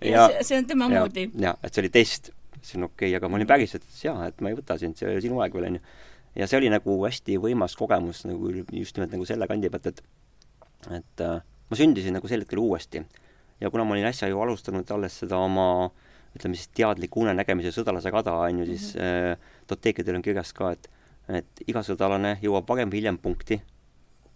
ja, 0.00 0.28
ja 0.30 0.42
see, 0.42 0.58
on 0.58 0.66
tema 0.70 0.88
ja, 0.92 1.04
moodi. 1.04 1.28
jaa, 1.40 1.54
et 1.62 1.74
see 1.74 1.84
oli 1.84 1.92
test. 1.94 2.30
see 2.60 2.78
on 2.78 2.88
okei 2.88 3.10
okay,, 3.10 3.16
aga 3.18 3.28
ma 3.28 3.38
olin 3.40 3.50
päriselt, 3.50 3.84
et 3.84 4.04
jaa, 4.06 4.28
et 4.28 4.40
ma 4.40 4.52
ei 4.52 4.58
võta 4.58 4.78
sind, 4.80 4.96
see 4.98 5.08
oli 5.10 5.24
sinu 5.24 5.40
aeg 5.44 5.56
veel, 5.56 5.68
onju. 5.72 5.82
ja 6.40 6.48
see 6.50 6.60
oli 6.60 6.70
nagu 6.72 6.96
hästi 7.04 7.38
võimas 7.42 7.76
kogemus 7.78 8.24
nagu 8.28 8.52
just 8.54 8.96
nimelt 8.96 9.16
nagu 9.16 9.28
selle 9.28 9.48
kandi 9.50 9.72
pealt, 9.72 9.92
et 9.92 10.02
et 10.92 11.24
äh, 11.24 11.38
ma 11.70 11.78
sündisin 11.78 12.16
nagu 12.16 12.28
sel 12.28 12.44
hetkel 12.44 12.60
uuesti. 12.60 13.04
ja 13.60 13.70
kuna 13.70 13.84
ma 13.84 13.96
olin 13.96 14.10
äsja 14.10 14.28
ju 14.28 14.40
alustanud 14.40 14.90
alles 14.90 15.20
seda 15.24 15.38
oma 15.40 15.90
ütleme 16.34 16.58
siis 16.58 16.70
teadliku 16.74 17.22
unenägemise 17.22 17.70
sõdalase 17.74 18.10
kada, 18.10 18.34
on 18.34 18.58
ju, 18.58 18.66
siis 18.66 18.94
mm 18.94 19.00
-hmm. 19.00 19.32
äh, 19.32 19.66
Toteekidel 19.66 20.16
on 20.16 20.22
kirjas 20.22 20.52
ka, 20.52 20.72
et 20.72 20.90
et 21.28 21.62
iga 21.66 21.80
sõdalane 21.80 22.36
jõuab 22.42 22.68
varem 22.68 22.90
või 22.90 23.00
hiljem 23.00 23.18
punkti, 23.18 23.60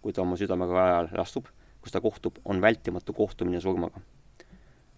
kui 0.01 0.13
ta 0.13 0.21
oma 0.21 0.37
südamega 0.39 0.79
ajal 0.83 1.09
astub, 1.21 1.45
kus 1.81 1.91
ta 1.91 2.01
kohtub, 2.01 2.39
on 2.45 2.61
vältimatu 2.61 3.13
kohtumine 3.13 3.61
surmaga. 3.61 4.01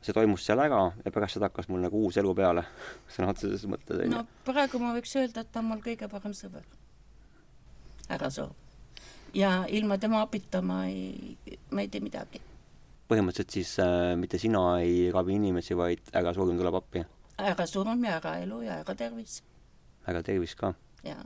See 0.02 0.16
toimus 0.18 0.45
seal 0.45 0.60
ära 0.64 0.84
ja 1.06 1.14
pärast 1.14 1.38
seda 1.38 1.49
hakkas 1.49 1.70
mul 1.70 1.84
nagu 1.84 2.04
uus 2.06 2.18
elu 2.18 2.34
peale 2.38 2.66
sõna 3.14 3.32
otseses 3.34 3.66
mõttes. 3.70 4.06
no 4.10 4.26
praegu 4.47 4.82
ma 4.82 4.95
võiks 4.97 5.16
öelda, 5.18 5.45
et 5.45 5.52
ta 5.52 5.64
on 5.64 5.72
mul 5.72 5.84
kõige 5.86 6.10
parem 6.12 6.36
sõber. 6.38 6.66
ära 8.10 8.30
soo. 8.30 8.52
ja 9.34 9.62
ilma 9.70 9.97
tema 9.97 10.24
abita 10.26 10.62
ma 10.62 10.86
ei, 10.88 11.38
ma 11.72 11.86
ei 11.86 11.91
tee 11.91 12.04
midagi 12.04 12.41
põhimõtteliselt 13.12 13.56
siis 13.58 13.74
äh, 13.84 14.14
mitte 14.20 14.39
sina 14.39 14.62
ei 14.80 15.10
ravi 15.12 15.36
inimesi, 15.36 15.76
vaid 15.76 16.14
ärasurm 16.16 16.56
tuleb 16.60 16.78
appi? 16.80 17.04
ärasurm 17.41 18.06
ja 18.06 18.18
äraelu 18.20 18.62
ja 18.64 18.80
äratervis. 18.86 19.41
äratervis 20.08 20.56
ka? 20.56 20.74
jaa. 21.04 21.24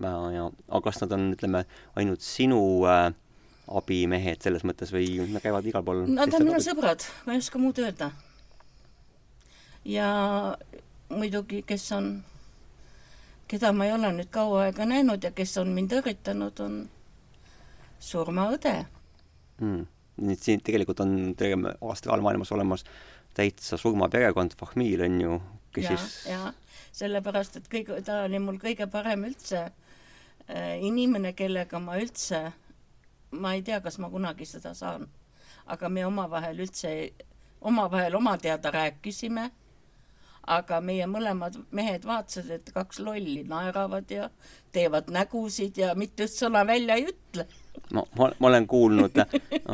ja, 0.00 0.14
ja, 0.36 0.46
aga 0.68 0.84
kas 0.88 1.02
nad 1.02 1.12
on, 1.18 1.32
ütleme, 1.36 1.64
ainult 2.00 2.24
sinu 2.24 2.62
äh, 2.88 3.10
abimehed 3.68 4.42
selles 4.42 4.64
mõttes 4.66 4.92
või 4.94 5.20
nad 5.32 5.42
käivad 5.44 5.66
igal 5.68 5.84
pool? 5.86 6.04
Nad 6.10 6.34
on 6.34 6.46
minu 6.46 6.60
sõbrad, 6.62 7.06
ma 7.26 7.36
ei 7.36 7.42
oska 7.42 7.60
muud 7.62 7.78
öelda. 7.78 8.10
ja 9.84 10.08
muidugi, 11.08 11.62
kes 11.66 11.86
on, 11.92 12.12
keda 13.48 13.72
ma 13.72 13.86
ei 13.86 13.92
ole 13.92 14.12
nüüd 14.18 14.30
kaua 14.30 14.66
aega 14.66 14.86
näinud 14.86 15.24
ja 15.24 15.32
kes 15.34 15.56
on 15.62 15.72
mind 15.74 15.92
õrritanud, 15.98 16.62
on 16.64 16.78
surmaõde 18.02 18.76
mm 19.60 19.82
nii 20.20 20.36
et 20.36 20.44
siin 20.44 20.62
tegelikult 20.64 21.00
on 21.04 21.14
astraalmaailmas 21.90 22.52
olemas 22.52 22.84
täitsa 23.34 23.78
surmaperekond, 23.80 24.56
fahmiil 24.60 25.04
on 25.06 25.20
ju, 25.20 25.38
kes 25.72 25.86
ja, 25.86 25.96
siis 25.96 26.16
jah, 26.28 26.48
sellepärast, 26.92 27.56
et 27.60 27.70
kõige, 27.72 28.00
ta 28.04 28.22
oli 28.26 28.40
mul 28.42 28.58
kõige 28.60 28.86
parem 28.92 29.24
üldse 29.30 29.62
äh, 29.64 30.76
inimene, 30.84 31.32
kellega 31.36 31.80
ma 31.80 31.96
üldse, 32.00 32.44
ma 33.32 33.54
ei 33.56 33.62
tea, 33.62 33.80
kas 33.80 33.98
ma 33.98 34.10
kunagi 34.10 34.46
seda 34.46 34.74
saan, 34.74 35.08
aga 35.66 35.88
me 35.88 36.06
omavahel 36.06 36.62
üldse, 36.64 36.92
omavahel 37.60 38.16
oma 38.16 38.36
teada 38.38 38.70
rääkisime, 38.74 39.50
aga 40.50 40.80
meie 40.82 41.06
mõlemad 41.06 41.56
mehed 41.70 42.06
vaatasid, 42.06 42.50
et 42.50 42.70
kaks 42.74 42.98
lolli 43.02 43.42
naeravad 43.46 44.10
ja 44.10 44.28
teevad 44.74 45.10
nägusid 45.14 45.78
ja 45.78 45.92
mitte 45.94 46.26
üldse 46.26 46.44
sõna 46.44 46.64
välja 46.66 46.96
ei 46.98 47.06
ütle. 47.12 47.46
Ma, 47.92 48.02
ma, 48.18 48.28
ma 48.40 48.48
olen 48.48 48.66
kuulnud, 48.68 49.20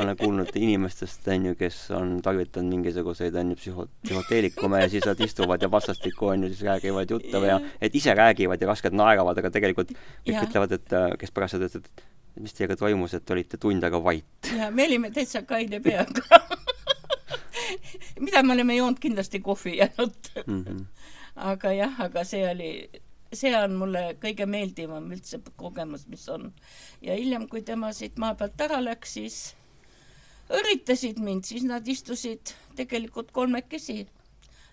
olen 0.01 0.17
kuulnud 0.19 0.53
inimestest, 0.55 1.25
on 1.33 1.49
ju, 1.49 1.55
kes 1.59 1.79
on 1.95 2.13
tarvitanud 2.23 2.75
mingisuguseid, 2.75 3.35
on 3.41 3.53
ju, 3.53 3.57
psühho-, 3.59 3.87
psühhoteelikume 4.05 4.83
ja 4.83 4.91
siis 4.91 5.07
nad 5.09 5.19
istuvad 5.25 5.65
ja 5.65 5.71
vastastikku, 5.71 6.29
on 6.33 6.45
ju, 6.45 6.53
siis 6.53 6.67
räägivad 6.67 7.11
juttu 7.11 7.41
või 7.41 7.51
ja 7.51 7.59
et 7.81 7.95
ise 7.95 8.13
räägivad 8.15 8.61
ja 8.61 8.69
raskelt 8.69 8.95
naeravad, 8.95 9.41
aga 9.41 9.51
tegelikult 9.57 9.91
kõik 9.95 10.35
ja. 10.35 10.45
ütlevad, 10.45 10.77
et 10.77 10.97
kes 11.19 11.35
pärast 11.35 11.57
seda 11.57 11.71
ütlevad, 11.71 11.89
et 11.89 12.07
mis 12.39 12.55
teiega 12.55 12.75
toimus, 12.79 13.13
et 13.13 13.31
olite 13.35 13.57
tund 13.57 13.83
aega 13.83 14.03
vait. 14.03 14.51
ja 14.57 14.71
me 14.71 14.85
olime 14.87 15.11
täitsa 15.11 15.43
kaine 15.47 15.79
peaga 15.79 16.39
mida 18.19 18.43
me 18.43 18.53
oleme 18.53 18.75
joonud 18.75 18.99
kindlasti 18.99 19.39
kohvi 19.39 19.77
jäänud 19.77 20.33
mm. 20.45 20.63
-hmm. 20.63 20.85
aga 21.35 21.73
jah, 21.73 22.01
aga 22.01 22.23
see 22.23 22.43
oli 22.51 22.71
see 23.33 23.53
on 23.57 23.75
mulle 23.77 24.01
kõige 24.21 24.45
meeldivam 24.49 25.11
üldse 25.13 25.39
kogemus, 25.55 26.07
mis 26.07 26.25
on. 26.29 26.51
ja 27.01 27.15
hiljem, 27.15 27.47
kui 27.47 27.61
tema 27.61 27.91
siit 27.93 28.17
maa 28.17 28.35
pealt 28.35 28.61
ära 28.61 28.79
läks, 28.83 29.13
siis 29.13 29.39
õrritasid 30.49 31.19
mind, 31.21 31.45
siis 31.45 31.63
nad 31.63 31.87
istusid 31.87 32.55
tegelikult 32.75 33.31
kolmekesi. 33.31 34.07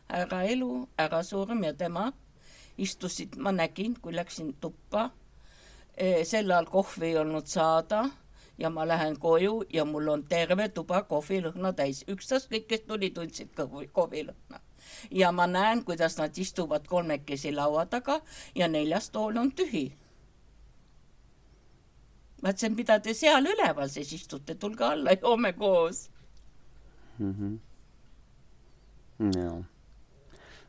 härra 0.09 0.45
Elu, 0.47 0.89
härra 0.99 1.23
Surm 1.23 1.65
ja 1.65 1.75
tema 1.75 2.13
istusid, 2.79 3.37
ma 3.37 3.53
nägin, 3.53 3.97
kui 4.01 4.15
läksin 4.15 4.55
tuppa. 4.61 5.11
E, 5.97 6.25
sel 6.25 6.51
ajal 6.51 6.67
kohvi 6.69 7.07
ei 7.07 7.19
olnud 7.19 7.47
saada 7.47 8.05
ja 8.59 8.71
ma 8.71 8.89
lähen 8.89 9.19
koju 9.19 9.65
ja 9.73 9.85
mul 9.85 10.09
on 10.09 10.25
terve 10.29 10.69
tuba 10.69 11.03
kohvilõhna 11.03 11.73
täis, 11.73 12.05
ükstaskõik, 12.09 12.67
kes 12.69 12.87
tuli, 12.89 13.11
tundsid 13.11 13.53
kohvilõhna 13.93 14.61
ja 15.11 15.33
ma 15.33 15.47
näen, 15.47 15.85
kuidas 15.85 16.19
nad 16.19 16.39
istuvad 16.39 16.87
kolmekesi 16.89 17.53
laua 17.53 17.87
taga 17.87 18.21
ja 18.55 18.69
neljas 18.69 19.11
tool 19.11 19.37
on 19.37 19.53
tühi. 19.53 19.93
ma 22.43 22.53
ütlesin, 22.53 22.77
mida 22.77 23.01
te 23.01 23.15
seal 23.15 23.47
üleval 23.47 23.89
siis 23.89 24.13
istute, 24.13 24.55
tulge 24.55 24.85
alla, 24.85 25.11
joome 25.21 25.53
koos 25.53 26.11
mm. 27.19 27.35
-hmm. 29.19 29.39
jaa. 29.41 29.65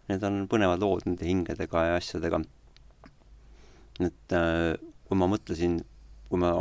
Need 0.08 0.24
on 0.24 0.48
põnevad 0.48 0.80
lood 0.80 1.02
nende 1.06 1.26
hingedega 1.26 1.86
ja 1.86 1.96
asjadega. 1.96 2.42
et 4.00 4.32
äh, 4.32 4.78
kui 5.08 5.18
ma 5.20 5.28
mõtlesin, 5.32 5.80
kui 6.28 6.40
ma 6.42 6.52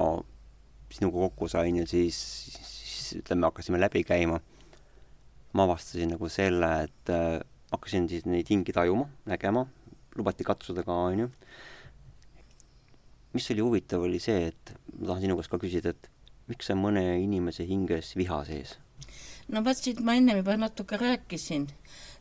sinuga 0.95 1.27
kokku 1.27 1.49
sain 1.51 1.81
ja 1.81 1.87
siis, 1.91 2.19
siis 2.63 3.17
ütleme, 3.21 3.49
hakkasime 3.49 3.81
läbi 3.83 4.05
käima 4.07 4.39
ma 5.57 5.65
avastasin 5.65 6.13
nagu 6.15 6.29
selle, 6.33 6.69
et 6.87 7.13
äh, 7.13 7.41
hakkasin 7.73 8.09
siis 8.11 8.27
neid 8.29 8.49
hingi 8.53 8.75
tajuma, 8.77 9.09
nägema, 9.29 9.65
lubati 10.17 10.45
katsuda 10.47 10.85
ka, 10.87 10.97
onju. 11.11 11.31
mis 13.37 13.51
oli 13.53 13.65
huvitav, 13.65 14.05
oli 14.05 14.21
see, 14.23 14.51
et 14.51 14.75
ma 14.97 15.11
tahan 15.11 15.27
sinu 15.27 15.37
käest 15.37 15.53
ka 15.53 15.61
küsida, 15.61 15.93
et 15.93 16.11
miks 16.49 16.71
on 16.73 16.81
mõne 16.81 17.03
inimese 17.21 17.67
hinges 17.69 18.15
viha 18.17 18.43
sees? 18.49 18.77
no 19.53 19.63
vot, 19.65 19.79
siit 19.79 20.01
ma 20.05 20.17
ennem 20.19 20.41
juba 20.41 20.57
natuke 20.61 20.99
rääkisin 21.01 21.69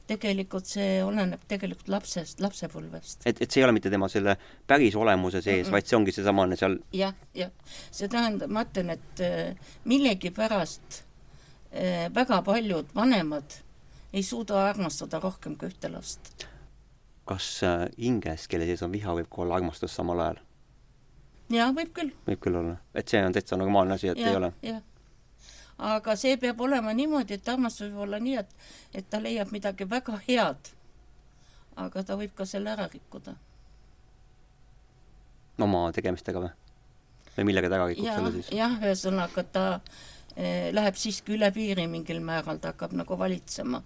tegelikult 0.07 0.69
see 0.69 0.99
oleneb 1.03 1.43
tegelikult 1.49 1.89
lapsest, 1.89 2.41
lapsepõlvest. 2.43 3.25
et, 3.25 3.41
et 3.41 3.51
see 3.51 3.61
ei 3.61 3.67
ole 3.67 3.75
mitte 3.77 3.91
tema 3.93 4.09
selle 4.11 4.37
päris 4.67 4.95
olemuse 4.95 5.41
sees 5.41 5.65
mm, 5.65 5.67
-mm. 5.67 5.75
vaid 5.75 5.89
see 5.89 5.97
ongi 5.97 6.15
seesamane 6.15 6.57
seal 6.59 6.77
jah, 6.93 7.13
jah. 7.33 7.51
see 7.91 8.09
tähendab, 8.11 8.51
ma 8.51 8.65
ütlen, 8.67 8.93
et 8.95 9.23
äh, 9.25 9.69
millegipärast 9.85 11.01
äh, 11.01 12.09
väga 12.15 12.41
paljud 12.45 12.91
vanemad 12.95 13.61
ei 14.13 14.23
suuda 14.23 14.65
armastada 14.69 15.19
rohkem 15.19 15.57
kui 15.57 15.69
ühte 15.69 15.91
last. 15.91 16.47
kas 17.25 17.63
äh, 17.63 17.87
hinges, 17.99 18.47
kelle 18.47 18.65
sees 18.65 18.83
on 18.85 18.91
viha, 18.93 19.15
võib 19.17 19.29
ka 19.29 19.41
olla 19.43 19.57
armastus 19.61 19.95
samal 19.95 20.19
ajal? 20.19 20.41
jaa, 21.49 21.71
võib 21.73 21.93
küll. 21.93 22.13
võib 22.27 22.41
küll 22.41 22.61
olla, 22.61 22.77
et 22.93 23.09
see 23.09 23.23
on 23.25 23.33
täitsa 23.33 23.57
normaalne 23.57 23.97
asi, 23.97 24.13
et 24.13 24.21
ja, 24.21 24.29
ei 24.29 24.41
ole? 24.41 24.53
jah. 24.65 24.83
Aga 25.77 26.15
see 26.15 26.37
peab 26.39 26.61
olema 26.61 26.93
niimoodi, 26.95 27.35
et 27.35 27.49
armastus 27.49 27.89
võib 27.89 28.05
olla 28.07 28.19
nii, 28.23 28.37
et, 28.39 28.51
et 28.95 29.09
ta 29.09 29.19
leiab 29.19 29.51
midagi 29.51 29.87
väga 29.89 30.19
head. 30.27 30.71
aga 31.75 32.03
ta 32.03 32.15
võib 32.15 32.31
ka 32.35 32.45
selle 32.45 32.71
ära 32.71 32.87
rikkuda. 32.87 33.35
oma 35.59 35.91
tegemistega 35.91 36.39
või? 36.39 36.51
või 37.37 37.45
millega 37.51 37.69
ta 37.69 37.75
ära 37.75 37.87
rikub 37.87 38.05
ja, 38.05 38.15
selle 38.15 38.31
siis? 38.37 38.51
jah, 38.55 38.77
ühesõnaga 38.79 39.43
ta 39.43 39.65
eh, 40.35 40.71
läheb 40.71 40.95
siiski 40.95 41.35
üle 41.35 41.51
piiri 41.51 41.87
mingil 41.87 42.21
määral, 42.23 42.59
ta 42.59 42.71
hakkab 42.71 42.95
nagu 42.95 43.19
valitsema, 43.19 43.83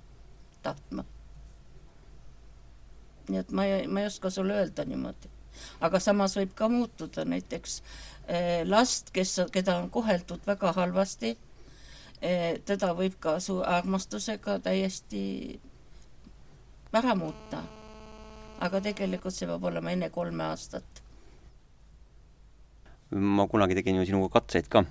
tahtma. 0.61 1.05
nii 3.29 3.41
et 3.41 3.51
ma 3.51 3.65
ei, 3.65 3.87
ma 3.87 4.05
ei 4.05 4.13
oska 4.13 4.29
sulle 4.29 4.61
öelda 4.61 4.85
niimoodi. 4.85 5.33
aga 5.81 5.99
samas 5.99 6.37
võib 6.37 6.53
ka 6.53 6.69
muutuda 6.69 7.25
näiteks 7.25 7.81
eh, 8.27 8.65
last, 8.69 9.09
kes, 9.09 9.39
keda 9.51 9.81
on 9.81 9.89
koheldud 9.89 10.45
väga 10.45 10.77
halvasti 10.77 11.37
teda 12.19 12.93
võib 12.97 13.15
ka 13.19 13.37
su 13.39 13.61
armastusega 13.63 14.57
täiesti 14.59 15.59
ära 16.93 17.15
muuta. 17.15 17.63
aga 18.59 18.81
tegelikult 18.83 19.33
see 19.33 19.47
peab 19.47 19.63
olema 19.63 19.91
enne 19.91 20.09
kolme 20.11 20.43
aastat 20.43 20.99
ma 23.11 23.47
kunagi 23.47 23.75
tegin 23.75 23.95
ju 23.99 24.05
sinuga 24.05 24.29
katseid 24.39 24.67
ka, 24.69 24.83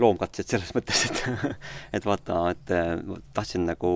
loomkatseid 0.00 0.54
selles 0.54 0.72
mõttes, 0.76 1.04
et 1.08 1.22
et 1.98 2.06
vaata, 2.06 2.38
et 2.54 2.72
ma 3.06 3.18
tahtsin 3.36 3.66
nagu, 3.68 3.92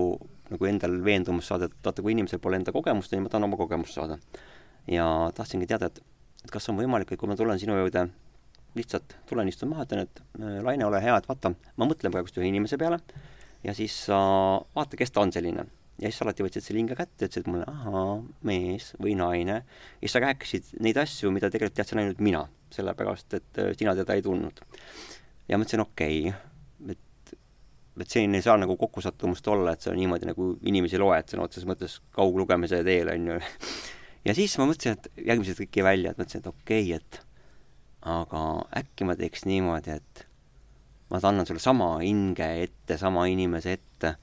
nagu 0.51 0.69
endal 0.69 0.99
veendumust 1.05 1.49
saada, 1.49 1.69
et 1.69 1.79
vaata, 1.85 2.05
kui 2.05 2.13
inimesel 2.13 2.41
pole 2.43 2.59
enda 2.59 2.73
kogemust, 2.75 3.11
siis 3.11 3.23
ma 3.23 3.31
tahan 3.33 3.47
oma 3.49 3.59
kogemust 3.59 3.97
saada. 3.97 4.19
ja 4.87 5.07
tahtsingi 5.35 5.67
teada, 5.67 5.89
et, 5.89 6.01
et 6.45 6.51
kas 6.51 6.69
on 6.69 6.77
võimalik, 6.77 7.11
et 7.11 7.19
kui 7.19 7.29
ma 7.29 7.35
tulen 7.35 7.59
sinu 7.59 7.75
juurde, 7.79 8.07
lihtsalt 8.77 9.17
tulen, 9.29 9.49
istun 9.51 9.73
maha, 9.73 9.87
ütlen, 9.87 10.05
et 10.07 10.21
Laine, 10.63 10.85
ole 10.85 11.01
hea, 11.03 11.17
et 11.17 11.27
vaata, 11.29 11.53
ma 11.77 11.89
mõtlen 11.89 12.13
praegust 12.13 12.37
ühe 12.39 12.47
inimese 12.49 12.79
peale 12.79 13.01
ja 13.65 13.73
siis 13.77 13.95
sa 14.07 14.17
vaata, 14.75 14.99
kes 14.99 15.11
ta 15.11 15.25
on 15.25 15.33
selline 15.33 15.65
ja 16.01 16.11
siis 16.11 16.21
alati 16.23 16.45
võtsid 16.45 16.65
selle 16.65 16.81
hinge 16.81 16.97
kätte, 16.97 17.25
ütlesid 17.25 17.49
mulle, 17.49 17.65
ahaa, 17.69 18.19
mees 18.47 18.91
või 19.01 19.15
naine. 19.17 19.61
ja 19.63 20.03
siis 20.03 20.13
sa 20.13 20.21
rääkisid 20.23 20.69
neid 20.85 20.99
asju, 21.01 21.31
mida 21.33 21.49
tegelikult 21.53 21.77
teadsin 21.79 22.03
ainult 22.03 22.21
mina, 22.23 22.43
sellepärast 22.73 23.37
et 23.39 23.61
äh, 23.63 23.71
sina 23.79 23.95
teda 23.97 24.17
ei 24.17 24.25
tundnud. 24.25 24.61
ja 25.49 25.57
mõtlesin, 25.57 25.83
okei 25.83 26.29
okay,, 26.29 26.93
et, 26.93 27.35
et 27.97 28.09
selline 28.09 28.37
ei 28.37 28.45
saa 28.45 28.57
nagu 28.61 28.77
kokkusattumust 28.77 29.47
olla, 29.53 29.73
et 29.73 29.85
sa 29.85 29.95
niimoodi 29.97 30.29
nagu 30.29 30.53
inimesi 30.69 31.01
loed 31.01 31.33
sõna 31.33 31.47
otseses 31.47 31.69
mõttes 31.69 31.99
kauglugemise 32.15 32.83
teel, 32.85 33.13
on 33.15 33.31
ju. 33.33 33.39
ja 34.27 34.37
siis 34.37 34.57
ma 34.61 34.69
mõtlesin, 34.69 34.99
et 34.99 35.25
järgmised 35.31 35.63
kõik 35.63 35.81
jäi 35.81 35.87
välja, 35.91 36.13
et 36.13 36.21
mõtlesin, 36.21 36.45
et 36.45 36.53
okei 36.53 36.93
okay,, 36.93 37.01
et 37.01 37.26
aga 38.07 38.43
äkki 38.79 39.07
ma 39.07 39.15
teeks 39.19 39.45
niimoodi, 39.47 39.97
et 39.99 40.25
ma 41.11 41.19
annan 41.23 41.47
sulle 41.47 41.63
sama 41.63 41.97
hinge 42.01 42.47
ette, 42.63 42.97
sama 42.99 43.25
inimese 43.31 43.77
ette 43.77 44.15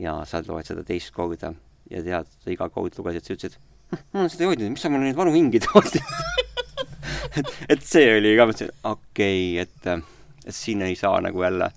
ja 0.00 0.20
sa 0.28 0.42
loed 0.46 0.68
seda 0.68 0.84
teist 0.86 1.12
korda 1.16 1.52
ja 1.90 2.02
tead, 2.04 2.28
sa 2.44 2.52
iga 2.52 2.68
kord 2.72 2.96
lugesid, 2.98 3.26
sa 3.26 3.36
ütlesid, 3.36 3.58
hm, 3.90 4.02
ma 4.12 4.22
olen 4.22 4.32
seda 4.32 4.46
ju 4.46 4.52
hoidnud, 4.52 4.72
mis 4.74 4.84
sa 4.84 4.92
mulle 4.92 5.08
neid 5.08 5.18
vanu 5.18 5.34
hingi 5.34 5.62
tood 5.64 5.96
et, 7.38 7.52
et 7.76 7.84
see 7.84 8.08
oli 8.16 8.34
ka, 8.38 8.46
mõtlesin, 8.50 8.74
okei 8.88 9.46
okay,, 9.60 9.64
et, 9.64 10.46
et 10.46 10.56
siin 10.56 10.84
ei 10.86 10.96
saa 10.98 11.20
nagu 11.24 11.44
jälle, 11.44 11.70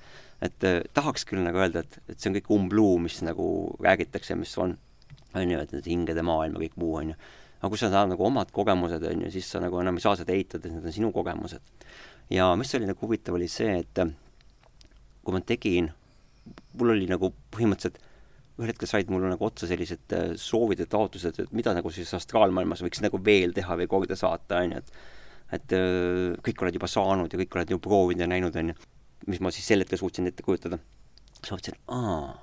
et 0.44 0.68
eh, 0.68 0.82
tahaks 0.96 1.28
küll 1.30 1.44
nagu 1.44 1.62
öelda, 1.64 1.84
et, 1.84 2.00
et 2.12 2.20
see 2.20 2.32
on 2.32 2.38
kõik 2.40 2.52
umbluu, 2.58 2.98
mis 3.06 3.22
nagu 3.26 3.48
räägitakse, 3.84 4.38
mis 4.40 4.54
on, 4.62 4.76
on 5.34 5.56
ju, 5.56 5.64
et 5.64 5.74
need 5.76 5.90
hingede 5.90 6.26
maailm 6.26 6.58
ja 6.58 6.66
kõik 6.66 6.78
muu, 6.82 6.98
on 7.02 7.14
ju. 7.14 7.20
Aga 7.64 7.72
kui 7.72 7.80
sa 7.80 7.88
saad 7.88 8.12
nagu 8.12 8.26
omad 8.28 8.52
kogemused, 8.52 9.04
on 9.08 9.22
ju, 9.24 9.32
siis 9.32 9.48
sa 9.56 9.62
nagu 9.64 9.80
enam 9.80 9.96
ei 9.96 10.04
saa 10.04 10.18
seda 10.20 10.36
eitada, 10.36 10.68
need 10.68 10.84
on 10.84 10.96
sinu 10.96 11.12
kogemused. 11.16 11.64
ja 12.30 12.50
mis 12.60 12.76
oli 12.76 12.90
nagu 12.90 13.00
huvitav, 13.00 13.38
oli 13.40 13.48
see, 13.48 13.78
et 13.80 14.02
kui 15.24 15.36
ma 15.36 15.40
tegin, 15.48 15.88
mul 16.76 16.92
oli 16.92 17.08
nagu 17.08 17.32
põhimõtteliselt 17.56 18.02
ühel 18.60 18.70
hetkel 18.70 18.90
said 18.90 19.10
mulle 19.10 19.32
nagu 19.32 19.46
otsa 19.48 19.68
sellised 19.70 20.14
äh, 20.14 20.34
soovid 20.38 20.84
ja 20.84 20.88
taotlused, 20.90 21.40
et 21.42 21.54
mida 21.58 21.74
nagu 21.74 21.90
siis 21.94 22.12
astraalmaailmas 22.14 22.84
võiks 22.86 23.02
nagu 23.02 23.18
veel 23.26 23.56
teha 23.56 23.78
või 23.80 23.88
korda 23.90 24.18
saata, 24.20 24.60
on 24.62 24.76
ju, 24.76 24.84
et 24.84 24.98
et 25.54 25.76
äh, 25.78 26.34
kõik 26.46 26.66
oled 26.66 26.78
juba 26.78 26.90
saanud 26.90 27.34
ja 27.34 27.40
kõik 27.40 27.56
oled 27.58 27.72
ju 27.74 27.80
proovinud 27.82 28.26
ja 28.26 28.30
näinud, 28.30 28.56
on 28.60 28.74
ju, 28.74 28.76
mis 29.30 29.42
ma 29.42 29.54
siis 29.54 29.72
sel 29.72 29.86
hetkel 29.86 30.02
suutsin 30.02 30.28
ette 30.30 30.46
kujutada. 30.46 30.80
siis 31.40 31.50
ma 31.50 31.58
mõtlesin, 31.58 31.80
aa, 31.96 32.36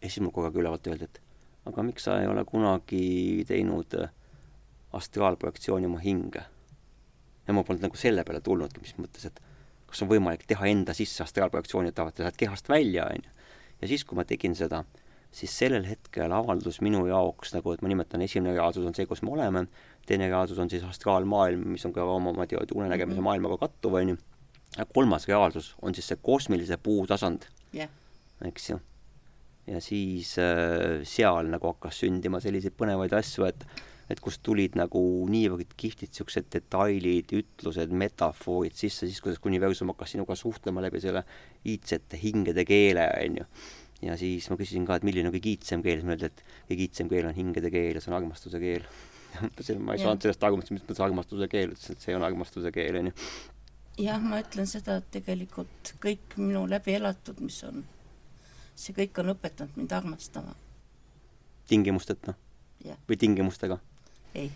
ja 0.00 0.08
siis 0.08 0.22
mul 0.24 0.34
kogu 0.34 0.48
aeg 0.48 0.58
ülevalt 0.62 0.90
öeldi, 0.90 1.10
et 1.10 1.22
aga 1.70 1.86
miks 1.86 2.08
sa 2.08 2.18
ei 2.22 2.30
ole 2.30 2.44
kunagi 2.48 3.04
teinud 3.46 3.98
äh, 4.00 4.10
astraalprojektsiooni 4.92 5.88
oma 5.88 6.00
hinge? 6.02 6.44
ja 7.46 7.54
ma 7.56 7.64
polnud 7.66 7.82
nagu 7.82 7.98
selle 7.98 8.22
peale 8.24 8.40
tulnudki, 8.40 8.80
mis 8.84 8.94
mõttes, 9.00 9.26
et 9.26 9.40
kas 9.90 10.02
on 10.04 10.10
võimalik 10.12 10.44
teha 10.48 10.68
enda 10.70 10.94
sisse 10.96 11.24
astraalprojektsiooni, 11.24 11.90
et 11.90 11.98
vaata, 11.98 12.24
lähed 12.24 12.38
kehast 12.38 12.68
välja, 12.70 13.08
on 13.10 13.24
ju. 13.26 13.32
ja 13.82 13.90
siis, 13.90 14.04
kui 14.06 14.18
ma 14.18 14.24
tegin 14.28 14.54
seda, 14.58 14.84
siis 15.34 15.54
sellel 15.58 15.88
hetkel 15.88 16.32
avaldus 16.32 16.80
minu 16.84 17.02
jaoks 17.08 17.54
nagu, 17.56 17.74
et 17.74 17.82
ma 17.82 17.90
nimetan, 17.90 18.22
esimene 18.24 18.54
reaalsus 18.54 18.86
on 18.88 18.94
see, 18.96 19.08
kus 19.10 19.24
me 19.26 19.34
oleme, 19.34 19.64
teine 20.06 20.28
reaalsus 20.30 20.60
on 20.62 20.70
siis 20.70 20.84
astraalmaailm, 20.86 21.66
mis 21.74 21.84
on 21.88 21.94
ka 21.96 22.04
omamoodi 22.04 22.60
unenägemise 22.62 23.16
mm 23.16 23.18
-hmm. 23.18 23.30
maailmaga 23.30 23.58
kattuv, 23.66 23.98
on 24.00 24.14
ju, 24.14 24.16
ja 24.78 24.86
kolmas 24.94 25.28
reaalsus 25.28 25.74
on 25.82 25.94
siis 25.94 26.08
see 26.08 26.18
kosmilise 26.22 26.76
puu 26.76 27.06
tasand 27.06 27.48
yeah., 27.74 27.88
eks 28.44 28.70
ju. 28.70 28.80
ja 29.66 29.80
siis 29.80 30.36
äh, 30.38 31.02
seal 31.04 31.50
nagu 31.52 31.66
hakkas 31.66 32.00
sündima 32.00 32.40
selliseid 32.40 32.74
põnevaid 32.78 33.12
asju, 33.16 33.44
et 33.44 33.66
et 34.12 34.20
kust 34.20 34.42
tulid 34.44 34.76
nagu 34.76 35.00
niivõrd 35.32 35.72
kihvtid 35.78 36.10
niisugused 36.12 36.50
detailid, 36.52 37.32
ütlused, 37.38 37.94
metafoorid 37.96 38.76
sisse, 38.76 39.08
siis 39.08 39.22
kuidas 39.24 39.40
universum 39.48 39.92
hakkas 39.94 40.12
sinuga 40.14 40.36
suhtlema 40.36 40.84
läbi 40.84 41.00
selle 41.00 41.24
iidsete 41.64 42.20
hingede 42.20 42.66
keele, 42.68 43.08
on 43.22 43.40
ju 43.40 43.48
ja 44.02 44.16
siis 44.18 44.48
ma 44.50 44.58
küsisin 44.58 44.86
ka, 44.86 44.98
et 44.98 45.06
milline 45.06 45.30
on 45.30 45.34
kõige 45.34 45.52
iidsem 45.54 45.82
keel, 45.84 46.00
siis 46.00 46.06
mulle 46.06 46.18
öeldi, 46.18 46.30
et 46.30 46.68
kõige 46.70 46.86
iidsem 46.88 47.10
keel 47.12 47.28
on 47.28 47.36
hingede 47.36 47.70
keel 47.70 47.96
ja 47.96 48.02
see 48.02 48.12
on 48.12 48.18
armastuse 48.18 48.60
keel. 48.62 48.86
mõtlesin, 49.46 49.80
ma 49.80 49.96
ei 49.96 50.02
saanud 50.02 50.26
sellest 50.26 50.46
aru, 50.46 50.58
mis 50.60 50.72
mõttes 50.74 51.00
armastuse 51.00 51.48
keel, 51.52 51.72
ütlesin, 51.72 51.96
et 51.96 52.06
see 52.06 52.16
on 52.18 52.26
armastuse 52.26 52.72
keel, 52.74 52.98
onju. 53.00 53.14
jah, 54.02 54.20
ma 54.20 54.42
ütlen 54.42 54.68
seda, 54.68 54.98
et 55.00 55.08
tegelikult 55.14 55.94
kõik 56.02 56.36
minu 56.40 56.66
läbi 56.68 56.98
elatud, 56.98 57.40
mis 57.44 57.62
on, 57.68 57.84
see 58.74 58.96
kõik 58.96 59.22
on 59.22 59.32
õpetanud 59.36 59.78
mind 59.80 59.96
armastama. 60.00 60.56
tingimusteta? 61.70 62.36
või 63.08 63.16
tingimustega? 63.16 63.78
Ei, 64.34 64.50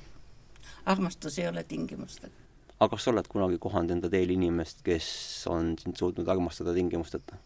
armastus 0.86 1.38
ei 1.38 1.48
ole 1.48 1.64
tingimustega. 1.64 2.34
aga 2.80 2.90
kas 2.92 3.04
sa 3.04 3.10
oled 3.10 3.28
kunagi 3.32 3.58
kohanud 3.58 3.90
enda 3.90 4.10
teel 4.12 4.30
inimest, 4.30 4.82
kes 4.84 5.08
on 5.50 5.74
sind 5.80 5.96
suutnud 5.96 6.28
armastada 6.28 6.74
tingimusteta? 6.74 7.38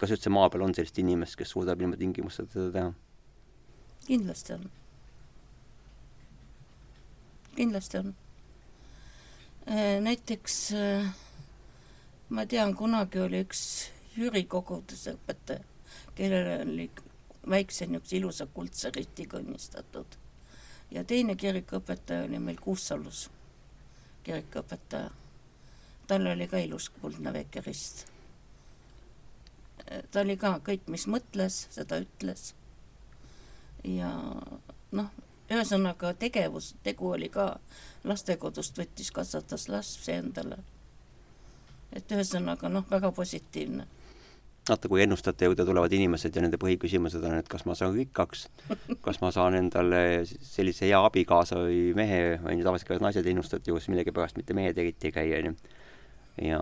kas 0.00 0.12
üldse 0.16 0.32
maa 0.32 0.48
peal 0.50 0.64
on 0.64 0.74
sellist 0.74 0.98
inimest, 0.98 1.36
kes 1.36 1.52
suudab 1.54 1.80
ilma 1.82 1.98
tingimusteta 2.00 2.52
seda 2.56 2.70
teha? 2.76 2.92
kindlasti 4.06 4.56
on. 4.56 4.68
kindlasti 7.56 7.98
on. 7.98 8.14
Äh, 9.70 9.98
näiteks 10.02 10.56
äh, 10.74 11.10
ma 12.30 12.46
tean, 12.46 12.74
kunagi 12.78 13.20
oli 13.20 13.42
üks 13.44 13.62
Jüri 14.16 14.42
koguduse 14.50 15.14
õpetaja, 15.16 15.62
kellel 16.14 16.68
oli 16.68 16.90
väikse 17.50 17.86
niisuguse 17.86 18.16
ilusa 18.16 18.46
kuldse 18.46 18.90
ristiga 18.96 19.38
õnnistatud. 19.38 20.18
ja 20.90 21.04
teine 21.04 21.36
kirikuõpetaja 21.36 22.24
oli 22.24 22.38
meil 22.38 22.60
Kuusalus, 22.60 23.30
kirikuõpetaja. 24.22 25.10
tal 26.06 26.26
oli 26.26 26.48
ka 26.48 26.58
ilus 26.58 26.88
kuldne 26.88 27.32
väike 27.32 27.60
rist 27.66 28.06
ta 30.10 30.20
oli 30.20 30.36
ka 30.36 30.54
kõik, 30.64 30.86
mis 30.92 31.06
mõtles, 31.10 31.66
seda 31.74 32.00
ütles. 32.04 32.54
ja 33.84 34.10
noh, 34.92 35.08
ühesõnaga 35.50 36.12
tegevus, 36.14 36.74
tegu 36.84 37.10
oli 37.10 37.30
ka 37.32 37.54
lastekodust 38.04 38.78
võttis, 38.78 39.10
kasvatas 39.10 39.68
lapsi 39.68 40.12
endale. 40.12 40.58
et 41.92 42.12
ühesõnaga 42.12 42.68
noh, 42.68 42.84
väga 42.90 43.12
positiivne 43.12 43.86
vaata, 44.70 44.88
kui 44.90 45.02
ennustajate 45.04 45.48
juurde 45.48 45.66
tulevad 45.68 45.92
inimesed 45.96 46.36
ja 46.36 46.44
nende 46.44 46.58
põhiküsimused 46.62 47.24
on, 47.26 47.36
et 47.40 47.50
kas 47.50 47.66
ma 47.68 47.76
saan 47.78 47.94
rikkaks, 47.96 48.46
kas 49.04 49.20
ma 49.22 49.32
saan 49.34 49.58
endale 49.58 50.22
sellise 50.26 50.88
hea 50.88 51.00
abikaasa 51.10 51.60
või 51.64 51.90
mehe, 51.98 52.22
on 52.40 52.56
ju, 52.56 52.64
tavaliselt 52.66 52.92
käivad 52.92 53.06
naised 53.08 53.30
ennustajate 53.30 53.72
juures 53.72 53.90
millegipärast, 53.92 54.40
mitte 54.40 54.56
mehed 54.56 54.78
eriti 54.78 55.10
ei 55.10 55.16
käi, 55.16 55.28
on 55.38 55.50
ju. 55.50 55.54
ja 56.50 56.60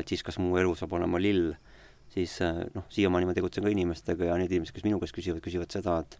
et 0.00 0.12
siis, 0.12 0.24
kas 0.26 0.40
mu 0.42 0.58
elu 0.60 0.74
saab 0.78 0.98
olema 0.98 1.22
lill 1.22 1.54
siis 2.14 2.38
noh, 2.74 2.86
siiamaani 2.90 3.28
ma 3.28 3.36
tegutsen 3.36 3.64
ka 3.64 3.70
inimestega 3.72 4.32
ja 4.32 4.38
need 4.40 4.50
inimesed, 4.50 4.74
kes 4.74 4.86
minu 4.86 4.98
käest 5.02 5.16
küsivad, 5.16 5.42
küsivad 5.44 5.72
seda, 5.74 6.00
et 6.02 6.18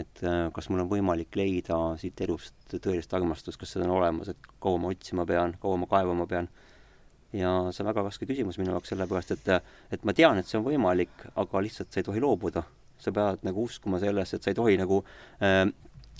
et 0.00 0.22
kas 0.56 0.70
mul 0.72 0.80
on 0.80 0.88
võimalik 0.88 1.36
leida 1.36 1.76
siit 2.00 2.20
elust 2.24 2.54
tõelist 2.72 3.12
armastust, 3.12 3.58
kas 3.60 3.74
seda 3.74 3.84
on 3.84 3.98
olemas, 3.98 4.30
et 4.32 4.52
kaua 4.62 4.80
ma 4.80 4.92
otsima 4.94 5.26
pean, 5.28 5.52
kaua 5.60 5.76
ma 5.82 5.88
kaevama 5.90 6.24
pean. 6.30 6.48
Ja 7.32 7.52
see 7.72 7.84
on 7.84 7.88
väga 7.90 8.04
raske 8.08 8.28
küsimus 8.28 8.58
minu 8.60 8.74
jaoks, 8.74 8.92
sellepärast 8.92 9.36
et, 9.36 9.48
et 9.92 10.04
ma 10.04 10.12
tean, 10.12 10.38
et 10.38 10.48
see 10.48 10.58
on 10.60 10.66
võimalik, 10.66 11.26
aga 11.36 11.62
lihtsalt 11.64 11.92
sa 11.92 12.02
ei 12.02 12.08
tohi 12.10 12.20
loobuda. 12.20 12.62
sa 13.02 13.10
pead 13.10 13.40
nagu 13.42 13.64
uskuma 13.66 13.98
sellesse, 13.98 14.36
et 14.36 14.44
sa 14.44 14.50
ei 14.52 14.54
tohi 14.54 14.76
nagu 14.78 15.04
äh, 15.42 15.64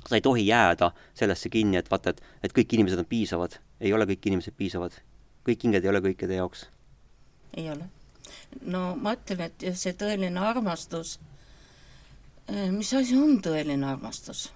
sa 0.09 0.17
ei 0.17 0.21
tohi 0.21 0.47
jääda 0.47 0.91
sellesse 1.15 1.49
kinni, 1.49 1.77
et 1.77 1.91
vaata, 1.91 2.11
et, 2.11 2.23
et 2.43 2.53
kõik 2.53 2.75
inimesed 2.75 2.99
on 2.99 3.07
piisavad 3.07 3.61
ei 3.83 3.93
ole 3.93 4.07
kõik 4.07 4.31
inimesed 4.31 4.55
piisavad. 4.57 4.95
kõik 5.43 5.65
hinged 5.67 5.83
ei 5.83 5.91
ole 5.91 6.01
kõikide 6.05 6.39
jaoks. 6.39 6.67
ei 7.57 7.69
ole. 7.71 7.89
no 8.63 8.95
ma 8.97 9.17
ütlen, 9.17 9.49
et 9.49 9.79
see 9.79 9.95
tõeline 9.99 10.41
armastus, 10.41 11.19
eh, 12.49 12.71
mis 12.71 12.93
asi 12.95 13.17
on 13.19 13.41
tõeline 13.43 13.87
armastus? 13.87 14.51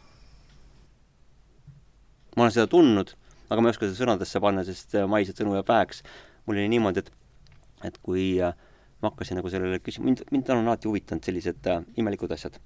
ma 2.36 2.46
olen 2.46 2.54
seda 2.54 2.70
tundnud, 2.70 3.14
aga 3.50 3.61
ma 3.61 3.68
ei 3.68 3.74
oska 3.74 3.88
seda 3.88 3.98
sõnadesse 4.04 4.40
panna, 4.40 4.64
sest 4.64 4.94
äh, 4.94 5.09
maised 5.11 5.38
sõnu 5.38 5.57
jääb 5.57 5.68
väheks. 5.68 6.02
Mul 6.47 6.61
oli 6.61 6.68
niimoodi, 6.70 7.03
et, 7.03 7.12
et 7.90 7.97
kui 8.03 8.36
äh, 8.42 8.55
ma 9.03 9.11
hakkasin 9.11 9.38
nagu 9.40 9.51
sellele 9.53 9.80
küsima, 9.84 10.09
mind, 10.11 10.24
mind 10.32 10.53
on 10.55 10.62
alati 10.64 10.88
huvitanud 10.88 11.26
sellised 11.26 11.66
äh, 11.72 11.82
imelikud 12.01 12.32
asjad. 12.36 12.61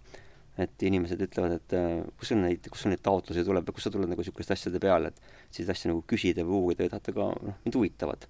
et 0.61 0.83
inimesed 0.85 1.21
ütlevad, 1.25 1.55
et 1.57 1.73
äh, 1.79 2.03
kus 2.21 2.33
sul 2.33 2.41
neid, 2.43 2.67
kus 2.69 2.83
sul 2.85 2.91
neid 2.93 3.01
taotlusi 3.07 3.45
tuleb 3.47 3.69
ja 3.71 3.73
kust 3.73 3.87
sa 3.87 3.93
tuled 3.95 4.11
nagu 4.11 4.21
niisuguste 4.21 4.53
asjade 4.53 4.81
peale, 4.83 5.09
et 5.09 5.21
selliseid 5.55 5.71
asju 5.73 5.91
nagu 5.93 6.03
küsida 6.11 6.45
või 6.45 6.59
uurida 6.59 6.85
ja 6.85 6.93
tahate 6.93 7.15
ka, 7.17 7.29
noh, 7.47 7.57
mind 7.65 7.79
huvitavad. 7.79 8.27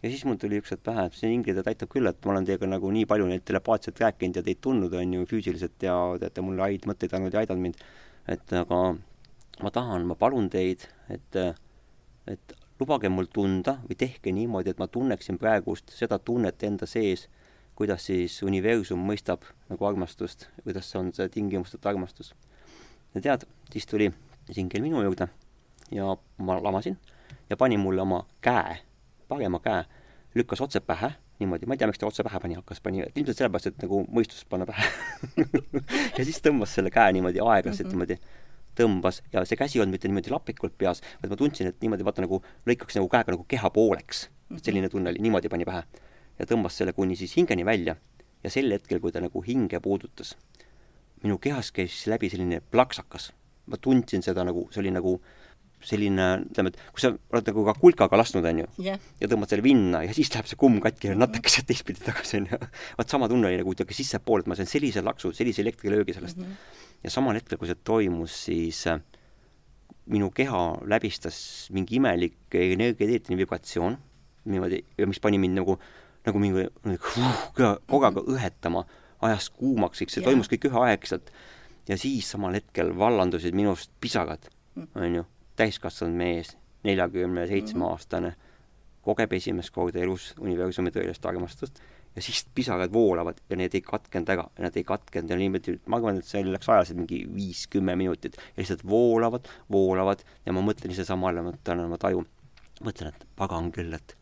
ja 0.00 0.12
siis 0.12 0.22
mul 0.24 0.38
tuli 0.40 0.62
üks 0.62 0.72
hetk 0.72 0.84
pähe, 0.86 1.04
et 1.10 1.18
see 1.18 1.28
Ingrid 1.34 1.58
aitab 1.60 1.90
küll, 1.92 2.08
et 2.08 2.24
ma 2.24 2.32
olen 2.32 2.46
teiega 2.48 2.70
nagu 2.70 2.92
nii 2.94 3.04
palju 3.10 3.26
neid 3.28 3.44
telepaatiliselt 3.50 4.00
rääkinud 4.00 4.40
ja 4.40 4.44
teid 4.46 4.62
tundnud, 4.64 4.94
on 4.96 5.12
ju, 5.18 5.26
füüsiliselt 5.28 5.76
ja 5.84 5.98
te 6.14 6.24
olete 6.24 6.46
mulle 6.46 6.70
häid 6.70 6.88
mõtteid 6.88 7.18
andnud 7.18 7.36
ja 7.36 7.42
aidanud 7.42 7.66
mind, 7.66 7.84
et 8.32 8.56
aga 8.62 8.80
ma 9.66 9.74
tahan, 9.74 10.08
ma 10.08 10.16
palun 10.16 10.48
teid, 10.54 10.86
et, 11.12 11.42
et 12.32 12.56
lubage 12.80 13.08
mul 13.08 13.26
tunda 13.32 13.78
või 13.88 13.96
tehke 13.98 14.32
niimoodi, 14.32 14.70
et 14.70 14.78
ma 14.78 14.86
tunneksin 14.86 15.38
praegust 15.38 15.90
seda 15.94 16.18
tunnet 16.18 16.62
enda 16.62 16.86
sees 16.86 17.28
kuidas 17.78 18.08
siis 18.08 18.40
universum 18.42 18.98
mõistab 19.06 19.44
nagu 19.68 19.86
armastust, 19.86 20.48
kuidas 20.64 20.88
on 20.98 21.12
see 21.14 21.28
tingimusteta 21.30 21.92
armastus. 21.92 22.32
ja 23.14 23.22
tead, 23.22 23.46
siis 23.70 23.86
tuli 23.86 24.08
singel 24.50 24.82
minu 24.82 25.02
juurde 25.04 25.28
ja 25.94 26.16
ma 26.42 26.58
lamasin 26.62 26.98
ja 27.50 27.56
pani 27.56 27.78
mulle 27.78 28.02
oma 28.02 28.24
käe, 28.42 28.80
parema 29.28 29.60
käe, 29.62 29.84
lükkas 30.34 30.60
otse 30.60 30.80
pähe, 30.80 31.12
niimoodi, 31.38 31.70
ma 31.70 31.76
ei 31.76 31.78
tea, 31.78 31.86
miks 31.86 32.02
ta 32.02 32.10
otse 32.10 32.26
pähe 32.26 32.40
pani, 32.42 32.58
hakkas, 32.58 32.82
pani, 32.82 33.04
ilmselt 33.14 33.38
sellepärast, 33.38 33.70
et 33.70 33.86
nagu 33.86 34.02
mõistust 34.10 34.48
panna 34.50 34.66
pähe 34.66 34.90
ja 36.18 36.26
siis 36.26 36.42
tõmbas 36.42 36.74
selle 36.74 36.90
käe 36.90 37.14
niimoodi 37.14 37.44
aeglaselt 37.44 37.92
mm 37.92 38.02
-hmm. 38.02 38.18
niimoodi 38.18 38.18
tõmbas 38.78 39.22
ja 39.32 39.44
see 39.48 39.58
käsi 39.58 39.78
ei 39.78 39.84
olnud 39.84 39.98
mitte 39.98 40.10
niimoodi 40.10 40.32
lapikult 40.32 40.76
peas, 40.78 41.02
vaid 41.22 41.32
ma 41.32 41.38
tundsin, 41.40 41.70
et 41.70 41.80
niimoodi 41.82 42.06
vaata 42.06 42.24
nagu 42.24 42.42
lõikaks 42.68 42.98
nagu 42.98 43.10
käega 43.12 43.34
nagu 43.34 43.46
keha 43.48 43.70
pooleks. 43.74 44.28
Mhm. 44.48 44.62
selline 44.64 44.88
tunne 44.88 45.10
oli, 45.10 45.20
niimoodi 45.20 45.50
pani 45.52 45.66
pähe 45.68 45.82
ja 46.38 46.46
tõmbas 46.46 46.78
selle 46.78 46.94
kuni 46.96 47.16
siis 47.18 47.34
hingeni 47.36 47.66
välja 47.66 47.96
ja 48.44 48.52
sel 48.52 48.70
hetkel, 48.72 49.00
kui 49.02 49.12
ta 49.12 49.20
nagu 49.20 49.42
hinge 49.44 49.80
puudutas, 49.82 50.36
minu 51.24 51.38
kehas 51.42 51.72
käis 51.74 52.06
läbi 52.06 52.30
selline 52.30 52.62
plaksakas. 52.70 53.32
ma 53.68 53.76
tundsin 53.76 54.22
seda 54.24 54.46
nagu, 54.48 54.62
see 54.72 54.80
oli 54.80 54.90
nagu 54.94 55.18
selline, 55.84 56.26
ütleme, 56.48 56.70
et 56.72 56.78
kui 56.94 57.02
sa 57.02 57.10
oled 57.12 57.50
nagu 57.50 57.64
ka 57.66 57.74
kulkaga 57.78 58.18
lasknud, 58.18 58.46
on 58.48 58.62
ju 58.62 58.68
yeah., 58.82 59.02
ja 59.20 59.28
tõmbad 59.30 59.52
selle 59.52 59.62
vinna 59.62 60.00
ja 60.06 60.14
siis 60.16 60.30
läheb 60.32 60.48
see 60.50 60.58
kumm 60.58 60.80
katki 60.82 61.12
ja 61.12 61.18
natukese 61.18 61.62
teistpidi 61.68 62.00
tagasi, 62.06 62.40
on 62.40 62.48
ju. 62.50 62.58
vot 62.98 63.12
sama 63.12 63.28
tunne 63.30 63.50
oli 63.50 63.60
nagu 63.60 63.70
kuidagi 63.70 63.98
sissepoole, 63.98 64.46
et 64.46 64.50
ma 64.50 64.56
sain 64.58 64.70
sellise 64.70 65.04
laksu, 65.04 65.30
sellise 65.36 65.62
elektrilöögi 65.62 66.16
sellest 66.16 66.40
mm. 66.40 66.48
-hmm. 66.48 66.87
Ja 67.04 67.10
samal 67.12 67.38
hetkel, 67.38 67.58
kui 67.60 67.70
see 67.70 67.78
toimus, 67.84 68.34
siis 68.48 68.82
äh, 68.90 69.00
minu 70.08 70.30
keha 70.34 70.62
läbistas 70.88 71.38
mingi 71.74 71.98
imelik 72.00 72.54
energeetiline 72.54 73.38
vibratsioon 73.42 73.98
niimoodi, 74.48 74.82
mis 75.06 75.20
pani 75.20 75.38
mind 75.38 75.60
nagu 75.60 75.76
nagu 76.26 76.40
mingi 76.42 76.66
kogaga 77.88 78.22
õhetama, 78.24 78.84
ajas 79.24 79.48
kuumaks, 79.54 80.02
eks 80.02 80.18
see 80.18 80.22
yeah. 80.22 80.30
toimus 80.30 80.50
kõik 80.50 80.68
üheaegselt. 80.70 81.30
ja 81.88 81.96
siis 81.96 82.28
samal 82.30 82.56
hetkel 82.58 82.92
vallandusid 82.98 83.56
minust 83.56 83.90
pisagad, 84.00 84.50
mm. 84.74 84.88
on 84.94 85.14
ju, 85.20 85.24
täiskasvanud 85.56 86.18
mees, 86.18 86.52
neljakümne 86.84 87.46
seitsme 87.48 87.86
aastane, 87.88 88.34
kogeb 89.02 89.32
esimest 89.38 89.72
korda 89.72 90.02
elus 90.04 90.34
universumi 90.38 90.92
tõelist 90.92 91.24
armastust 91.26 91.80
ja 92.18 92.22
siis 92.22 92.42
pisarad 92.54 92.92
voolavad 92.92 93.38
ja 93.50 93.56
need 93.56 93.74
ei 93.78 93.82
katkenud 93.86 94.30
ära, 94.34 94.44
nad 94.58 94.76
ei 94.76 94.84
katkenud 94.86 95.30
ja 95.30 95.36
niimoodi, 95.38 95.76
ma 95.86 96.00
arvan, 96.00 96.18
et 96.18 96.26
see 96.26 96.42
läks 96.42 96.66
ajaliselt 96.68 96.98
mingi 96.98 97.20
viis-kümme 97.30 97.94
minutit 97.98 98.38
ja 98.40 98.58
lihtsalt 98.58 98.82
voolavad, 98.88 99.46
voolavad 99.70 100.24
ja 100.46 100.54
ma 100.56 100.64
mõtlen 100.66 100.94
ise 100.94 101.06
samale, 101.06 101.44
mõtlen 101.46 101.84
oma 101.84 101.98
taju, 102.02 102.24
mõtlen, 102.82 103.14
et 103.14 103.28
pagan 103.38 103.70
küll, 103.74 103.94
et 103.94 104.16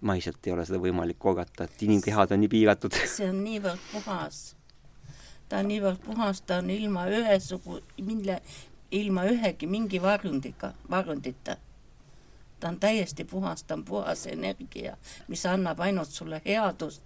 maiselt 0.00 0.48
ei 0.48 0.54
ole 0.54 0.64
seda 0.64 0.80
võimalik 0.80 1.20
korrata, 1.20 1.68
et 1.68 1.84
inimkehad 1.84 2.32
on 2.32 2.40
nii 2.40 2.52
piiratud. 2.56 2.96
see 3.16 3.28
on 3.28 3.42
niivõrd 3.44 3.84
puhas. 3.92 4.40
ta 5.48 5.60
on 5.60 5.68
niivõrd 5.74 6.00
puhas, 6.06 6.40
ta 6.40 6.62
on 6.64 6.72
ilma 6.72 7.04
ühesugu, 7.12 7.82
mille, 8.06 8.40
ilma 8.96 9.26
ühegi 9.28 9.68
mingi 9.68 10.00
varjundiga, 10.02 10.72
varjundita. 10.90 11.60
Ta 12.60 12.68
on 12.68 12.80
täiesti 12.80 13.24
puhas, 13.24 13.62
ta 13.62 13.74
on 13.74 13.84
puhas 13.84 14.26
energia, 14.26 14.96
mis 15.28 15.46
annab 15.46 15.80
ainult 15.80 16.08
sulle 16.08 16.42
headust. 16.44 17.02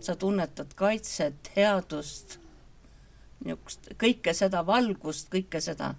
sa 0.00 0.16
tunnetad 0.16 0.74
kaitset, 0.74 1.50
headust, 1.56 2.38
niisugust, 3.44 3.88
kõike 3.98 4.34
seda 4.34 4.66
valgust, 4.66 5.26
kõike 5.32 5.60
seda 5.60 5.94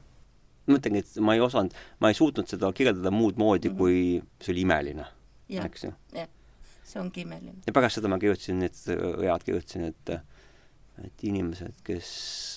ma 0.67 0.77
mõtlengi, 0.77 1.01
et 1.03 1.15
ma 1.25 1.33
ei 1.35 1.41
osanud, 1.41 1.73
ma 1.99 2.11
ei 2.11 2.15
suutnud 2.15 2.47
seda 2.47 2.71
kirjeldada 2.73 3.11
muud 3.11 3.37
moodi 3.37 3.69
mm, 3.69 3.75
-hmm. 3.75 3.77
kui 3.77 4.21
see 4.39 4.53
oli 4.53 4.61
imeline, 4.61 5.05
eks 5.49 5.83
ju. 5.83 5.93
jah 6.13 6.29
see 6.89 7.01
ongi 7.01 7.23
imeline. 7.25 7.61
ja 7.67 7.73
pärast 7.73 7.99
seda 7.99 8.09
ma 8.11 8.19
kirjutasin, 8.21 8.59
need 8.63 8.77
read 9.21 9.45
kirjutasin, 9.45 9.89
et 9.91 10.19
et 10.99 11.23
inimesed, 11.23 11.77
kes 11.87 12.07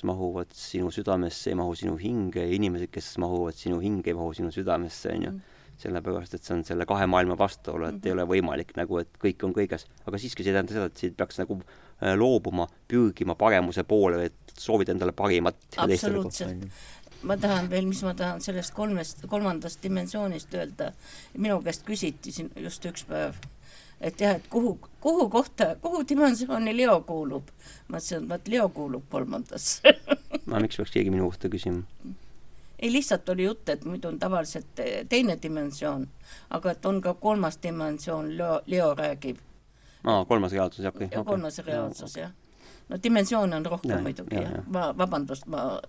mahuvad 0.08 0.50
sinu 0.56 0.88
südamesse, 0.90 1.52
ei 1.52 1.54
mahu 1.54 1.76
sinu 1.78 1.94
hinge 2.00 2.42
ja 2.42 2.54
inimesed, 2.56 2.90
kes 2.90 3.12
mahuvad 3.22 3.54
sinu 3.54 3.78
hinge, 3.78 4.10
ei 4.10 4.16
mahu 4.18 4.32
sinu 4.34 4.50
südamesse, 4.50 5.12
on 5.14 5.26
ju. 5.28 5.30
Mm. 5.30 5.51
Sellepärast, 5.82 6.34
et 6.34 6.46
see 6.46 6.56
on 6.56 6.64
selle 6.66 6.86
kahe 6.88 7.06
maailma 7.10 7.36
vastuolu, 7.38 7.86
et 7.86 7.94
mm 7.94 8.00
-hmm. 8.00 8.06
ei 8.06 8.12
ole 8.12 8.26
võimalik 8.34 8.74
nagu, 8.76 8.98
et 8.98 9.10
kõik 9.24 9.44
on 9.46 9.54
kõiges. 9.56 9.86
aga 10.06 10.18
siiski 10.18 10.44
see 10.44 10.50
ei 10.50 10.58
tähenda 10.58 10.72
seda, 10.72 10.88
et 10.90 10.96
siit 10.96 11.16
peaks 11.16 11.38
nagu 11.38 11.58
äh, 11.60 12.16
loobuma, 12.16 12.66
pürgima 12.88 13.34
paremuse 13.34 13.84
poole, 13.84 14.24
et 14.24 14.56
soovid 14.58 14.88
endale 14.88 15.12
parimat. 15.12 15.56
absoluutselt 15.76 16.68
ma 17.22 17.36
tahan 17.36 17.70
veel, 17.70 17.86
mis 17.86 18.02
ma 18.02 18.14
tahan 18.14 18.40
sellest 18.40 18.74
kolmest, 18.74 19.26
kolmandast 19.28 19.82
dimensioonist 19.82 20.54
öelda. 20.54 20.92
minu 21.38 21.62
käest 21.62 21.84
küsiti 21.86 22.32
siin 22.32 22.50
just 22.56 22.84
üks 22.84 23.04
päev 23.08 23.34
et 24.02 24.20
jah, 24.20 24.36
et 24.36 24.46
kuhu, 24.50 24.78
kuhu 25.00 25.28
kohta, 25.30 25.76
kuhu 25.82 26.02
dimensiooni 26.08 26.76
Leo 26.76 27.00
kuulub. 27.00 27.48
ma 27.88 27.98
ütlesin, 27.98 28.24
et 28.24 28.28
vot 28.28 28.48
Leo 28.48 28.68
kuulub 28.68 29.06
kolmandasse 29.10 29.94
aga 30.48 30.60
miks 30.64 30.76
peaks 30.80 30.94
keegi 30.94 31.14
minu 31.14 31.30
kohta 31.30 31.50
küsima? 31.52 31.86
ei, 32.82 32.92
lihtsalt 32.92 33.28
oli 33.28 33.44
jutt, 33.44 33.68
et 33.68 33.84
muidu 33.84 34.08
on 34.08 34.18
tavaliselt 34.18 34.80
teine 35.08 35.38
dimensioon, 35.42 36.06
aga 36.50 36.70
et 36.70 36.86
on 36.86 37.00
ka 37.00 37.14
kolmas 37.14 37.58
dimensioon, 37.62 38.36
Leo, 38.38 38.60
Leo 38.66 38.94
räägib. 38.94 39.38
aa, 40.04 40.24
kolmas 40.24 40.52
reaalsus, 40.52 40.84
okei 40.84 41.06
okay,. 41.06 41.24
kolmas 41.24 41.58
okay. 41.58 41.74
reaalsus, 41.74 42.16
jah. 42.16 42.32
no 42.88 42.98
dimensioone 43.02 43.56
on 43.56 43.66
rohkem 43.66 43.96
ja, 43.96 44.02
muidugi, 44.02 44.36
jah. 44.36 44.66
ma, 44.66 44.90
vabandust, 44.98 45.46
ma 45.46 45.80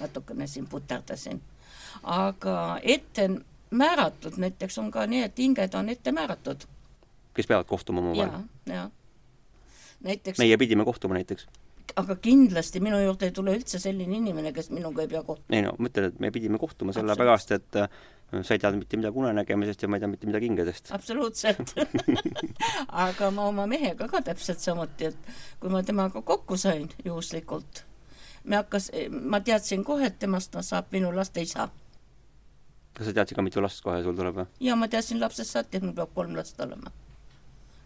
natukene 0.00 0.46
siin 0.46 0.66
puterdasin. 0.66 1.42
aga 2.02 2.78
ette 2.82 3.30
määratud 3.70 4.36
näiteks 4.36 4.78
on 4.78 4.90
ka 4.90 5.06
nii, 5.06 5.22
et 5.22 5.38
hinged 5.38 5.74
on 5.74 5.88
ette 5.88 6.12
määratud 6.12 6.68
kes 7.36 7.46
peavad 7.46 7.68
kohtuma 7.68 8.00
omavahel. 8.00 8.48
jaa, 8.66 8.90
näiteks 10.00 10.38
meie 10.38 10.56
pidime 10.56 10.84
kohtuma 10.84 11.14
näiteks. 11.14 11.46
Aga 12.00 12.16
kindlasti 12.22 12.80
minu 12.82 12.98
juurde 13.00 13.28
ei 13.28 13.34
tule 13.34 13.54
üldse 13.56 13.78
selline 13.82 14.18
inimene, 14.18 14.52
kes 14.56 14.70
minuga 14.74 15.04
ei 15.04 15.10
pea 15.12 15.22
kohtuma. 15.22 15.56
ei 15.56 15.62
no 15.64 15.74
ma 15.78 15.90
ütlen, 15.90 16.10
et 16.10 16.20
me 16.20 16.30
pidime 16.34 16.58
kohtuma 16.58 16.94
sellepärast, 16.96 17.52
et 17.56 17.78
äh, 17.82 17.88
sa 18.42 18.56
ei 18.56 18.62
teadnud 18.62 18.82
mitte 18.82 19.00
midagi 19.00 19.22
unenägemisest 19.22 19.82
ja 19.84 19.88
ma 19.88 19.98
ei 19.98 20.04
tea 20.04 20.10
mitte 20.12 20.30
midagi 20.30 20.50
hingedest. 20.50 20.92
absoluutselt 20.96 21.74
aga 23.06 23.30
ma 23.30 23.48
oma 23.52 23.66
mehega 23.70 24.10
ka 24.12 24.22
täpselt 24.26 24.64
samuti, 24.64 25.12
et 25.12 25.32
kui 25.60 25.72
ma 25.72 25.82
temaga 25.86 26.22
kokku 26.22 26.58
sain 26.60 26.90
juhuslikult, 27.04 27.84
me 28.44 28.60
hakkas, 28.60 28.90
ma 29.10 29.40
teadsin 29.40 29.84
kohe, 29.84 30.10
et 30.10 30.18
temast 30.18 30.58
saab 30.60 30.92
minu 30.92 31.14
laste 31.14 31.46
isa. 31.46 31.70
kas 32.92 33.10
sa 33.10 33.18
teadsid 33.20 33.38
ka, 33.38 33.46
mitu 33.46 33.62
last 33.62 33.84
kohe 33.86 34.02
sul 34.02 34.18
tuleb 34.18 34.42
või? 34.42 34.52
jaa, 34.60 34.76
ma 34.76 34.90
teadsin 34.90 35.22
lapsest 35.22 35.54
saati, 35.54 35.78
et 35.78 35.86
mul 35.86 35.96
peab 35.96 36.14
kolm 36.14 36.34
last 36.36 36.60
olema 36.60 36.92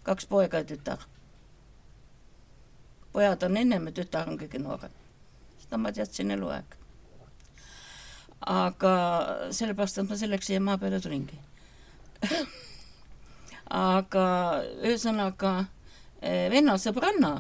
kaks 0.02 0.26
poega 0.26 0.62
ja 0.62 0.64
tütar. 0.64 1.02
Pojad 3.12 3.42
on 3.42 3.56
ennem 3.56 3.86
ja 3.90 3.92
tütar 3.92 4.28
on 4.28 4.38
kõige 4.38 4.60
noorem. 4.62 4.92
seda 5.62 5.78
ma 5.78 5.92
teadsin 5.92 6.30
eluaeg. 6.30 6.76
aga 8.40 8.94
sellepärast, 9.50 9.98
et 9.98 10.08
ma 10.08 10.16
selleks 10.16 10.46
siia 10.46 10.60
maa 10.60 10.78
peale 10.78 11.00
tulingi 11.00 11.38
aga 13.70 14.26
ühesõnaga 14.82 15.52
eh, 16.22 16.48
vennasõbranna 16.50 17.34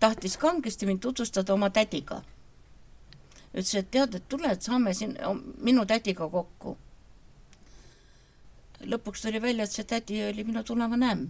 tahtis 0.00 0.36
kangesti 0.36 0.86
mind 0.86 1.00
tutvustada 1.00 1.54
oma 1.54 1.70
tädiga. 1.70 2.22
ütles, 3.54 3.74
et 3.74 3.90
tead, 3.90 4.14
et 4.14 4.28
tule, 4.28 4.50
et 4.52 4.62
saame 4.62 4.94
siin 4.94 5.16
minu 5.62 5.86
tädiga 5.86 6.28
kokku 6.28 6.76
lõpuks 8.86 9.22
tuli 9.22 9.40
välja, 9.42 9.64
et 9.64 9.74
see 9.74 9.84
tädi 9.84 10.20
oli 10.28 10.44
minu 10.46 10.62
tulevane 10.64 11.10
ämm. 11.12 11.28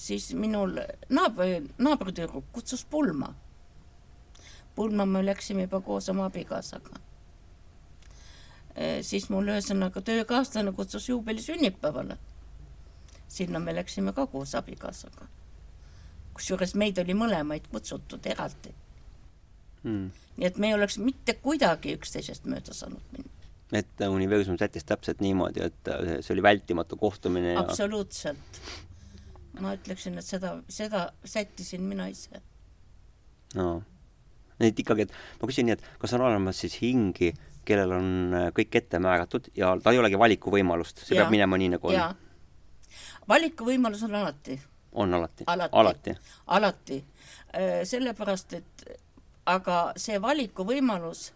Siis 0.00 0.32
minul 0.34 0.78
naaber, 1.12 1.66
naabritüdruk 1.78 2.48
kutsus 2.52 2.84
pulma. 2.84 3.34
pulma 4.74 5.04
me 5.06 5.20
läksime 5.26 5.66
juba 5.66 5.80
koos 5.80 6.08
oma 6.08 6.24
abikaasaga. 6.30 7.00
siis 9.02 9.28
mul 9.28 9.52
ühesõnaga 9.52 10.00
töökaaslane 10.00 10.72
kutsus 10.72 11.08
juubeli 11.08 11.42
sünnipäevale. 11.42 12.16
sinna 13.28 13.58
me 13.58 13.74
läksime 13.74 14.12
ka 14.12 14.26
koos 14.26 14.54
abikaasaga. 14.54 15.28
kusjuures 16.34 16.74
meid 16.74 16.98
oli 16.98 17.14
mõlemaid 17.14 17.68
kutsutud 17.70 18.26
eraldi 18.26 18.72
mm.. 19.82 20.10
nii 20.36 20.46
et 20.46 20.56
me 20.56 20.70
ei 20.70 20.74
oleks 20.74 20.98
mitte 20.98 21.34
kuidagi 21.44 21.98
üksteisest 21.98 22.48
mööda 22.48 22.74
saanud 22.74 23.16
minna. 23.16 23.48
et 23.72 24.06
universum 24.08 24.56
sättis 24.58 24.84
täpselt 24.84 25.20
niimoodi, 25.20 25.60
et 25.60 25.96
see 26.20 26.32
oli 26.34 26.42
vältimatu 26.42 26.96
kohtumine 26.96 27.52
ja 27.52 27.60
absoluutselt. 27.60 28.62
Ma 29.60 29.74
ütleksin, 29.76 30.18
et 30.20 30.26
seda, 30.26 30.56
seda 30.68 31.06
sättisin 31.24 31.82
mina 31.86 32.08
ise. 32.10 32.42
no 33.54 33.82
et 34.60 34.80
ikkagi, 34.82 35.06
et 35.06 35.14
ma 35.40 35.48
küsin 35.48 35.68
nii, 35.68 35.76
et 35.78 36.00
kas 36.00 36.14
on 36.16 36.24
olemas 36.26 36.60
siis 36.60 36.76
hingi, 36.82 37.32
kellel 37.68 37.94
on 37.96 38.10
äh, 38.36 38.48
kõik 38.56 38.76
ette 38.80 39.00
määratud 39.02 39.50
ja 39.56 39.72
tal 39.82 39.96
ei 39.96 40.02
olegi 40.02 40.18
valikuvõimalust, 40.20 41.04
see 41.04 41.16
ja. 41.16 41.24
peab 41.24 41.34
minema 41.34 41.58
nii, 41.60 41.74
nagu 41.76 41.92
on? 41.92 42.20
valikuvõimalus 43.30 44.04
on 44.08 44.16
alati. 44.20 44.58
on 44.92 45.14
alati? 45.14 45.46
alati, 45.46 45.76
alati., 45.82 46.16
alati.. 46.58 47.02
Äh, 47.56 47.80
sellepärast, 47.88 48.56
et 48.58 48.86
aga 49.50 49.82
see 49.98 50.20
valikuvõimalus, 50.22 51.30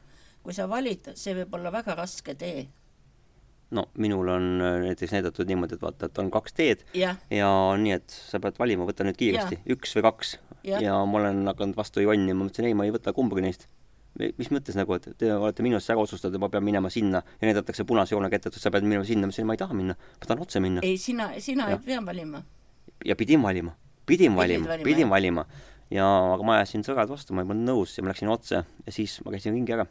kui 0.44 0.56
sa 0.56 0.68
valid, 0.70 1.14
see 1.18 1.36
võib 1.40 1.56
olla 1.58 1.72
väga 1.72 1.96
raske 1.98 2.36
tee 2.38 2.66
no 3.74 3.88
minul 3.98 4.28
on 4.28 4.48
äh, 4.62 4.80
näiteks 4.88 5.12
näidatud 5.12 5.48
niimoodi, 5.50 5.78
et 5.78 5.82
vaata, 5.82 6.08
et 6.08 6.18
on 6.22 6.30
kaks 6.32 6.56
teed 6.56 6.84
ja, 6.96 7.14
ja 7.32 7.48
nii, 7.80 7.96
et 7.98 8.14
sa 8.14 8.40
pead 8.42 8.58
valima, 8.60 8.86
võta 8.88 9.06
nüüd 9.06 9.18
kiiresti, 9.18 9.60
üks 9.74 9.94
või 9.98 10.06
kaks. 10.08 10.36
ja 10.64 10.98
ma 11.08 11.20
olen 11.20 11.42
hakanud 11.50 11.78
vastu 11.78 12.04
jonnima, 12.04 12.44
mõtlesin 12.44 12.70
ei, 12.70 12.76
ma 12.78 12.86
ei 12.86 12.94
võta 12.94 13.14
kumbagi 13.16 13.44
neist. 13.44 13.66
mis 14.38 14.50
mõttes 14.54 14.76
nagu, 14.78 14.94
et 14.94 15.08
te 15.18 15.32
olete 15.34 15.64
minu 15.66 15.80
eest 15.80 15.90
ära 15.90 16.02
otsustanud 16.02 16.38
ja 16.38 16.44
ma 16.44 16.48
pean 16.48 16.64
minema 16.64 16.90
sinna 16.90 17.22
ja 17.40 17.48
näidatakse 17.48 17.84
punase 17.84 18.14
joonega 18.14 18.38
ette, 18.38 18.52
et 18.52 18.62
sa 18.62 18.70
pead 18.70 18.86
minema 18.86 19.04
sinna, 19.04 19.26
ma 19.26 19.34
ütlesin, 19.34 19.48
ma 19.50 19.58
ei 19.58 19.62
taha 19.64 19.74
minna, 19.74 19.98
ma 19.98 20.28
tahan 20.28 20.46
otse 20.46 20.62
minna. 20.62 20.84
ei, 20.86 20.98
sina, 20.98 21.32
sina 21.42 21.70
ja. 21.72 21.78
ei 21.78 21.86
pea 21.86 22.04
valima. 22.06 22.42
ja 23.04 23.16
pidin 23.16 23.42
valima, 23.42 23.74
pidin 24.06 24.36
valima, 24.36 24.78
pidin 24.84 25.10
valima 25.10 25.46
ja 25.90 26.06
aga 26.34 26.46
ma 26.46 26.60
ajasin 26.60 26.86
sõrad 26.86 27.10
vastu, 27.10 27.34
ma 27.34 27.42
ei 27.42 27.50
olnud 27.50 27.66
nõus 27.72 27.98
ja 27.98 28.04
ma 28.04 28.14
läksin 28.14 28.30
otse 28.30 28.62
ja 28.62 28.94
siis 28.94 29.18
ma 29.24 29.34
käisin 29.34 29.56
ringi 29.56 29.74
ära. 29.74 29.86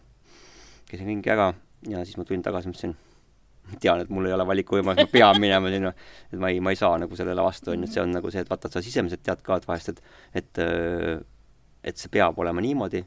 käisin 0.90 1.10
ringi 1.10 1.30
ära 1.30 1.54
ja 1.90 2.06
siis 2.06 2.18
ma 2.18 2.24
tulin 2.24 2.44
tagasi, 2.46 2.72
mõtlesin 2.72 2.96
tean, 3.80 4.04
et 4.04 4.12
mul 4.14 4.28
ei 4.30 4.36
ole 4.36 4.46
valikuvõimalust, 4.48 5.08
ma 5.08 5.12
pean 5.12 5.42
minema 5.42 5.72
sinna, 5.74 5.94
et 6.32 6.40
ma 6.40 6.52
ei, 6.54 6.62
ma 6.64 6.74
ei 6.74 6.80
saa 6.80 6.98
nagu 7.02 7.18
sellele 7.18 7.46
vastu, 7.46 7.74
on 7.74 7.84
ju, 7.84 7.90
et 7.90 7.96
see 7.96 8.04
on 8.04 8.14
nagu 8.14 8.32
see, 8.34 8.44
et 8.44 8.52
vaata, 8.52 8.70
et 8.70 8.78
sa 8.78 8.84
sisemiselt 8.86 9.24
tead 9.26 9.44
ka, 9.46 9.60
et 9.60 9.68
vahest, 9.70 9.94
et 9.94 10.42
et 10.42 10.64
et 11.84 12.00
see 12.00 12.12
peab 12.12 12.38
olema 12.40 12.64
niimoodi 12.64 13.04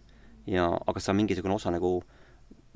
ja 0.52 0.68
aga 0.68 1.00
sa 1.00 1.14
mingisugune 1.16 1.56
osa 1.56 1.72
nagu 1.72 1.98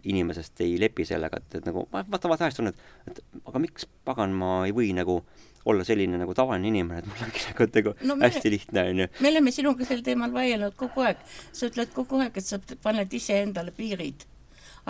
inimesest 0.05 0.62
ei 0.64 0.78
lepi 0.81 1.05
sellega, 1.05 1.41
et, 1.43 1.59
et 1.61 1.66
nagu 1.68 1.85
vaata, 1.93 2.09
vaata 2.12 2.31
vahest 2.33 2.62
on, 2.62 2.70
et, 2.70 2.85
et 3.11 3.20
aga 3.45 3.62
miks 3.62 3.87
pagan 4.07 4.33
ma 4.37 4.62
ei 4.66 4.74
või 4.76 4.95
nagu 4.97 5.20
olla 5.68 5.85
selline 5.85 6.16
nagu 6.20 6.35
tavaline 6.37 6.70
inimene, 6.70 7.03
et 7.03 7.09
mul 7.11 7.24
ongi 7.26 7.45
nagu, 7.51 7.66
et 7.66 7.78
nagu 7.81 7.95
no, 8.09 8.16
hästi 8.22 8.47
me, 8.47 8.55
lihtne, 8.57 8.85
on 8.93 9.03
ju. 9.05 9.09
me 9.20 9.33
oleme 9.33 9.53
sinuga 9.55 9.89
sel 9.89 10.05
teemal 10.07 10.33
vaielnud 10.35 10.76
kogu 10.81 11.05
aeg. 11.05 11.20
sa 11.53 11.68
ütled 11.68 11.93
kogu 11.97 12.20
aeg, 12.24 12.41
et 12.41 12.47
sa 12.47 12.61
paned 12.83 13.16
iseendale 13.20 13.74
piirid 13.76 14.24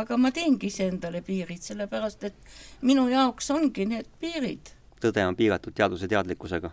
aga 0.01 0.17
ma 0.17 0.31
teengi 0.35 0.71
iseendale 0.71 1.23
piirid, 1.27 1.63
sellepärast 1.63 2.25
et 2.29 2.53
minu 2.87 3.09
jaoks 3.11 3.51
ongi 3.55 3.87
need 3.87 4.09
piirid. 4.21 4.75
tõde 5.01 5.25
on 5.27 5.37
piiratud 5.37 5.75
teaduse 5.75 6.09
teadlikkusega. 6.09 6.71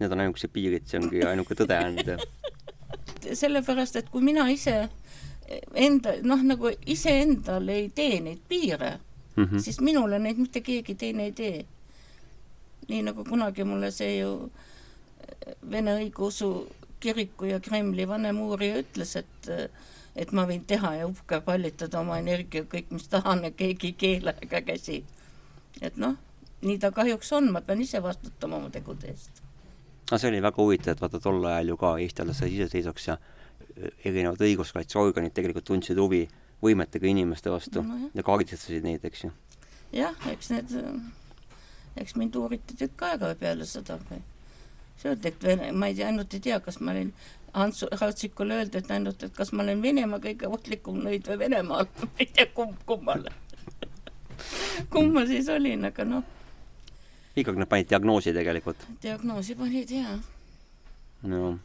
Need 0.00 0.12
on 0.12 0.20
ainukesed 0.20 0.52
piirid, 0.52 0.84
see 0.88 1.00
ongi 1.00 1.22
ainuke 1.24 1.56
tõde 1.56 1.76
on 1.80 1.96
sellepärast, 3.42 3.96
et 3.96 4.08
kui 4.12 4.22
mina 4.22 4.46
ise 4.52 4.88
enda, 5.74 6.16
noh, 6.26 6.42
nagu 6.46 6.70
iseendale 6.86 7.80
ei 7.80 7.88
tee 7.94 8.20
neid 8.20 8.42
piire 8.48 8.98
mm, 9.36 9.44
-hmm. 9.44 9.58
siis 9.58 9.80
minule 9.80 10.18
neid 10.18 10.38
mitte 10.38 10.60
keegi 10.60 10.94
teine 10.94 11.24
ei 11.24 11.32
tee. 11.32 11.64
nii 12.88 13.02
nagu 13.02 13.24
kunagi 13.24 13.64
mulle 13.64 13.90
see 13.90 14.18
ju 14.18 14.50
Vene 15.70 15.94
õigeusu 15.94 16.66
kiriku 17.00 17.44
ja 17.44 17.60
Kremli 17.60 18.08
vanem 18.08 18.40
uurija 18.40 18.78
ütles, 18.78 19.16
et 19.16 19.48
et 20.16 20.32
ma 20.32 20.46
võin 20.48 20.64
teha 20.66 20.92
ja 21.00 21.08
uhke 21.08 21.40
pallitada 21.44 22.00
oma 22.00 22.18
energia 22.22 22.64
kõik, 22.64 22.88
mis 22.94 23.08
tahan 23.12 23.44
ja 23.46 23.52
keegi 23.56 23.92
ei 23.92 23.96
keela 24.00 24.34
ega 24.42 24.62
käsi. 24.64 25.02
et 25.80 25.96
noh, 26.00 26.16
nii 26.64 26.78
ta 26.80 26.90
kahjuks 26.96 27.32
on, 27.36 27.50
ma 27.52 27.60
pean 27.60 27.82
ise 27.84 28.00
vastutama 28.02 28.56
oma 28.60 28.70
tegude 28.72 29.10
eest. 29.12 29.42
no 30.10 30.18
see 30.18 30.30
oli 30.30 30.42
väga 30.42 30.62
huvitav, 30.62 30.96
et 30.96 31.04
vaata 31.04 31.20
tol 31.20 31.44
ajal 31.44 31.74
ju 31.74 31.76
ka 31.82 31.96
Eesti 32.04 32.24
alles 32.24 32.40
sai 32.42 32.54
iseseisvaks 32.54 33.08
ja 33.08 33.18
e, 33.18 33.90
erinevad 34.04 34.44
õiguskaitseorganid 34.48 35.36
tegelikult 35.36 35.68
tundsid 35.68 36.00
huvi 36.00 36.24
võimetega 36.62 37.10
inimeste 37.10 37.52
vastu 37.52 37.82
no, 37.82 38.00
jah. 38.00 38.16
ja 38.20 38.26
kaardistasid 38.26 38.86
neid, 38.86 39.04
eks 39.04 39.26
ju. 39.26 39.32
jah, 39.92 40.16
eks 40.32 40.50
need, 40.54 40.72
eks 42.00 42.16
mind 42.16 42.40
uuriti 42.40 42.78
tükk 42.78 43.04
aega 43.10 43.34
peale 43.40 43.68
seda, 43.68 44.00
see 45.00 45.10
öeldi, 45.10 45.32
et 45.32 45.44
Vene, 45.44 45.72
ma 45.72 45.90
ei 45.90 45.96
tea, 45.96 46.10
ainult 46.10 46.34
ei 46.34 46.42
tea, 46.44 46.60
kas 46.64 46.80
ma 46.80 46.94
olin 46.94 47.12
Hans 47.56 47.82
Raudsikule 48.00 48.60
öeldi, 48.60 48.80
et 48.82 48.90
ainult, 48.92 49.22
et 49.24 49.34
kas 49.36 49.52
ma 49.52 49.64
olen 49.64 49.82
Venemaa 49.82 50.20
kõige 50.22 50.48
ohtlikum 50.52 51.00
nõid 51.04 51.28
või 51.30 51.38
Venemaal 51.44 51.88
ma 52.02 52.10
ei 52.18 52.28
tea, 52.32 52.48
kumb 52.56 52.80
kummale 52.88 53.32
kumb 54.92 55.16
ma 55.16 55.24
siis 55.28 55.48
olin, 55.52 55.88
aga 55.88 56.04
noh. 56.08 56.24
ikkagi 57.36 57.62
nad 57.62 57.70
panid 57.72 57.90
diagnoosi 57.92 58.34
tegelikult? 58.36 58.86
diagnoosi 59.02 59.56
panid, 59.58 59.92
jaa. 59.92 60.16
no. 61.32 61.56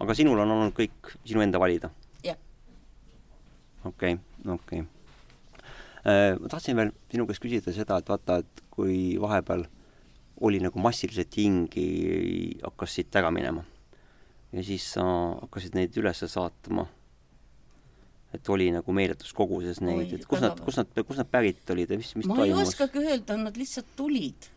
aga 0.00 0.18
sinul 0.18 0.42
on 0.44 0.56
olnud 0.58 0.74
kõik 0.78 1.14
sinu 1.24 1.42
enda 1.44 1.62
valida? 1.62 1.90
jah. 2.24 2.38
okei 3.84 4.18
okay,, 4.18 4.52
okei 4.58 4.82
okay. 4.82 4.90
Äh, 6.04 6.34
ma 6.36 6.50
tahtsin 6.52 6.76
veel 6.76 6.90
sinu 7.08 7.24
käest 7.24 7.40
küsida 7.40 7.72
seda, 7.72 7.96
et 7.96 8.10
vaata, 8.12 8.42
et 8.42 8.62
kui 8.74 9.16
vahepeal 9.20 9.62
oli 10.40 10.58
nagu 10.62 10.80
massiliselt 10.82 11.36
hingi, 11.38 11.86
hakkas 12.62 12.98
siit 12.98 13.16
ära 13.16 13.30
minema 13.30 13.62
ja 14.54 14.62
siis 14.62 14.86
sa 14.94 15.04
hakkasid 15.40 15.74
neid 15.78 15.96
üles 15.98 16.22
saatma. 16.30 16.86
et 18.34 18.48
oli 18.50 18.66
nagu 18.74 18.90
meeletus 18.90 19.30
koguses 19.30 19.78
neid, 19.78 20.10
et 20.16 20.24
kus 20.26 20.40
nad, 20.42 20.58
kus 20.58 20.80
nad, 20.80 20.90
kus 20.90 21.20
nad 21.20 21.28
pärit 21.30 21.70
olid 21.70 21.90
ja 21.90 21.98
mis, 21.98 22.10
mis 22.18 22.26
ma 22.26 22.40
toimus? 22.40 22.56
ma 22.56 22.62
ei 22.62 22.66
oskagi 22.66 23.04
öelda, 23.04 23.36
nad 23.38 23.58
lihtsalt 23.58 23.94
tulid. 23.96 24.48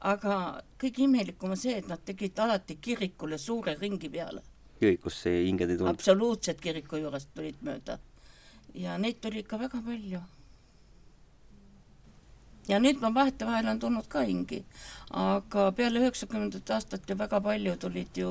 aga 0.00 0.36
kõige 0.82 1.06
imelikum 1.06 1.54
on 1.54 1.60
see, 1.60 1.76
et 1.78 1.88
nad 1.90 2.02
tegid 2.06 2.38
alati 2.42 2.78
kirikule 2.82 3.38
suure 3.38 3.76
ringi 3.80 4.10
peale. 4.10 4.42
kirikusse 4.80 5.34
hinged 5.46 5.70
ei 5.70 5.78
tulnud? 5.78 5.94
absoluutselt 5.94 6.62
kiriku 6.62 7.02
juurest 7.02 7.34
tulid 7.34 7.62
mööda. 7.66 7.98
ja 8.74 8.98
neid 8.98 9.22
tuli 9.22 9.42
ikka 9.46 9.62
väga 9.62 9.82
palju 9.86 10.22
ja 12.68 12.78
nüüd 12.82 13.00
ma 13.02 13.12
vahetevahel 13.14 13.68
on 13.70 13.80
tulnud 13.82 14.08
ka 14.10 14.22
hingi, 14.26 14.62
aga 15.14 15.68
peale 15.76 16.02
üheksakümnendat 16.02 16.70
aastat 16.76 17.08
ju 17.08 17.18
väga 17.18 17.40
palju 17.40 17.76
tulid 17.82 18.18
ju 18.18 18.30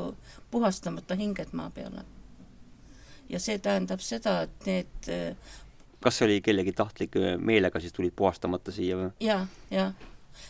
puhastamata 0.52 1.16
hinged 1.20 1.54
maa 1.54 1.70
peale. 1.70 2.06
ja 3.30 3.40
see 3.40 3.58
tähendab 3.58 4.04
seda, 4.06 4.42
et 4.46 4.66
need 4.66 5.10
äh, 5.10 5.54
kas 6.04 6.20
see 6.20 6.28
oli 6.28 6.42
kellegi 6.46 6.76
tahtlik 6.78 7.16
äh, 7.18 7.38
meelega 7.38 7.80
siis 7.80 7.94
tulid 7.94 8.14
puhastamata 8.16 8.72
siia 8.72 9.00
või? 9.00 9.10
ja, 9.20 9.46
ja 9.72 9.92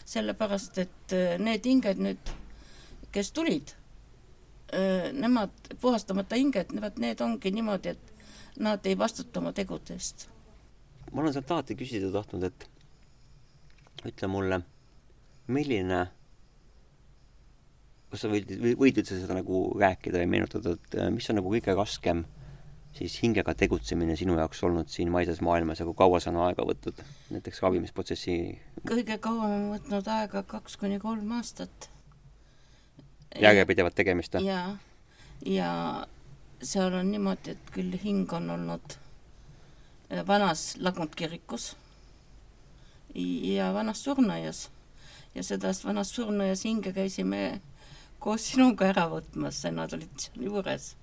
sellepärast, 0.05 0.77
et 0.77 1.15
äh, 1.15 1.37
need 1.39 1.65
hinged 1.65 2.01
nüüd, 2.01 2.35
kes 3.15 3.31
tulid, 3.31 3.75
nemad, 5.15 5.53
puhastamata 5.79 6.35
hinged, 6.35 6.73
vot 6.81 6.97
need 6.99 7.21
ongi 7.21 7.51
niimoodi, 7.53 7.93
et 7.93 8.59
nad 8.59 8.87
ei 8.89 8.97
vastuta 8.97 9.39
oma 9.39 9.53
tegude 9.55 9.93
eest. 9.95 10.25
ma 11.13 11.21
olen 11.21 11.35
sealt 11.35 11.51
alati 11.53 11.77
küsida 11.79 12.09
tahtnud, 12.11 12.43
et 12.49 12.65
ütle 14.09 14.29
mulle, 14.31 14.61
milline, 15.47 16.05
kas 18.11 18.25
sa 18.25 18.31
võid, 18.31 18.51
võid 18.79 19.01
üldse 19.01 19.19
seda 19.19 19.37
nagu 19.37 19.67
rääkida 19.79 20.21
ja 20.23 20.29
meenutada, 20.29 20.75
et 20.77 20.97
äh, 20.99 21.11
mis 21.13 21.29
on 21.29 21.39
nagu 21.39 21.51
kõige 21.53 21.75
raskem 21.77 22.25
siis 22.95 23.17
hingega 23.19 23.53
tegutsemine 23.59 24.15
sinu 24.15 24.37
jaoks 24.39 24.61
olnud 24.63 24.89
siin 24.91 25.11
maises 25.11 25.41
maailmas 25.43 25.81
ja 25.81 25.87
kui 25.87 25.97
kaua 25.99 26.21
see 26.23 26.31
on 26.31 26.39
aega 26.45 26.63
võtnud, 26.67 27.01
näiteks 27.35 27.61
ravimisprotsessi? 27.65 28.37
kõige 28.87 29.17
kauem 29.23 29.55
on 29.57 29.65
võtnud 29.73 30.11
aega 30.15 30.43
kaks 30.47 30.77
kuni 30.79 30.99
kolm 31.03 31.31
aastat. 31.35 31.89
järjepidevat 33.41 33.97
tegemist 33.99 34.37
või? 34.37 34.47
jaa, 34.47 34.77
ja 35.45 35.71
seal 36.63 36.95
on 36.95 37.11
niimoodi, 37.11 37.57
et 37.57 37.73
küll 37.75 37.97
hing 38.03 38.31
on 38.33 38.49
olnud 38.55 38.95
äh, 38.95 40.23
vanas 40.27 40.75
Lagund-kirikus 40.79 41.73
ja 43.15 43.73
vanas 43.73 44.03
surnuaias. 44.03 44.69
ja 45.35 45.43
sellest 45.43 45.85
vanast 45.85 46.15
surnuaias 46.15 46.63
hinge 46.65 46.93
käisime 46.93 47.61
koos 48.19 48.51
sinuga 48.51 48.89
ära 48.89 49.07
võtmas, 49.11 49.63
nad 49.71 49.93
olid 49.93 50.13
seal 50.19 50.45
juures. 50.49 50.93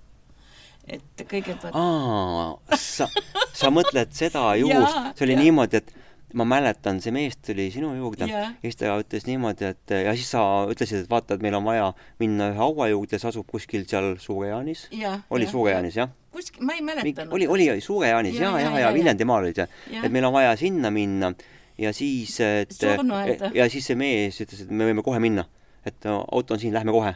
et 0.86 1.24
kõigepealt 1.30 1.76
aa, 1.78 2.76
sa, 2.78 3.06
sa 3.54 3.70
mõtled 3.70 4.10
seda 4.16 4.48
juhust, 4.62 5.12
see 5.18 5.28
oli 5.28 5.36
ja. 5.36 5.42
niimoodi, 5.46 5.78
et 5.78 5.92
ma 6.34 6.46
mäletan, 6.48 6.98
see 7.04 7.12
mees 7.14 7.36
tuli 7.44 7.68
sinu 7.70 7.92
juurde 7.94 8.26
ja 8.26 8.48
siis 8.64 8.80
ta 8.80 8.96
ütles 8.98 9.28
niimoodi, 9.28 9.68
et 9.68 9.94
ja 10.08 10.16
siis 10.16 10.32
sa 10.34 10.42
ütlesid, 10.72 11.04
et 11.04 11.10
vaata, 11.12 11.36
et 11.36 11.44
meil 11.44 11.54
on 11.60 11.68
vaja 11.68 11.92
minna 12.22 12.50
ühe 12.50 12.58
haua 12.58 12.88
juurde, 12.90 13.20
see 13.20 13.30
asub 13.30 13.46
kuskil 13.46 13.86
seal 13.86 14.16
Suure-Jaanis. 14.18 14.88
oli 15.30 15.46
Suure-Jaanis, 15.46 16.00
jah? 16.02 16.10
kuskil, 16.32 16.64
ma 16.66 16.74
ei 16.74 16.82
mäletanud. 16.82 17.32
oli, 17.36 17.46
oli 17.46 17.68
Suure-Jaanis 17.80 18.40
ja, 18.40 18.48
Ja, 18.48 18.50
ja, 18.50 18.64
ja, 18.64 18.70
ja, 18.70 18.78
ja, 18.80 18.86
ja 18.88 18.94
Viljandimaal 18.96 19.44
olid 19.44 19.62
ja, 19.62 19.68
Jah. 19.92 20.06
et 20.08 20.12
meil 20.12 20.24
on 20.24 20.34
vaja 20.34 20.56
sinna 20.56 20.90
minna 20.90 21.34
ja 21.78 21.92
siis, 21.92 22.40
et 22.40 22.72
ja 23.54 23.68
siis 23.70 23.86
see 23.86 23.96
mees 23.96 24.40
ütles, 24.44 24.60
et 24.64 24.70
me 24.70 24.84
võime 24.90 25.02
kohe 25.04 25.18
minna, 25.22 25.44
et 25.86 26.04
auto 26.06 26.54
on 26.54 26.60
siin, 26.60 26.74
lähme 26.74 26.92
kohe. 26.92 27.14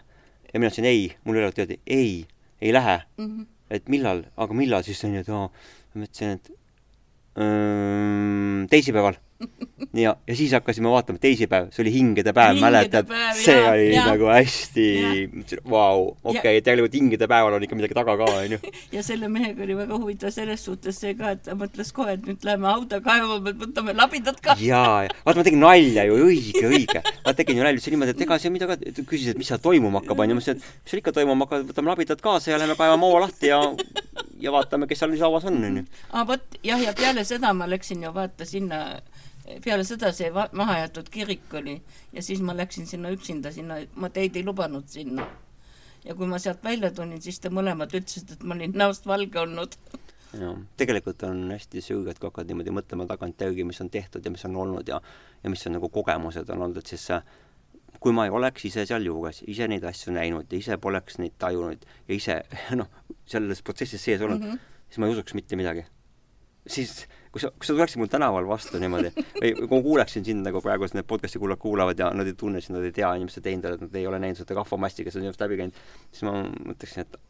ja 0.53 0.61
mina 0.61 0.71
ütlesin 0.71 0.85
ei, 0.89 1.13
mulle 1.25 1.43
öeldi 1.45 1.79
ei, 1.87 2.27
ei 2.63 2.73
lähe, 2.73 3.01
Mhm. 3.19 3.43
et 3.71 3.89
millal, 3.89 4.25
aga 4.37 4.55
millal 4.55 4.83
siis 4.87 5.05
onju, 5.05 5.21
et 5.21 5.29
aa, 5.29 5.51
ma 5.95 6.05
ütlesin, 6.05 6.37
et 6.39 6.51
öö, 7.39 8.67
teisipäeval. 8.71 9.19
ja, 10.05 10.17
ja 10.27 10.37
siis 10.37 10.53
hakkasime 10.57 10.89
vaatama, 10.91 11.21
teisipäev, 11.21 11.69
see 11.75 11.83
oli 11.85 11.93
hingede 11.93 12.33
päev, 12.37 12.57
Hingede 12.57 12.65
mäletad 12.65 13.11
see 13.37 13.57
jaa, 13.57 13.73
oli 13.73 13.89
jaa. 13.93 14.07
nagu 14.09 14.31
hästi 14.33 14.87
vau, 15.71 16.07
okei, 16.25 16.61
tegelikult 16.65 16.97
hingede 16.97 17.29
päeval 17.31 17.57
on 17.59 17.67
ikka 17.67 17.79
midagi 17.79 17.97
taga 17.97 18.17
ka 18.21 18.29
onju. 18.41 18.59
ja 18.97 19.05
selle 19.07 19.29
mehega 19.33 19.65
oli 19.67 19.77
väga 19.79 20.01
huvitav 20.01 20.33
selles 20.35 20.65
suhtes 20.69 21.01
see 21.03 21.15
ka, 21.19 21.35
et 21.37 21.45
ta 21.49 21.57
mõtles 21.59 21.93
kohe, 21.97 22.17
et 22.17 22.25
nüüd 22.29 22.47
läheme 22.49 22.71
hauda 22.71 23.01
kaevama, 23.05 23.53
et 23.53 23.61
võtame 23.65 23.97
labidad 23.97 24.41
ka. 24.45 24.57
jaa, 24.61 25.05
ja 25.07 25.13
vaata, 25.21 25.39
ma 25.41 25.47
tegin 25.51 25.65
nalja 25.65 26.07
ju, 26.09 26.19
õige, 26.31 26.65
õige. 26.71 27.05
ma 27.27 27.37
tegin 27.37 27.61
ju 27.61 27.67
nalja 27.67 27.81
ütlesin 27.81 27.97
niimoodi, 27.97 28.17
et 28.17 28.27
ega 28.27 28.41
siin 28.41 28.57
midagi, 28.57 28.95
küsis, 29.05 29.35
et 29.35 29.41
mis 29.41 29.53
seal 29.53 29.63
toimuma 29.63 30.03
hakkab, 30.03 30.25
onju. 30.25 30.39
ma 30.39 30.45
ütlesin, 30.45 30.61
et 30.61 30.85
mis 30.85 30.95
seal 30.95 31.05
ikka 31.05 31.17
toimuma 31.21 31.49
hakkab, 31.49 31.69
võtame 31.73 31.93
labidad 31.93 32.25
kaasa 32.25 32.55
ja 32.55 32.63
lähme 32.63 32.79
kaevame 32.79 33.11
hoo 33.11 33.21
lahti 33.21 33.53
ja, 33.53 33.61
ja 34.41 34.53
vaatame, 34.55 34.89
kes 34.89 35.03
seal 35.03 35.13
lisahauas 35.13 35.47
on, 35.49 35.61
onju. 35.71 35.85
aa 36.13 36.25
vot 36.29 36.59
jah, 36.65 36.81
ja 36.83 36.95
peale 36.97 37.25
seda 37.29 37.53
ma 37.57 37.69
läksin 37.71 38.05
ju 38.05 38.13
vaata 38.15 38.49
sinna, 38.49 39.01
peale 39.65 39.85
seda 39.87 40.13
see 40.15 40.31
mahajäetud 40.33 41.09
kirik 41.13 41.55
oli 41.55 41.77
ja 42.13 42.23
siis 42.23 42.43
ma 42.43 42.57
läksin 42.57 42.87
sinna 42.87 43.13
üksinda 43.15 43.53
sinna, 43.53 43.79
ma 43.95 44.11
teid 44.11 44.37
ei 44.37 44.45
lubanud 44.45 44.89
sinna. 44.91 45.27
ja 46.05 46.15
kui 46.15 46.27
ma 46.27 46.39
sealt 46.39 46.65
välja 46.65 46.91
tulin, 46.91 47.23
siis 47.23 47.41
te 47.41 47.51
mõlemad 47.51 47.95
ütlesite, 47.95 48.37
et 48.37 48.43
ma 48.43 48.55
olin 48.55 48.75
näost 48.75 49.07
valge 49.07 49.41
olnud. 49.41 49.79
jah, 50.41 50.61
tegelikult 50.77 51.23
on 51.29 51.51
hästi 51.55 51.83
süüged, 51.83 52.19
kui 52.19 52.31
hakkad 52.31 52.51
niimoodi 52.51 52.75
mõtlema 52.75 53.07
tagantjärgi, 53.07 53.65
mis 53.65 53.81
on 53.81 53.91
tehtud 53.91 54.25
ja 54.25 54.31
mis 54.31 54.45
on 54.49 54.57
olnud 54.57 54.89
ja 54.89 55.01
ja 55.45 55.51
mis 55.51 55.67
on 55.67 55.77
nagu 55.79 55.89
kogemused 55.89 56.51
on 56.51 56.63
olnud, 56.63 56.83
et 56.83 56.95
siis 56.95 57.11
kui 58.01 58.13
ma 58.13 58.27
ei 58.27 58.33
oleks 58.35 58.65
ise 58.69 58.85
sealjuures, 58.89 59.43
ise 59.51 59.69
neid 59.71 59.85
asju 59.89 60.15
näinud 60.17 60.51
ja 60.51 60.59
ise 60.59 60.79
poleks 60.83 61.21
neid 61.23 61.37
tajunud 61.39 61.87
ja 62.09 62.15
ise 62.15 62.41
noh, 62.81 62.91
selles 63.27 63.63
protsessis 63.63 64.03
sees 64.03 64.23
olnud 64.23 64.43
mm, 64.43 64.53
-hmm. 64.53 64.75
siis 64.89 64.99
ma 64.99 65.07
ei 65.07 65.13
usuks 65.13 65.35
mitte 65.35 65.57
midagi. 65.57 65.87
siis 66.67 67.07
kui 67.37 67.43
sa, 67.43 67.51
kui 67.53 67.69
sa 67.69 67.75
tuleksid 67.77 68.01
mul 68.01 68.09
tänaval 68.09 68.49
vastu 68.49 68.81
niimoodi 68.81 69.13
või 69.43 69.51
kui 69.59 69.73
ma 69.75 69.83
kuuleksin 69.85 70.25
sind 70.25 70.47
nagu 70.47 70.63
praegu 70.65 70.89
need 70.97 71.09
podcast'i 71.09 71.43
kuulajad 71.43 71.61
kuulavad 71.61 72.01
ja 72.01 72.09
nad 72.17 72.29
ei 72.29 72.39
tunne 72.39 72.63
sind, 72.65 72.79
nad 72.79 72.87
ei 72.89 72.95
tea 72.97 73.13
inimeste 73.19 73.45
teinud, 73.45 73.69
et 73.77 73.85
nad 73.85 74.01
ei 74.01 74.07
ole 74.09 74.23
näinud 74.23 74.41
seda 74.41 74.57
rahvamassi, 74.57 75.05
kes 75.05 75.19
on 75.21 75.27
sinust 75.27 75.45
läbi 75.45 75.61
käinud, 75.61 75.85
siis 76.09 76.25
ma 76.25 76.39
mõtleksin, 76.73 77.05
et 77.05 77.21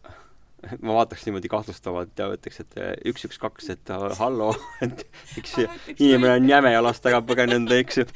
ma 0.87 0.95
vaataks 1.01 1.27
niimoodi 1.27 1.51
kahtlustavalt 1.51 2.23
ja 2.23 2.29
ütleks, 2.37 2.63
et 2.63 2.79
üks, 3.11 3.27
üks, 3.29 3.41
kaks, 3.43 3.73
et 3.75 3.93
hallo, 4.21 4.53
et 4.87 5.03
see 5.43 5.67
inimene 5.99 6.37
on 6.39 6.49
jäme 6.51 6.73
ja 6.73 6.85
last 6.85 7.07
ära 7.11 7.21
põgenenud, 7.27 7.75
eks 7.81 8.03
ju. 8.03 8.07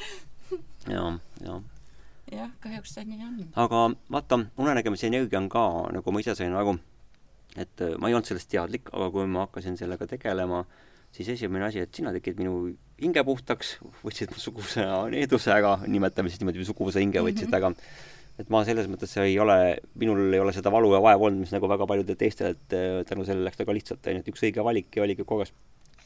ja, 0.94 1.10
ja 1.44 1.58
jah, 2.30 2.52
kahjuks 2.62 2.94
ta 2.94 3.04
nii 3.06 3.24
on. 3.26 3.40
aga 3.58 3.82
vaata, 4.12 4.38
unenägemise 4.60 5.10
energia 5.10 5.40
on 5.42 5.50
ka, 5.52 5.64
nagu 5.96 6.14
ma 6.14 6.22
ise 6.22 6.36
sain 6.38 6.54
aru, 6.56 6.76
et 7.56 7.82
äh, 7.82 7.96
ma 7.98 8.10
ei 8.10 8.16
olnud 8.16 8.30
sellest 8.30 8.50
teadlik, 8.52 8.92
aga 8.94 9.10
kui 9.14 9.26
ma 9.30 9.46
hakkasin 9.46 9.78
sellega 9.80 10.06
tegelema, 10.10 10.62
siis 11.14 11.32
esimene 11.34 11.66
asi, 11.66 11.82
et 11.84 11.94
sina 11.94 12.12
tegid 12.14 12.38
minu 12.40 12.70
hinge 13.00 13.24
puhtaks, 13.26 13.76
võtsid 14.04 14.32
suguvõsa 14.38 14.86
needuse 15.12 15.52
ära, 15.54 15.76
nimetame 15.88 16.30
siis 16.30 16.42
niimoodi, 16.42 16.66
suguvõsa 16.68 17.02
hinge 17.02 17.22
võtsid 17.24 17.52
ära. 17.56 17.72
et 18.40 18.48
ma 18.52 18.62
selles 18.64 18.88
mõttes 18.88 19.12
ei 19.20 19.38
ole, 19.42 19.78
minul 20.00 20.32
ei 20.32 20.40
ole 20.40 20.52
seda 20.56 20.72
valu 20.72 20.92
ja 20.94 21.00
vaevu 21.04 21.28
olnud, 21.28 21.44
mis 21.44 21.54
nagu 21.54 21.68
väga 21.68 21.86
paljudel 21.88 22.16
teistel, 22.20 22.54
et 22.54 22.76
äh, 22.76 23.00
tänu 23.08 23.24
sellele 23.28 23.50
läks 23.50 23.60
väga 23.60 23.76
lihtsalt, 23.76 24.06
onju, 24.06 24.22
et 24.22 24.30
üks 24.32 24.44
õige 24.46 24.64
valik 24.64 24.96
ja 24.96 25.04
oligi 25.04 25.26
korras. 25.28 25.52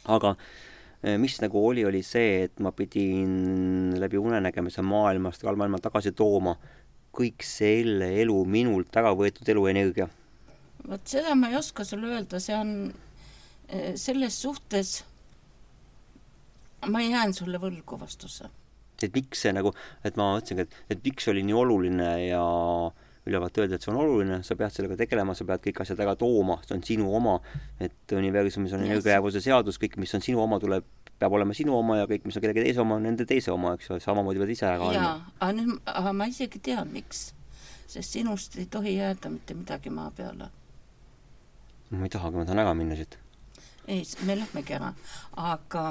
aga 0.04 0.34
äh, 0.34 1.18
mis 1.20 1.36
nagu 1.42 1.62
oli, 1.68 1.84
oli 1.86 2.02
see, 2.02 2.44
et 2.48 2.58
ma 2.64 2.72
pidin 2.74 3.94
läbi 4.00 4.18
unenägemise 4.18 4.82
maailma, 4.82 5.34
astraalmaailma 5.34 5.82
tagasi 5.84 6.12
tooma 6.12 6.56
kõik 7.14 7.46
selle 7.46 8.10
elu 8.22 8.36
minult 8.50 8.96
ära 8.98 9.14
võetud 9.14 9.48
eluenergia. 9.48 10.08
vot 10.88 11.06
seda 11.08 11.34
ma 11.38 11.50
ei 11.52 11.58
oska 11.58 11.86
sulle 11.86 12.10
öelda, 12.16 12.40
see 12.42 12.56
on 12.58 12.74
selles 14.00 14.36
suhtes, 14.42 15.04
ma 16.90 17.00
jään 17.00 17.32
sulle 17.34 17.58
võlgu 17.60 18.00
vastuse. 18.00 18.50
et 19.02 19.12
miks 19.12 19.42
see 19.44 19.52
nagu, 19.52 19.72
et 20.04 20.16
ma 20.16 20.30
mõtlesingi, 20.32 20.64
et, 20.64 20.76
et 20.94 21.00
miks 21.04 21.26
oli 21.28 21.42
nii 21.44 21.56
oluline 21.60 22.10
ja 22.28 22.44
ülevalt 23.26 23.58
öelda, 23.58 23.76
et 23.76 23.84
see 23.84 23.92
on 23.92 24.00
oluline, 24.02 24.40
sa 24.44 24.56
pead 24.58 24.72
sellega 24.74 24.98
tegelema, 25.00 25.34
sa 25.36 25.46
pead 25.48 25.62
kõik 25.64 25.80
asjad 25.84 26.00
ära 26.04 26.14
tooma, 26.20 26.58
see 26.64 26.76
on 26.76 26.84
sinu 26.84 27.08
oma, 27.16 27.38
et 27.82 28.14
universumis 28.16 28.74
on 28.76 28.84
energiajäävuse 28.84 29.40
seadus, 29.44 29.80
kõik, 29.80 29.96
mis 30.00 30.12
on 30.16 30.24
sinu 30.24 30.42
oma, 30.44 30.58
tuleb, 30.62 30.86
peab 31.20 31.36
olema 31.36 31.56
sinu 31.56 31.76
oma 31.78 31.98
ja 32.02 32.08
kõik, 32.10 32.26
mis 32.28 32.36
on 32.36 32.44
kellegi 32.44 32.66
teise 32.66 32.84
oma, 32.84 32.98
on 32.98 33.08
nende 33.08 33.26
teise 33.28 33.52
oma, 33.54 33.74
eks 33.78 33.90
ole, 33.94 34.04
samamoodi 34.04 34.44
pead 34.44 34.54
ise 34.56 34.68
ära 34.68 34.90
andma. 34.90 35.14
aga 35.38 35.56
nüüd, 35.56 35.74
aga 35.94 36.14
ma 36.20 36.28
isegi 36.28 36.60
tean, 36.68 36.92
miks. 36.92 37.26
sest 37.88 38.16
sinust 38.16 38.56
ei 38.58 38.66
tohi 38.66 38.96
jääda 38.98 39.30
mitte 39.32 39.56
midagi 39.56 39.92
maa 39.92 40.10
peale. 40.10 40.50
ma 41.90 42.04
ei 42.04 42.12
tahagi, 42.12 42.36
ma 42.36 42.44
tahan 42.44 42.64
ära 42.66 42.76
minna 42.76 42.98
siit. 42.98 43.18
ei, 43.88 44.02
me 44.24 44.38
lähmegi 44.38 44.74
ära, 44.76 44.92
aga 45.36 45.84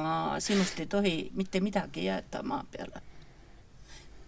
sinust 0.43 0.79
ei 0.79 0.89
tohi 0.89 1.15
mitte 1.33 1.61
midagi 1.61 2.05
jääda 2.05 2.43
maa 2.43 2.65
peale. 2.71 3.01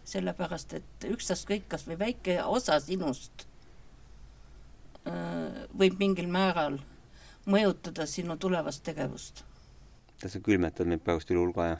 sellepärast, 0.06 0.74
et 0.74 1.06
ükstaskõik, 1.10 1.64
kas 1.68 1.88
või 1.88 1.98
väike 2.00 2.44
osa 2.44 2.80
sinust 2.80 3.48
öö, 5.08 5.66
võib 5.78 5.98
mingil 5.98 6.28
määral 6.30 6.78
mõjutada 7.46 8.06
sinu 8.06 8.38
tulevast 8.38 8.84
tegevust. 8.84 9.44
sa 10.26 10.40
külmetad 10.40 10.88
mind 10.88 11.02
praegust 11.02 11.32
üle 11.32 11.40
hulga 11.40 11.66
ja 11.66 11.80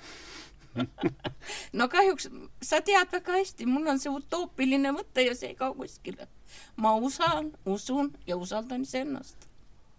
no 1.80 1.88
kahjuks 1.90 2.28
sa 2.62 2.82
tead 2.82 3.12
väga 3.12 3.38
hästi, 3.38 3.66
mul 3.66 3.88
on 3.88 4.00
see 4.00 4.12
utoopiline 4.12 4.92
mõte 4.96 5.24
ja 5.24 5.36
see 5.36 5.54
ei 5.54 5.56
kao 5.60 5.74
kuskile. 5.74 6.28
ma 6.76 6.96
usan, 6.96 7.54
usun 7.66 8.12
ja 8.28 8.38
usaldan 8.38 8.82
iseennast. 8.82 9.48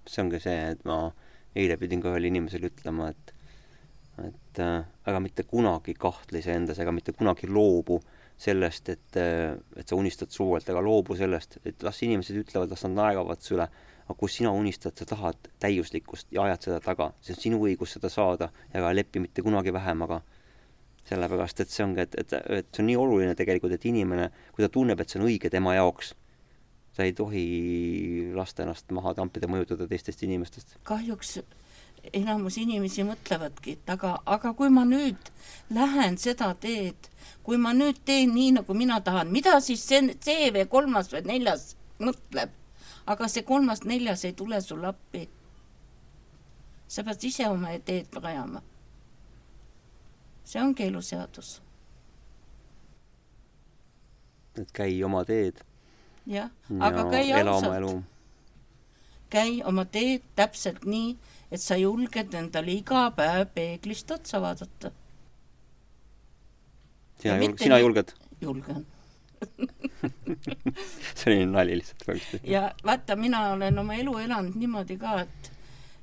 see 0.07 0.22
ongi 0.22 0.41
see, 0.41 0.59
et 0.72 0.84
ma 0.84 1.12
eile 1.57 1.78
pidin 1.80 2.02
ka 2.04 2.12
ühele 2.12 2.30
inimesele 2.32 2.70
ütlema, 2.70 3.11
et 3.12 3.32
et 4.24 4.61
äh, 4.64 4.84
ära 5.04 5.18
mitte 5.20 5.44
kunagi 5.44 5.92
kahtle 6.00 6.40
iseendas, 6.40 6.78
ega 6.80 6.92
mitte 6.94 7.12
kunagi 7.12 7.50
loobu 7.52 7.98
sellest, 8.40 8.88
et 8.88 9.18
äh, 9.20 9.57
et 9.76 9.88
sa 9.88 9.98
unistad 9.98 10.32
suurelt, 10.32 10.68
aga 10.72 10.80
loobu 10.84 11.16
sellest, 11.18 11.59
et 11.68 11.84
las 11.84 12.00
inimesed 12.04 12.38
ütlevad, 12.40 12.72
las 12.72 12.86
nad 12.86 12.96
naeravad 12.96 13.44
su 13.44 13.57
üle, 13.59 13.68
aga 14.07 14.16
kui 14.16 14.32
sina 14.32 14.52
unistad, 14.57 14.96
sa 14.96 15.09
tahad 15.09 15.50
täiuslikkust 15.61 16.32
ja 16.32 16.46
ajad 16.46 16.68
seda 16.68 16.80
taga, 16.84 17.11
see 17.20 17.36
on 17.36 17.42
sinu 17.42 17.61
õigus 17.66 17.96
seda 17.96 18.11
saada 18.12 18.50
ja 18.70 18.80
ära 18.80 18.94
lepi 18.94 19.20
mitte 19.22 19.44
kunagi 19.44 19.74
vähemaga. 19.74 20.22
sellepärast, 21.07 21.61
et 21.62 21.70
see 21.70 21.84
ongi, 21.84 22.02
et, 22.02 22.14
et, 22.18 22.32
et 22.50 22.66
see 22.74 22.82
on 22.82 22.88
nii 22.88 22.96
oluline 22.98 23.34
tegelikult, 23.38 23.70
et 23.76 23.84
inimene, 23.86 24.24
kui 24.50 24.64
ta 24.64 24.68
tunneb, 24.74 24.98
et 24.98 25.12
see 25.12 25.20
on 25.20 25.28
õige 25.28 25.46
tema 25.54 25.76
jaoks, 25.76 26.16
sa 26.97 27.05
ei 27.05 27.12
tohi 27.12 28.32
lasta 28.34 28.64
ennast 28.64 28.90
maha 28.97 29.12
tampida, 29.14 29.49
mõjutada 29.51 29.84
teistest 29.88 30.22
inimestest. 30.24 30.78
kahjuks 30.88 31.38
enamus 32.12 32.57
inimesi 32.62 33.05
mõtlevadki, 33.05 33.74
et 33.76 33.90
aga, 33.90 34.14
aga 34.24 34.53
kui 34.57 34.70
ma 34.72 34.84
nüüd 34.88 35.30
lähen 35.74 36.16
seda 36.22 36.53
teed, 36.61 37.11
kui 37.44 37.59
ma 37.61 37.74
nüüd 37.76 38.01
teen 38.09 38.32
nii, 38.34 38.55
nagu 38.61 38.76
mina 38.78 39.01
tahan, 39.05 39.32
mida 39.34 39.59
siis 39.61 39.82
see, 39.84 40.14
see 40.24 40.49
või 40.55 40.64
kolmas 40.70 41.12
või 41.12 41.26
neljas 41.32 41.74
mõtleb? 42.01 42.55
aga 43.07 43.28
see 43.30 43.44
kolmas-neljas 43.47 44.24
ei 44.26 44.32
tule 44.34 44.59
sulle 44.61 44.88
appi. 44.88 45.28
sa 46.88 47.05
pead 47.05 47.24
ise 47.28 47.49
oma 47.49 47.76
teed 47.84 48.18
rajama. 48.22 48.62
see 50.44 50.62
ongi 50.62 50.88
eluseadus, 50.88 51.61
et 54.57 54.72
käi 54.72 55.03
oma 55.05 55.24
teed 55.24 55.65
jah, 56.27 56.51
ja 56.70 56.87
aga 56.89 57.07
käi 57.11 57.33
ausalt, 57.33 58.05
käi 59.31 59.62
oma 59.64 59.85
teed 59.85 60.27
täpselt 60.39 60.85
nii, 60.85 61.16
et 61.51 61.62
sa 61.62 61.79
julged 61.79 62.35
endale 62.35 62.74
iga 62.74 63.09
päev 63.16 63.49
peeglist 63.55 64.11
otsa 64.11 64.41
vaadata. 64.43 64.93
sina 67.20 67.35
Ja 67.35 67.41
julg-, 67.41 67.59
sina 67.62 67.79
julged? 67.79 68.12
julgen. 68.41 68.87
see 71.16 71.33
oli 71.33 71.47
nali 71.47 71.77
lihtsalt 71.79 72.05
praegu. 72.05 72.41
ja 72.45 72.70
vaata, 72.85 73.16
mina 73.16 73.51
olen 73.53 73.79
oma 73.79 73.95
elu 73.95 74.18
elanud 74.18 74.57
niimoodi 74.57 74.97
ka, 74.99 75.20
et 75.20 75.53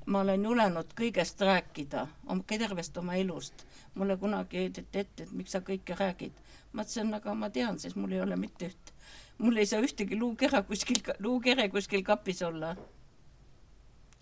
ma 0.05 0.21
olen 0.21 0.43
julenud 0.43 0.93
kõigest 0.99 1.41
rääkida, 1.41 2.07
tervest 2.47 2.97
oma 2.97 3.15
elust. 3.15 3.65
mulle 3.95 4.17
kunagi 4.17 4.57
heideti 4.57 4.99
ette, 4.99 5.23
et 5.23 5.31
miks 5.31 5.51
sa 5.51 5.59
kõike 5.59 5.97
räägid. 5.97 6.33
ma 6.73 6.81
ütlesin, 6.81 7.13
aga 7.13 7.33
ma 7.33 7.49
tean, 7.49 7.79
sest 7.79 7.95
mul 7.95 8.11
ei 8.11 8.21
ole 8.21 8.35
mitte 8.35 8.69
üht, 8.71 8.92
mul 9.37 9.57
ei 9.57 9.65
saa 9.65 9.81
ühtegi 9.83 10.19
luukera 10.19 10.63
kuskil, 10.63 11.01
luukere 11.19 11.69
kuskil 11.69 12.03
kapis 12.03 12.41
olla. 12.41 12.75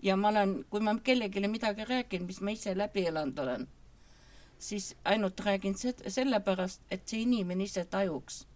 ja 0.02 0.16
ma 0.18 0.30
olen, 0.30 0.66
kui 0.70 0.82
ma 0.82 0.96
kellelegi 1.04 1.48
midagi 1.48 1.86
räägin, 1.86 2.26
mis 2.26 2.42
ma 2.42 2.52
ise 2.52 2.78
läbi 2.78 3.06
elanud 3.08 3.40
olen, 3.40 3.68
siis 4.58 4.96
ainult 5.06 5.40
räägin 5.40 5.76
sellepärast, 6.08 6.82
et 6.92 7.08
see 7.08 7.22
inimene 7.22 7.64
ise 7.64 7.86
tajuks. 7.86 8.48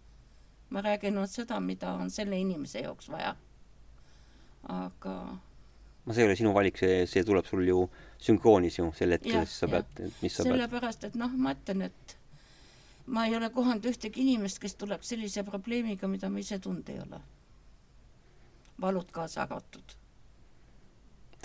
ma 0.70 0.82
räägin 0.82 1.14
ainult 1.14 1.30
seda, 1.30 1.60
mida 1.60 1.92
on 1.92 2.10
selle 2.10 2.38
inimese 2.38 2.80
jaoks 2.80 3.08
vaja. 3.08 3.36
aga 4.68 5.38
no 6.06 6.14
see 6.14 6.22
ei 6.22 6.28
ole 6.28 6.36
sinu 6.36 6.54
valik, 6.54 6.78
see, 6.78 7.06
see 7.10 7.24
tuleb 7.26 7.46
sul 7.46 7.66
ju 7.66 7.88
sünkroonis 8.22 8.78
ju 8.78 8.90
sel 8.96 9.14
hetkel, 9.16 9.42
siis 9.46 9.58
sa 9.62 9.68
pead, 9.70 10.04
mis 10.22 10.36
sa 10.36 10.42
pead. 10.42 10.52
sellepärast, 10.52 11.04
et 11.04 11.18
noh, 11.18 11.32
ma 11.36 11.54
ütlen, 11.56 11.88
et 11.90 12.15
ma 13.06 13.26
ei 13.26 13.36
ole 13.36 13.50
kohanud 13.54 13.86
ühtegi 13.86 14.22
inimest, 14.24 14.58
kes 14.62 14.74
tuleks 14.80 15.12
sellise 15.12 15.44
probleemiga, 15.46 16.08
mida 16.10 16.30
ma 16.32 16.42
ise 16.42 16.58
tundnud 16.62 16.88
ei 16.90 17.00
ole. 17.02 17.20
valud 18.80 19.10
kaasa 19.12 19.42
arvatud. 19.42 19.96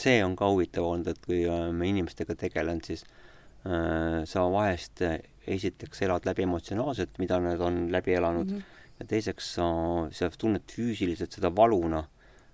see 0.02 0.24
on 0.26 0.36
ka 0.36 0.50
huvitav 0.50 0.84
olnud, 0.84 1.08
et 1.08 1.26
kui 1.26 1.44
äh, 1.48 1.70
me 1.72 1.88
inimestega 1.88 2.36
tegelenud, 2.36 2.86
siis 2.86 3.04
äh, 3.04 4.24
sa 4.26 4.48
vahest 4.52 5.04
äh, 5.06 5.20
esiteks 5.48 6.02
elad 6.02 6.26
läbi 6.26 6.44
emotsionaalselt, 6.48 7.20
mida 7.20 7.40
nad 7.40 7.62
on 7.62 7.92
läbi 7.92 8.14
elanud 8.14 8.52
mm, 8.52 8.58
-hmm. 8.58 8.98
ja 9.00 9.06
teiseks 9.06 9.54
sa, 9.56 9.68
sa 10.12 10.30
tunned 10.30 10.66
füüsiliselt 10.72 11.38
seda 11.38 11.56
valuna 11.56 12.04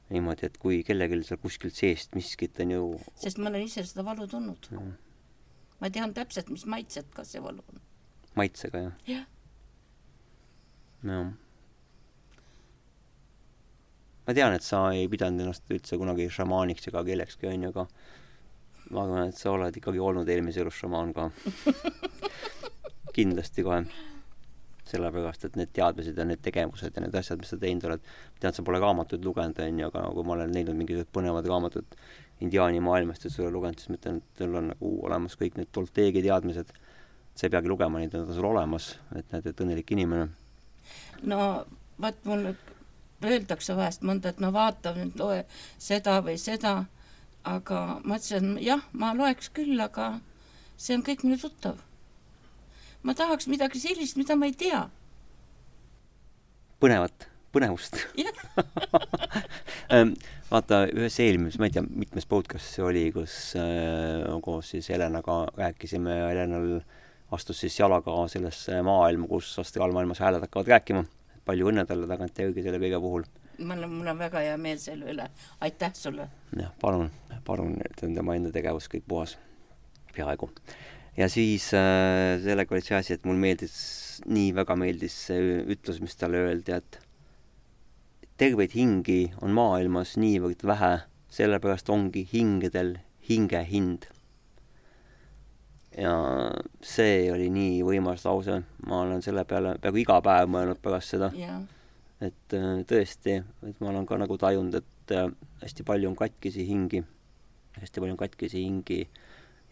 niimoodi, 0.10 0.46
et 0.48 0.58
kui 0.58 0.84
kellelgi 0.88 1.24
seal 1.28 1.40
kuskilt 1.42 1.76
seest 1.76 2.16
miskit 2.16 2.60
on 2.64 2.72
ju 2.72 2.84
sest 3.16 3.38
ma 3.38 3.50
olen 3.50 3.66
ise 3.68 3.84
seda 3.84 4.06
valu 4.08 4.28
tundnud 4.28 4.70
mm. 4.72 4.94
ma 5.82 5.90
tean 5.90 6.14
täpselt, 6.14 6.50
mis 6.50 6.66
maitset 6.66 7.10
ka 7.16 7.26
see 7.28 7.44
valu 7.44 7.64
on. 7.74 7.82
Maitsega, 8.38 8.84
jah? 8.86 8.96
jah. 9.08 9.26
jah. 11.10 11.32
ma 14.28 14.38
tean, 14.40 14.58
et 14.58 14.66
sa 14.66 14.84
ei 14.96 15.08
pidanud 15.12 15.46
ennast 15.46 15.74
üldse 15.74 16.00
kunagi 16.00 16.30
šamaaniks 16.34 16.90
ega 16.92 17.04
kellekski, 17.08 17.50
onju, 17.52 17.72
aga 17.74 17.88
ma 18.92 19.06
arvan, 19.06 19.32
et 19.32 19.40
sa 19.40 19.54
oled 19.54 19.80
ikkagi 19.80 20.04
olnud 20.04 20.30
eelmises 20.30 20.64
elus 20.64 20.78
šamaan 20.82 21.16
ka 21.16 21.30
kindlasti 23.18 23.66
kohe 23.68 23.82
sellepärast, 24.88 25.48
et 25.48 25.58
need 25.60 25.72
teadmised 25.76 26.18
ja 26.18 26.26
need 26.28 26.42
tegevused 26.44 26.96
ja 26.96 27.04
need 27.04 27.16
asjad, 27.20 27.42
mis 27.42 27.52
sa 27.52 27.60
teinud 27.60 27.88
oled, 27.90 28.04
tead, 28.40 28.56
sa 28.56 28.64
pole 28.66 28.80
raamatuid 28.84 29.26
lugenud, 29.26 29.60
on 29.64 29.82
ju, 29.82 29.90
aga 29.90 30.04
nagu 30.06 30.24
ma 30.24 30.36
olen 30.38 30.54
näinud 30.56 30.78
mingisugused 30.80 31.12
põnevad 31.16 31.48
raamatud 31.50 31.98
indiaani 32.46 32.82
maailmast 32.86 33.28
ja 33.28 33.34
sa 33.34 33.50
lugenud, 33.52 33.82
siis 33.82 33.92
ma 33.92 34.00
ütlen, 34.00 34.22
et 34.22 34.44
sul 34.44 34.60
on 34.60 34.72
nagu 34.72 34.94
olemas 35.10 35.38
kõik 35.40 35.58
need 35.60 35.72
tolteegi 35.76 36.24
teadmised. 36.26 36.72
Sa 37.38 37.46
ei 37.46 37.54
peagi 37.54 37.70
lugema 37.70 38.02
neid, 38.02 38.16
on 38.18 38.34
sul 38.34 38.50
olemas, 38.50 38.96
et 39.16 39.30
näed, 39.32 39.46
et 39.46 39.64
õnnelik 39.66 39.94
inimene. 39.94 40.28
no 41.24 41.42
vaat 42.02 42.26
mul 42.26 42.52
öeldakse 43.26 43.76
vahest 43.78 44.04
mõnda, 44.06 44.34
et 44.34 44.42
no 44.42 44.52
vaata 44.54 44.94
nüüd, 44.98 45.18
loe 45.22 45.44
seda 45.78 46.20
või 46.26 46.38
seda, 46.42 46.80
aga 47.48 47.84
ma 48.04 48.18
ütlesin, 48.18 48.58
jah, 48.62 48.82
ma 48.94 49.14
loeks 49.18 49.54
küll, 49.54 49.78
aga 49.82 50.18
see 50.78 50.98
on 50.98 51.06
kõik 51.06 51.24
mulle 51.26 51.42
tuttav 51.42 51.82
ma 53.08 53.16
tahaks 53.16 53.48
midagi 53.48 53.80
sellist, 53.82 54.18
mida 54.20 54.36
ma 54.36 54.50
ei 54.50 54.56
tea. 54.58 54.82
põnevat, 56.82 57.26
põnevust 57.56 57.96
ähm, 59.90 60.12
vaata, 60.52 60.84
ühes 60.92 61.16
eelmises, 61.24 61.58
ma 61.58 61.70
ei 61.70 61.74
tea, 61.78 61.86
mitmes 61.88 62.28
podcast 62.30 62.76
see 62.76 62.86
oli, 62.86 63.08
kus 63.16 63.56
äh, 63.58 64.28
koos 64.46 64.74
siis 64.76 64.92
Helenaga 64.94 65.46
rääkisime 65.58 66.20
ja 66.20 66.28
Helenal 66.34 66.68
astus 67.32 67.60
siis 67.64 67.80
jalaga 67.80 68.16
sellesse 68.32 68.82
maailma, 68.86 69.28
kus 69.28 69.52
astraalmaailmas 69.60 70.22
hääled 70.24 70.46
hakkavad 70.48 70.74
rääkima. 70.76 71.06
palju 71.48 71.70
õnne 71.70 71.86
talle 71.88 72.08
tagantjärgi 72.08 72.64
selle 72.64 72.80
kõige 72.84 73.00
puhul. 73.00 73.24
mul 73.60 73.84
on, 73.84 73.94
mul 74.00 74.08
on 74.08 74.20
väga 74.20 74.44
hea 74.44 74.58
meel 74.58 74.78
selle 74.80 75.12
üle, 75.14 75.30
aitäh 75.62 75.94
sulle! 75.94 76.30
jah, 76.60 76.74
palun, 76.82 77.12
palun, 77.46 77.80
et 77.86 78.04
on 78.04 78.16
tema 78.16 78.36
enda 78.36 78.52
tegevus 78.52 78.90
kõik 78.92 79.08
puhas, 79.08 79.38
peaaegu 80.16 80.52
ja 81.18 81.30
siis 81.30 81.72
äh, 81.74 82.38
sellega 82.44 82.76
oli 82.76 82.86
see 82.86 82.98
asi, 82.98 83.18
et 83.18 83.26
mul 83.26 83.40
meeldis, 83.42 83.76
nii 84.30 84.54
väga 84.56 84.78
meeldis 84.80 85.16
see 85.30 85.60
ütlus, 85.74 86.02
mis 86.04 86.16
talle 86.20 86.44
öeldi, 86.46 86.78
et 86.78 87.00
terveid 88.38 88.76
hingi 88.78 89.34
on 89.42 89.56
maailmas 89.58 90.16
niivõrd 90.22 90.62
vähe, 90.70 90.94
sellepärast 91.34 91.90
ongi 91.90 92.24
hingedel 92.32 92.98
hinge 93.30 93.64
hind. 93.68 94.08
Ja 95.98 96.14
see 96.86 97.28
oli 97.34 97.50
nii 97.54 97.82
võimas 97.86 98.26
lause, 98.26 98.62
ma 98.86 99.02
olen 99.02 99.24
selle 99.26 99.44
peale 99.50 99.76
peaaegu 99.82 100.04
iga 100.04 100.20
päev 100.26 100.50
mõelnud 100.54 100.82
pärast 100.82 101.16
seda. 101.16 101.32
et 102.22 102.58
äh, 102.58 102.68
tõesti, 102.90 103.40
et 103.68 103.80
ma 103.82 103.92
olen 103.92 104.06
ka 104.06 104.18
nagu 104.18 104.38
tajunud, 104.38 104.76
et 104.78 105.16
äh, 105.16 105.30
hästi 105.62 105.86
palju 105.86 106.10
on 106.10 106.18
katkisi 106.18 106.66
hingi, 106.68 107.04
hästi 107.82 108.02
palju 108.02 108.14
on 108.14 108.22
katkisi 108.22 108.64
hingi 108.64 109.08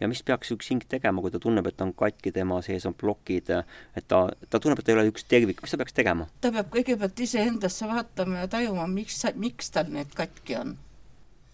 ja 0.00 0.08
mis 0.10 0.22
peaks 0.26 0.50
üks 0.54 0.70
hing 0.70 0.84
tegema, 0.88 1.22
kui 1.22 1.32
ta 1.32 1.40
tunneb, 1.42 1.66
et 1.70 1.80
on 1.80 1.92
katki, 1.96 2.32
tema 2.34 2.58
sees 2.64 2.86
on 2.88 2.94
plokid, 2.94 3.52
et 3.96 4.08
ta, 4.08 4.26
ta 4.50 4.60
tunneb, 4.60 4.80
et 4.80 4.86
ta 4.86 4.92
ei 4.92 4.98
ole 4.98 5.12
üks 5.12 5.24
tervik, 5.28 5.62
mis 5.62 5.72
ta 5.72 5.80
peaks 5.80 5.96
tegema? 5.96 6.26
ta 6.42 6.52
peab 6.54 6.72
kõigepealt 6.74 7.22
iseendasse 7.26 7.88
vaatama 7.88 8.44
ja 8.44 8.50
tajuma, 8.56 8.88
miks, 8.90 9.22
miks 9.38 9.72
tal 9.74 9.94
need 9.94 10.12
katki 10.16 10.58
on. 10.60 10.74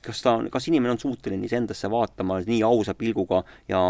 kas 0.02 0.24
ta 0.24 0.38
on, 0.40 0.48
kas 0.50 0.66
inimene 0.72 0.96
on 0.96 1.02
suuteline 1.02 1.46
iseendasse 1.46 1.90
vaatama 1.90 2.40
nii 2.48 2.64
ausa 2.66 2.96
pilguga 2.98 3.44
ja 3.70 3.82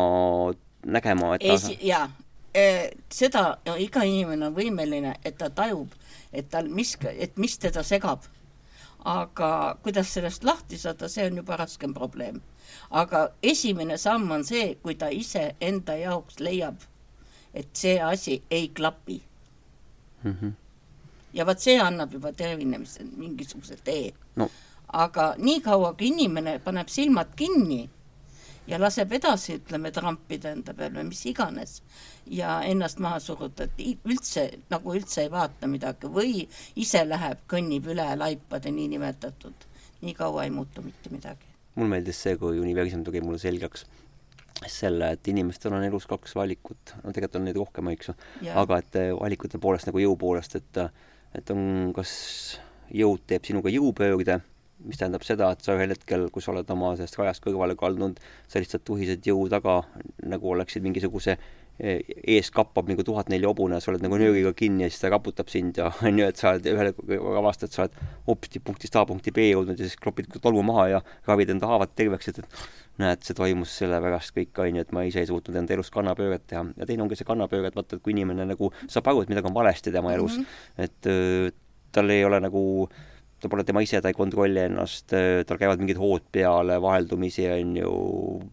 nägema, 0.87 1.35
et 1.41 1.47
ta 1.49 1.73
jaa 1.81 2.11
e,, 2.55 2.91
seda 3.11 3.59
iga 3.79 4.05
inimene 4.05 4.47
on 4.47 4.55
võimeline, 4.55 5.17
et 5.25 5.39
ta 5.39 5.51
tajub, 5.51 5.95
et 6.33 6.49
tal 6.51 6.69
mis, 6.69 6.97
et 7.13 7.37
mis 7.37 7.59
teda 7.59 7.83
segab. 7.83 8.29
aga 9.05 9.79
kuidas 9.83 10.13
sellest 10.15 10.45
lahti 10.45 10.79
saada, 10.79 11.09
see 11.09 11.25
on 11.27 11.37
juba 11.37 11.57
raskem 11.59 11.95
probleem 11.95 12.37
aga 12.91 13.27
esimene 13.43 13.99
samm 13.99 14.31
on 14.31 14.45
see, 14.45 14.75
kui 14.83 14.95
ta 14.99 15.09
ise 15.13 15.53
enda 15.61 15.97
jaoks 16.01 16.41
leiab, 16.41 16.81
et 17.55 17.69
see 17.77 17.99
asi 18.01 18.43
ei 18.51 18.69
klapi 18.69 19.21
mm. 20.25 20.37
-hmm. 20.41 20.53
ja 21.35 21.47
vot 21.47 21.61
see 21.61 21.81
annab 21.81 22.13
juba 22.13 22.33
tervinemise 22.33 23.05
mingisuguse 23.17 23.77
tee 23.85 24.13
no.. 24.37 24.51
aga 24.93 25.35
niikaua, 25.39 25.95
kui 25.95 26.07
inimene 26.07 26.59
paneb 26.59 26.89
silmad 26.89 27.35
kinni 27.37 27.91
ja 28.67 28.79
laseb 28.81 29.13
edasi, 29.19 29.57
ütleme, 29.61 29.93
trampida 29.95 30.53
enda 30.53 30.75
peal 30.77 30.95
või 30.97 31.09
mis 31.11 31.23
iganes. 31.31 31.81
Ja 32.31 32.61
ennast 32.67 33.01
maha 33.03 33.21
suruda, 33.23 33.67
et 33.67 34.05
üldse 34.09 34.49
nagu 34.71 34.95
üldse 34.95 35.25
ei 35.25 35.33
vaata 35.33 35.71
midagi 35.71 36.11
või 36.13 36.47
ise 36.79 37.05
läheb, 37.07 37.43
kõnnib 37.51 37.89
üle 37.93 38.07
laipade 38.19 38.71
niinimetatud, 38.75 39.67
nii 40.03 40.15
kaua 40.19 40.47
ei 40.47 40.55
muutu 40.55 40.85
mitte 40.85 41.11
midagi. 41.13 41.51
Mul 41.75 41.89
meeldis 41.89 42.21
see, 42.21 42.37
kui 42.37 42.61
universum 42.61 43.05
tegi 43.07 43.23
mulle 43.25 43.41
selgeks 43.41 43.87
selle, 44.71 45.09
et 45.17 45.29
inimestel 45.33 45.75
on 45.75 45.83
elus 45.83 46.05
kaks 46.07 46.37
valikut, 46.39 46.93
no 47.03 47.11
tegelikult 47.11 47.41
on 47.41 47.49
neid 47.49 47.59
rohkem, 47.59 47.89
eks 47.95 48.11
ju, 48.11 48.15
aga 48.55 48.79
et 48.83 48.99
eh, 49.01 49.09
valikute 49.17 49.59
poolest 49.59 49.89
nagu 49.89 50.03
jõu 50.03 50.15
poolest, 50.21 50.61
et 50.61 50.85
et 51.33 51.51
on, 51.51 51.91
kas 51.97 52.13
jõud 52.93 53.23
teeb 53.27 53.47
sinuga 53.49 53.73
jõupöörde, 53.73 54.37
mis 54.87 55.01
tähendab 55.01 55.25
seda, 55.27 55.53
et 55.53 55.65
sa 55.65 55.77
ühel 55.77 55.95
hetkel, 55.95 56.29
kui 56.35 56.45
sa 56.45 56.53
oled 56.53 56.71
oma 56.75 56.95
sellest 56.97 57.19
rajast 57.21 57.45
kõrvale 57.45 57.77
kaldunud, 57.79 58.21
sa 58.51 58.63
lihtsalt 58.63 58.85
tuhised 58.89 59.27
jõu 59.27 59.49
taga, 59.53 59.81
nagu 60.27 60.55
oleksid 60.55 60.85
mingisuguse 60.85 61.39
ees 61.83 62.51
kappab 62.55 62.91
nagu 62.91 63.03
tuhat 63.03 63.31
neli 63.33 63.47
hobune, 63.49 63.79
sa 63.81 63.91
oled 63.91 64.03
nagu 64.05 64.19
nöögiga 64.21 64.53
kinni 64.55 64.85
ja 64.85 64.91
siis 64.93 65.01
ta 65.03 65.11
raputab 65.11 65.49
sind 65.51 65.79
ja 65.81 65.89
on 66.07 66.19
ju, 66.21 66.27
et 66.29 66.39
sa 66.39 66.53
oled 66.53 66.69
ühel 66.69 66.93
avastad, 67.41 67.71
et 67.71 67.77
sa 67.77 67.87
oled 67.87 67.97
hopsti 68.29 68.61
punktist 68.63 68.97
A 69.01 69.05
punkti 69.09 69.33
B 69.35 69.49
jõudnud 69.49 69.81
ja 69.81 69.89
siis 69.89 69.99
klopid 69.99 70.29
tolmu 70.37 70.63
maha 70.69 70.87
ja 70.93 71.01
ravid 71.27 71.55
enda 71.55 71.71
haavad 71.71 71.95
terveks, 71.99 72.29
et, 72.31 72.43
et 72.43 73.01
näed, 73.03 73.25
see 73.25 73.37
toimus 73.39 73.73
sellepärast 73.81 74.35
kõik, 74.37 74.53
on 74.63 74.79
ju, 74.79 74.85
et 74.85 74.93
ma 74.95 75.07
ise 75.09 75.23
ei 75.25 75.31
suutnud 75.31 75.57
enda 75.59 75.75
elus 75.75 75.91
kannapööret 75.95 76.45
teha. 76.53 76.67
ja 76.77 76.89
teine 76.89 77.07
ongi 77.07 77.19
see 77.19 77.29
kannapööre, 77.29 77.73
et 77.73 77.79
vaata, 77.79 77.97
et 77.97 78.05
kui 78.05 78.15
inimene 78.15 78.47
nagu 78.53 78.71
saab 78.85 79.09
aru, 79.11 79.25
et 79.25 79.33
midagi 79.33 79.49
on 79.51 79.57
valesti 79.57 79.95
tema 79.95 80.13
elus 80.15 80.37
mm, 80.39 80.45
-hmm. 80.45 80.85
et 80.85 81.11
öö, 81.11 81.51
tal 81.93 82.11
ei 82.11 82.25
ole 82.25 82.41
nagu 82.41 82.63
äh, 82.85 83.12
ta 83.43 83.51
pole 83.51 83.65
tema 83.67 83.83
ise, 83.83 84.01
ta 84.01 84.13
ei 84.13 84.17
kontrolli 84.17 84.63
ennast, 84.63 85.11
tal 85.49 85.59
käivad 85.59 85.83
mingid 85.83 85.99
hood 85.99 86.29
peale, 86.35 86.79
vaheldumisi 86.83 87.49
on 87.51 87.77
ju 87.81 87.93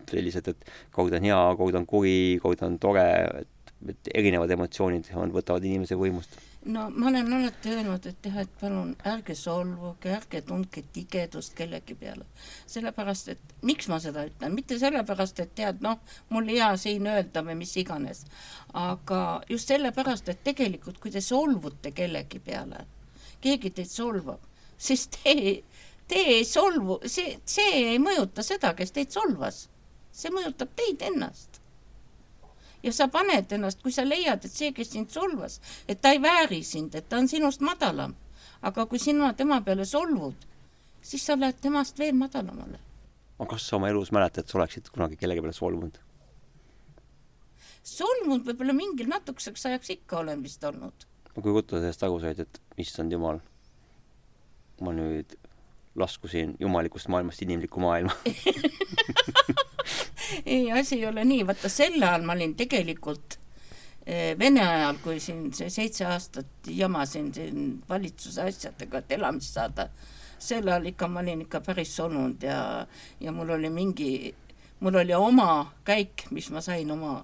sellised, 0.09 0.49
et 0.49 0.65
ta 0.65 1.05
on 1.05 1.29
hea, 1.29 1.39
ta 1.59 1.79
on 1.79 1.87
kuri, 1.89 2.39
ta 2.41 2.65
on 2.65 2.77
tore, 2.81 3.05
et, 3.43 3.73
et 3.93 4.09
erinevad 4.17 4.51
emotsioonid 4.55 5.11
on, 5.13 5.33
võtavad 5.35 5.67
inimese 5.69 5.97
võimust. 5.99 6.39
no 6.73 6.87
ma 6.89 7.11
olen 7.11 7.29
alati 7.37 7.75
öelnud, 7.75 8.09
et 8.09 8.25
jah, 8.31 8.41
et 8.41 8.57
palun 8.59 8.95
ärge 9.13 9.37
solvuge, 9.37 10.09
ärge 10.17 10.41
tundke 10.49 10.83
tigedust 10.93 11.53
kellegi 11.55 11.95
peale. 11.95 12.25
sellepärast, 12.65 13.29
et 13.35 13.55
miks 13.61 13.93
ma 13.93 14.01
seda 14.01 14.25
ütlen, 14.25 14.57
mitte 14.57 14.81
sellepärast, 14.81 15.45
et 15.45 15.53
tead, 15.55 15.85
noh, 15.85 16.01
mul 16.33 16.49
hea 16.49 16.73
siin 16.81 17.07
öelda 17.13 17.45
või 17.45 17.61
mis 17.61 17.77
iganes, 17.77 18.25
aga 18.73 19.23
just 19.49 19.69
sellepärast, 19.69 20.33
et 20.33 20.43
tegelikult, 20.43 20.97
kui 20.97 21.13
te 21.13 21.21
solvute 21.21 21.93
kellegi 21.93 22.41
peale, 22.41 22.87
keegi 23.39 23.69
teid 23.69 23.93
solvab, 23.93 24.48
siis 24.87 25.07
te, 25.07 25.35
te 26.07 26.21
ei 26.35 26.45
solvu, 26.45 26.99
see, 27.05 27.37
see 27.45 27.83
ei 27.93 27.99
mõjuta 28.01 28.43
seda, 28.45 28.73
kes 28.77 28.95
teid 28.95 29.13
solvas. 29.13 29.67
see 30.11 30.31
mõjutab 30.33 30.71
teid 30.75 31.03
ennast. 31.05 31.61
ja 32.83 32.91
sa 32.95 33.07
paned 33.11 33.51
ennast, 33.51 33.81
kui 33.83 33.91
sa 33.91 34.05
leiad, 34.07 34.45
et 34.45 34.51
see, 34.51 34.71
kes 34.73 34.93
sind 34.95 35.11
solvas, 35.11 35.59
et 35.87 36.01
ta 36.01 36.13
ei 36.15 36.21
vääri 36.21 36.63
sind, 36.63 36.95
et 36.95 37.09
ta 37.09 37.17
on 37.17 37.27
sinust 37.27 37.61
madalam, 37.61 38.15
aga 38.61 38.85
kui 38.85 38.99
sina 38.99 39.33
tema 39.33 39.61
peale 39.61 39.85
solvud, 39.85 40.47
siis 41.01 41.25
sa 41.25 41.35
lähed 41.35 41.59
temast 41.61 41.99
veel 41.99 42.15
madalamale. 42.15 42.79
aga 43.39 43.49
kas 43.55 43.67
sa 43.67 43.75
oma 43.75 43.89
elus 43.89 44.11
mäletad, 44.11 44.43
et 44.43 44.49
sa 44.49 44.57
oleksid 44.57 44.89
kunagi 44.95 45.19
kellegi 45.19 45.41
peale 45.41 45.53
solvunud? 45.53 45.99
solvunud 47.83 48.47
võib-olla 48.47 48.73
mingil 48.75 49.07
natukeseks 49.11 49.65
ajaks 49.65 49.89
ikka 49.97 50.19
olen 50.23 50.43
vist 50.43 50.63
olnud. 50.63 51.07
ruttu 51.35 51.75
sa 51.75 51.81
sellest 51.81 52.03
aru 52.03 52.19
said, 52.19 52.39
et 52.39 52.61
issand 52.77 53.11
jumal 53.11 53.39
ma 54.81 54.93
nüüd 54.95 55.35
laskusin 55.99 56.55
jumalikust 56.59 57.07
maailmast 57.07 57.41
inimlikku 57.41 57.79
maailma 57.79 58.11
ei, 60.45 60.71
asi 60.71 60.95
ei 60.95 61.05
ole 61.05 61.25
nii, 61.25 61.47
vaata 61.47 61.69
sel 61.69 62.01
ajal 62.01 62.25
ma 62.25 62.35
olin 62.37 62.55
tegelikult 62.55 63.39
eh, 64.05 64.37
Vene 64.39 64.63
ajal, 64.65 64.99
kui 65.03 65.19
siin 65.23 65.49
see 65.53 65.69
seitse 65.73 66.05
aastat 66.05 66.67
jamasin 66.67 67.33
siin 67.33 67.67
valitsuse 67.89 68.47
asjadega, 68.47 69.03
et 69.03 69.17
elamist 69.17 69.57
saada, 69.57 69.89
sel 70.39 70.67
ajal 70.67 70.91
ikka 70.93 71.09
ma 71.11 71.23
olin 71.23 71.43
ikka 71.47 71.61
päris 71.65 71.95
solunud 71.95 72.43
ja, 72.43 72.85
ja 73.19 73.35
mul 73.35 73.55
oli 73.57 73.73
mingi, 73.73 74.13
mul 74.79 75.01
oli 75.03 75.17
oma 75.17 75.49
käik, 75.85 76.29
mis 76.31 76.49
ma 76.53 76.61
sain 76.61 76.91
oma 76.91 77.19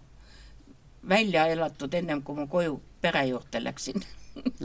välja 1.10 1.48
elatud 1.54 1.94
ennem 1.94 2.22
kui 2.26 2.36
ma 2.36 2.48
koju 2.50 2.80
pere 3.02 3.28
juurde 3.30 3.64
läksin 3.64 4.04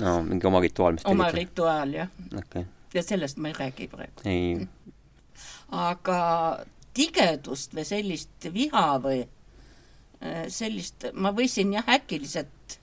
no 0.00 0.20
mingi 0.26 0.46
oma 0.46 0.60
rituaal, 0.60 0.98
mis 0.98 1.06
oma 1.06 1.30
tegite? 1.30 1.44
rituaal, 1.44 1.96
jah. 2.00 2.12
okei 2.32 2.44
okay. 2.44 2.68
Ja 2.94 3.02
sellest 3.02 3.38
ma 3.38 3.50
ei 3.50 3.54
räägi 3.58 3.88
praegu. 3.88 4.66
aga 5.70 6.20
tigedust 6.94 7.74
või 7.74 7.84
sellist 7.86 8.48
viha 8.54 8.86
või 9.02 9.20
äh, 9.22 10.46
sellist, 10.48 11.10
ma 11.14 11.32
võisin 11.36 11.74
jah, 11.76 11.86
äkiliselt, 11.88 12.80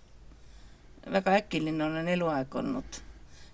väga 1.11 1.37
äkiline 1.41 1.83
olen 1.85 2.07
eluaeg 2.07 2.55
olnud, 2.55 3.01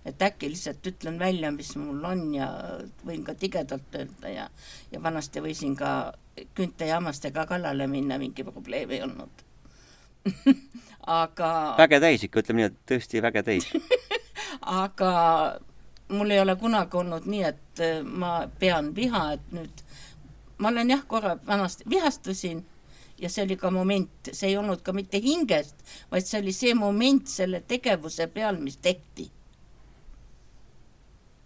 et 0.06 0.22
äkiliselt 0.22 0.86
ütlen 0.88 1.20
välja, 1.20 1.52
mis 1.52 1.74
mul 1.80 2.04
on 2.06 2.28
ja 2.36 2.50
võin 3.06 3.24
ka 3.26 3.36
tigedalt 3.40 3.98
öelda 3.98 4.30
ja, 4.30 4.50
ja 4.92 5.04
vanasti 5.04 5.42
võisin 5.42 5.76
ka 5.80 6.14
küünte 6.54 6.86
ja 6.90 7.00
hammastega 7.00 7.48
kallale 7.50 7.88
minna, 7.88 8.18
mingi 8.22 8.46
probleem 8.46 8.92
ei 8.92 9.04
olnud. 9.06 9.44
Aga 11.04 11.48
väge 11.78 12.00
täis 12.00 12.24
ikka, 12.24 12.40
ütleme 12.40 12.62
nii, 12.62 12.70
et 12.70 12.76
tõesti 12.88 13.20
väge 13.24 13.42
täis 13.44 13.66
aga 14.84 15.10
mul 16.14 16.32
ei 16.32 16.40
ole 16.40 16.56
kunagi 16.56 16.98
olnud 16.98 17.26
nii, 17.30 17.44
et 17.44 17.82
äh, 17.84 18.02
ma 18.04 18.48
pean 18.60 18.94
viha, 18.96 19.26
et 19.38 19.56
nüüd 19.56 19.84
ma 20.58 20.70
olen 20.70 20.94
jah, 20.94 21.04
korra 21.08 21.38
vanasti 21.48 21.84
vihastusin 21.90 22.64
ja 23.20 23.30
see 23.30 23.46
oli 23.46 23.58
ka 23.58 23.72
moment, 23.72 24.32
see 24.32 24.52
ei 24.52 24.58
olnud 24.58 24.82
ka 24.84 24.94
mitte 24.96 25.20
hingest, 25.24 25.76
vaid 26.12 26.28
see 26.28 26.42
oli 26.42 26.54
see 26.56 26.74
moment 26.78 27.28
selle 27.30 27.64
tegevuse 27.68 28.28
peal, 28.34 28.60
mis 28.60 28.78
tehti. 28.78 29.30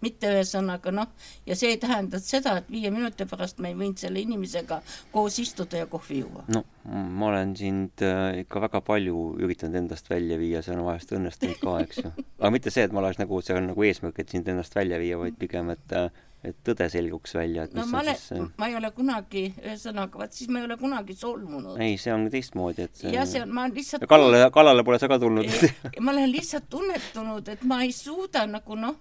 Mitte 0.04 0.30
ühesõnaga 0.32 0.92
noh, 0.94 1.08
ja 1.46 1.56
see 1.58 1.74
ei 1.74 1.80
tähenda 1.82 2.20
seda, 2.22 2.58
et 2.60 2.70
viie 2.70 2.92
minuti 2.94 3.26
pärast 3.28 3.62
ma 3.62 3.72
ei 3.72 3.76
võinud 3.78 3.98
selle 4.00 4.22
inimesega 4.22 4.80
koos 5.12 5.38
istuda 5.42 5.82
ja 5.84 5.88
kohvi 5.90 6.22
juua. 6.22 6.44
no 6.54 6.64
ma 6.88 7.28
olen 7.28 7.56
sind 7.56 8.04
äh, 8.06 8.40
ikka 8.44 8.62
väga 8.64 8.80
palju 8.84 9.24
üritanud 9.42 9.76
endast 9.82 10.08
välja 10.10 10.38
viia, 10.40 10.62
see 10.64 10.76
on 10.76 10.86
vahest 10.86 11.12
õnnestunud 11.12 11.60
ka, 11.60 11.74
eks 11.84 12.00
ju. 12.04 12.12
aga 12.40 12.54
mitte 12.54 12.72
see, 12.74 12.86
et 12.88 12.94
ma 12.94 13.02
oleks 13.02 13.20
nagu, 13.20 13.42
see 13.44 13.58
on 13.58 13.70
nagu 13.72 13.88
eesmärk, 13.90 14.22
et 14.22 14.32
sind 14.32 14.48
endast 14.48 14.76
välja 14.78 15.00
viia, 15.02 15.18
vaid 15.20 15.36
pigem, 15.40 15.74
et 15.74 15.96
äh, 15.98 16.08
et 16.46 16.54
tõde 16.62 16.86
selguks 16.90 17.34
välja, 17.34 17.64
et 17.66 17.74
no 17.74 17.82
ma 17.90 18.02
olen 18.04 18.18
siis 18.18 18.44
ma 18.60 18.68
ei 18.70 18.76
ole 18.78 18.90
kunagi, 18.94 19.42
ühesõnaga, 19.58 20.20
vaat 20.20 20.36
siis 20.36 20.50
ma 20.52 20.60
ei 20.60 20.68
ole 20.68 20.76
kunagi 20.78 21.16
solvunud. 21.18 21.80
ei, 21.82 21.96
see 21.98 22.12
on 22.14 22.28
teistmoodi, 22.30 22.86
et 22.86 23.00
see 23.00 23.14
ja 23.14 23.24
see 23.26 23.42
on, 23.42 23.50
ma 23.56 23.66
lihtsalt 23.72 24.06
kallale, 24.10 24.44
kallale 24.54 24.84
pole 24.86 25.00
sa 25.02 25.10
ka 25.10 25.18
tulnud 25.18 25.50
ma 26.04 26.14
olen 26.14 26.30
lihtsalt 26.30 26.68
tunnetanud, 26.70 27.50
et 27.56 27.66
ma 27.66 27.80
ei 27.86 27.90
suuda 27.96 28.46
nagu 28.46 28.78
noh, 28.78 29.00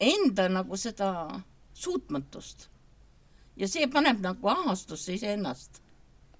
enda 0.00 0.48
nagu 0.48 0.76
seda 0.76 1.10
suutmatust. 1.74 2.68
ja 3.56 3.68
see 3.70 3.86
paneb 3.90 4.22
nagu 4.22 4.48
ahastusse 4.50 5.14
iseennast. 5.14 5.80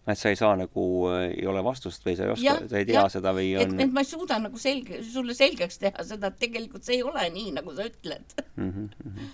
et 0.07 0.19
sa 0.19 0.29
ei 0.29 0.37
saa 0.37 0.57
nagu, 0.59 0.85
ei 1.15 1.47
ole 1.49 1.63
vastust 1.65 2.05
või 2.07 2.17
sa 2.19 2.27
ei 2.27 2.35
oska, 2.35 2.45
Jah, 2.45 2.61
sa 2.69 2.81
ei 2.81 2.89
tea 2.89 3.01
jah. 3.01 3.09
seda 3.13 3.33
või 3.37 3.55
et, 3.55 3.71
on 3.71 3.81
et 3.81 3.95
ma 3.95 4.05
ei 4.05 4.11
suuda 4.11 4.39
nagu 4.43 4.61
selge, 4.61 5.01
sulle 5.07 5.37
selgeks 5.39 5.81
teha 5.81 6.05
seda, 6.05 6.29
et 6.33 6.39
tegelikult 6.43 6.85
see 6.85 6.99
ei 6.99 7.07
ole 7.07 7.25
nii, 7.39 7.55
nagu 7.61 7.75
sa 7.77 7.89
ütled. 7.89 8.37
mm. 8.57 8.71
-hmm. 8.71 9.33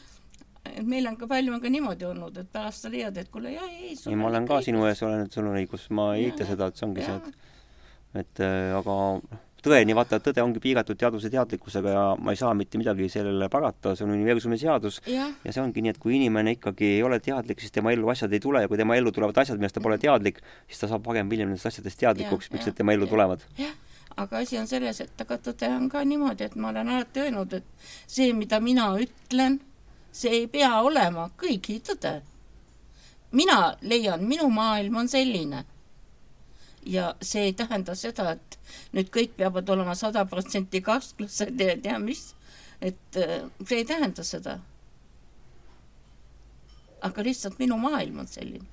et 0.74 0.86
meil 0.86 1.08
on 1.10 1.16
ka 1.16 1.26
palju 1.26 1.54
on 1.54 1.60
ka 1.60 1.72
niimoodi 1.72 2.04
olnud, 2.04 2.36
et 2.36 2.52
pärast 2.52 2.86
sa 2.86 2.92
leiad, 2.92 3.16
et 3.16 3.28
kuule, 3.28 3.52
jaa, 3.56 3.68
ei, 3.68 3.96
ei, 4.06 4.16
ma 4.16 4.28
olen 4.28 4.46
ka 4.48 4.60
sinu 4.62 4.86
ees, 4.86 5.02
olen, 5.02 5.26
et 5.26 5.32
sul 5.32 5.48
on 5.48 5.56
õigus, 5.58 5.88
ma 5.90 6.14
ei 6.16 6.30
eita 6.30 6.46
seda, 6.46 6.70
et 6.70 6.76
see 6.76 6.86
ongi 6.86 7.06
see, 7.06 7.16
jaa. 7.16 7.28
et 7.28 7.48
et 8.20 8.40
äh, 8.42 8.74
aga 8.74 8.94
noh, 9.22 9.49
tõeni, 9.64 9.94
vaata, 9.96 10.20
tõde 10.24 10.42
ongi 10.44 10.62
piiratud 10.62 10.98
teadvuse 11.00 11.30
teadlikkusega 11.32 11.92
ja 11.94 12.04
ma 12.18 12.34
ei 12.34 12.40
saa 12.40 12.52
mitte 12.56 12.80
midagi 12.80 13.08
sellele 13.12 13.48
parata, 13.52 13.94
see 13.96 14.06
on 14.06 14.14
universumi 14.14 14.58
seadus 14.60 15.00
jah, 15.08 15.30
ja 15.44 15.54
see 15.54 15.62
ongi 15.62 15.84
nii, 15.84 15.94
et 15.94 16.00
kui 16.02 16.16
inimene 16.16 16.56
ikkagi 16.56 16.96
ei 16.96 17.04
ole 17.06 17.20
teadlik, 17.24 17.60
siis 17.60 17.74
tema 17.74 17.92
ellu 17.94 18.10
asjad 18.12 18.32
ei 18.32 18.42
tule 18.42 18.64
ja 18.64 18.70
kui 18.70 18.80
tema 18.80 18.96
ellu 18.98 19.12
tulevad 19.14 19.38
asjad, 19.42 19.60
millest 19.60 19.76
ta 19.78 19.84
pole 19.84 19.98
teadlik, 20.00 20.40
siis 20.68 20.82
ta 20.82 20.90
saab 20.90 21.06
varem 21.06 21.28
või 21.28 21.38
hiljem 21.38 21.52
nendest 21.52 21.70
asjadest 21.70 22.00
teadlikuks, 22.00 22.50
miks 22.54 22.68
need 22.70 22.78
tema 22.80 22.96
ellu 22.96 23.08
jah. 23.08 23.14
tulevad. 23.14 23.46
jah, 23.58 23.74
aga 24.16 24.44
asi 24.44 24.58
on 24.60 24.68
selles, 24.70 25.00
et 25.04 25.24
aga 25.24 25.38
tõde 25.48 25.72
on 25.76 25.88
ka 25.92 26.04
niimoodi, 26.04 26.48
et 26.48 26.56
ma 26.56 26.70
olen 26.72 26.94
alati 26.94 27.26
öelnud, 27.26 27.58
et 27.60 27.90
see, 28.06 28.32
mida 28.36 28.60
mina 28.64 28.90
ütlen, 29.00 29.60
see 30.12 30.42
ei 30.42 30.46
pea 30.50 30.72
olema 30.80 31.30
kõigi 31.40 31.80
tõde. 31.86 32.20
mina 33.32 33.76
leian, 33.82 34.24
minu 34.26 34.48
maailm 34.50 34.96
on 35.04 35.08
selline. 35.08 35.64
Ja 36.86 37.14
see 37.22 37.48
ei 37.50 37.52
tähenda 37.56 37.94
seda, 37.98 38.32
et 38.36 38.58
nüüd 38.96 39.10
kõik 39.12 39.36
peavad 39.36 39.68
olema 39.68 39.94
sada 39.98 40.24
protsenti 40.28 40.80
kasklased 40.84 41.60
ja 41.60 41.76
tea 41.82 41.98
mis, 42.02 42.30
et 42.80 43.20
äh, 43.20 43.44
see 43.66 43.82
ei 43.82 43.88
tähenda 43.88 44.24
seda. 44.24 44.58
aga 47.00 47.22
lihtsalt 47.24 47.56
minu 47.58 47.78
maailm 47.80 48.18
on 48.20 48.26
selline. 48.28 48.66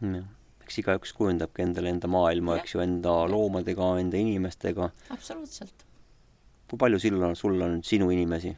jah, 0.00 0.26
eks 0.64 0.78
igaüks 0.82 1.12
kujundabki 1.18 1.62
endale 1.62 1.90
enda 1.90 2.08
maailma, 2.08 2.58
eks 2.60 2.74
ju, 2.74 2.82
enda 2.82 3.14
loomadega, 3.30 3.92
enda 4.00 4.16
inimestega. 4.16 4.90
absoluutselt. 5.10 5.86
kui 6.70 6.78
palju 6.78 6.98
sul 6.98 7.22
on, 7.22 7.36
sul 7.36 7.62
on 7.62 7.80
sinu 7.84 8.10
inimesi? 8.10 8.56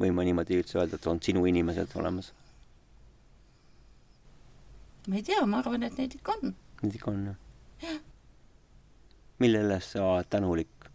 võime 0.00 0.24
niimoodi 0.28 0.60
üldse 0.60 0.76
öelda, 0.78 0.96
et 0.96 1.06
on 1.08 1.20
sinu 1.22 1.46
inimesed 1.48 1.96
olemas? 1.96 2.32
ma 5.08 5.16
ei 5.16 5.22
tea, 5.22 5.44
ma 5.46 5.60
arvan, 5.62 5.84
et 5.86 5.98
neid 5.98 6.16
ikka 6.18 6.34
on. 6.40 6.54
Neid 6.82 6.96
ikka 6.98 7.12
on, 7.12 7.26
jah? 7.30 7.45
Millele 9.42 9.80
sa 9.84 10.22
tänulik 10.30 10.88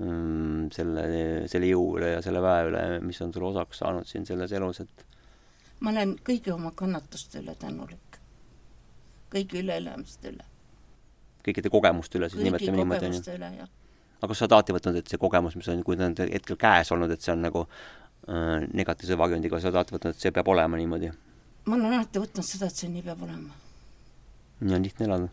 mm, 0.00 0.70
selle, 0.74 1.04
selle 1.52 1.68
jõu 1.68 1.96
üle 1.98 2.14
ja 2.16 2.24
selle 2.24 2.42
väe 2.44 2.66
üle, 2.70 2.84
mis 3.04 3.20
on 3.24 3.32
sulle 3.34 3.50
osaks 3.52 3.82
saanud 3.82 4.08
siin 4.08 4.26
selles 4.28 4.52
elus, 4.56 4.82
et 4.84 5.04
ma 5.80 5.92
olen 5.94 6.14
kõigi 6.26 6.52
oma 6.54 6.72
kannatuste 6.76 7.40
üle 7.42 7.54
tänulik. 7.60 8.18
kõigi 9.32 9.60
üleelamiste 9.62 10.32
üle. 10.32 10.44
kõikide 11.46 11.72
kogemuste 11.72 12.18
üle 12.18 12.28
siis 12.32 12.44
nimetame 12.44 12.76
niimoodi, 12.82 13.12
üle, 13.34 13.50
jah. 13.60 13.72
aga 14.20 14.28
kas 14.32 14.38
sa 14.38 14.46
oled 14.46 14.58
alati 14.58 14.76
võtnud, 14.76 15.00
et 15.00 15.08
see 15.08 15.20
kogemus, 15.20 15.56
mis 15.56 15.68
on, 15.72 15.82
kui 15.84 15.96
ta 15.96 16.08
on 16.10 16.16
hetkel 16.20 16.60
käes 16.60 16.92
olnud, 16.92 17.12
et 17.14 17.24
see 17.24 17.32
on 17.32 17.44
nagu 17.46 17.64
äh, 17.66 18.68
negatiivse 18.72 19.18
varjundiga, 19.18 19.60
sa 19.60 19.70
oled 19.70 19.80
alati 19.80 19.96
võtnud, 19.96 20.16
et 20.16 20.26
see 20.26 20.36
peab 20.36 20.52
olema 20.52 20.80
niimoodi? 20.80 21.12
ma 21.68 21.76
olen 21.76 21.92
alati 21.92 22.22
võtnud 22.22 22.46
seda, 22.46 22.68
et 22.68 22.84
see 22.84 22.92
nii 22.92 23.04
peab 23.08 23.24
olema. 23.28 23.56
nii 24.60 24.76
on 24.76 24.88
lihtne 24.88 25.08
elada. 25.08 25.32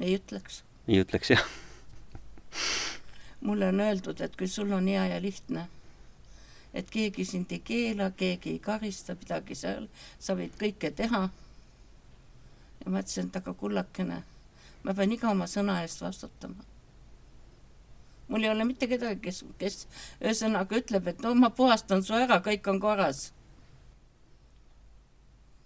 Ei 0.00 0.16
ütleks. 0.16 0.62
ei 0.88 1.00
ütleks 1.02 1.30
jah. 1.30 1.44
mulle 3.40 3.68
on 3.68 3.80
öeldud, 3.80 4.20
et 4.20 4.36
kui 4.36 4.48
sul 4.48 4.72
on 4.72 4.86
hea 4.88 5.06
ja 5.06 5.20
lihtne, 5.22 5.68
et 6.74 6.90
keegi 6.90 7.24
sind 7.24 7.52
ei 7.52 7.60
keela, 7.60 8.10
keegi 8.10 8.56
ei 8.56 8.58
karista 8.58 9.16
midagi 9.18 9.56
seal, 9.58 9.88
sa 10.18 10.36
võid 10.38 10.56
kõike 10.60 10.92
teha. 10.96 11.22
ja 12.84 12.90
ma 12.90 13.02
ütlesin, 13.02 13.28
et 13.28 13.36
aga 13.36 13.54
kullakene, 13.54 14.22
ma 14.82 14.94
pean 14.94 15.12
iga 15.12 15.30
oma 15.30 15.46
sõna 15.46 15.80
eest 15.82 16.02
vastutama. 16.02 16.64
mul 18.28 18.44
ei 18.44 18.50
ole 18.50 18.64
mitte 18.64 18.88
kedagi, 18.88 19.20
kes, 19.20 19.44
kes 19.58 19.86
ühesõnaga 20.20 20.76
ütleb, 20.78 21.08
et 21.08 21.20
no 21.20 21.34
ma 21.34 21.50
puhastan 21.50 22.02
su 22.02 22.14
ära, 22.14 22.40
kõik 22.40 22.68
on 22.68 22.80
korras. 22.80 23.32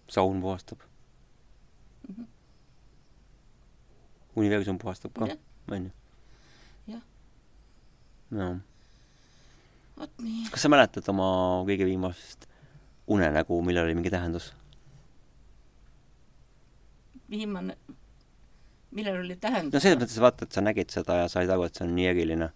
saun 0.09 0.41
puhastab 0.41 0.79
mm. 0.79 2.15
Mhm. 2.15 2.23
-hmm. 2.23 2.27
Universum 4.37 4.79
puhastab 4.79 5.13
ka 5.17 5.29
onju. 5.73 5.91
Jah. 6.87 7.03
no 8.31 8.49
vot 9.97 10.13
nii. 10.23 10.45
kas 10.53 10.63
sa 10.67 10.69
mäletad 10.73 11.09
oma 11.13 11.29
kõige 11.69 11.87
viimast 11.89 12.47
unenägu, 13.09 13.59
millel 13.65 13.87
oli 13.89 13.95
mingi 13.99 14.11
tähendus? 14.13 14.53
viimane, 17.31 17.77
millel 18.95 19.21
oli 19.25 19.37
tähendus? 19.41 19.75
no 19.75 19.81
selles 19.83 19.99
mõttes 20.03 20.21
vaata, 20.23 20.47
et 20.47 20.53
sa 20.57 20.63
nägid 20.65 20.93
seda 20.95 21.23
ja 21.23 21.29
said 21.33 21.51
aru, 21.51 21.67
et 21.67 21.75
see 21.79 21.87
on 21.89 21.95
nii 21.97 22.11
eriline. 22.13 22.51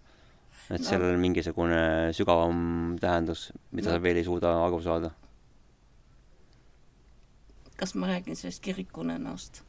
et 0.71 0.79
No. 0.79 0.85
sellel 0.87 1.15
on 1.15 1.19
mingisugune 1.19 1.79
sügavam 2.15 2.95
tähendus, 3.01 3.49
mida 3.71 3.89
No. 3.89 3.95
sa 3.97 4.03
veel 4.03 4.17
ei 4.21 4.23
suuda 4.23 4.53
aru 4.65 4.79
saada. 4.81 5.11
kas 7.75 7.95
ma 7.95 8.07
räägin 8.07 8.35
sellest 8.35 8.61
kirikunenäost? 8.63 9.63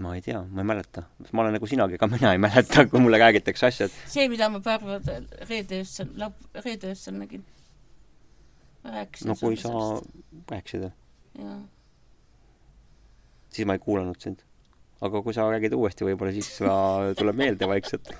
Ma 0.00 0.14
ei 0.16 0.22
tea, 0.24 0.40
ma 0.48 0.62
ei 0.62 0.68
mäleta. 0.72 1.02
ma 1.32 1.42
olen 1.42 1.56
nagu 1.58 1.66
sinagi, 1.68 1.98
ega 1.98 2.08
mina 2.08 2.32
ei 2.32 2.40
mäleta, 2.40 2.86
kui 2.88 3.00
mulle 3.00 3.18
räägitakse 3.20 3.66
asjad. 3.68 3.96
see, 4.08 4.28
mida 4.32 4.48
ma 4.52 4.60
päeval 4.64 5.02
reede 5.48 5.82
öösel, 5.82 6.14
reede 6.64 6.94
öösel 6.94 7.18
nägin. 7.20 7.44
ma 8.84 8.94
rääkisin 8.96 9.28
no 9.28 9.36
kui 9.40 9.58
sa 9.60 9.74
rääkisid, 10.50 10.88
jaa, 11.38 11.58
siis 13.50 13.66
ma 13.66 13.76
ei 13.76 13.84
kuulanud 13.84 14.20
sind. 14.20 14.40
aga 15.00 15.22
kui 15.24 15.34
sa 15.36 15.46
räägid 15.48 15.76
uuesti, 15.76 16.04
võib-olla 16.04 16.32
siis 16.36 16.50
ka 16.60 16.74
tuleb 17.20 17.38
meelde 17.40 17.68
vaikselt. 17.68 18.12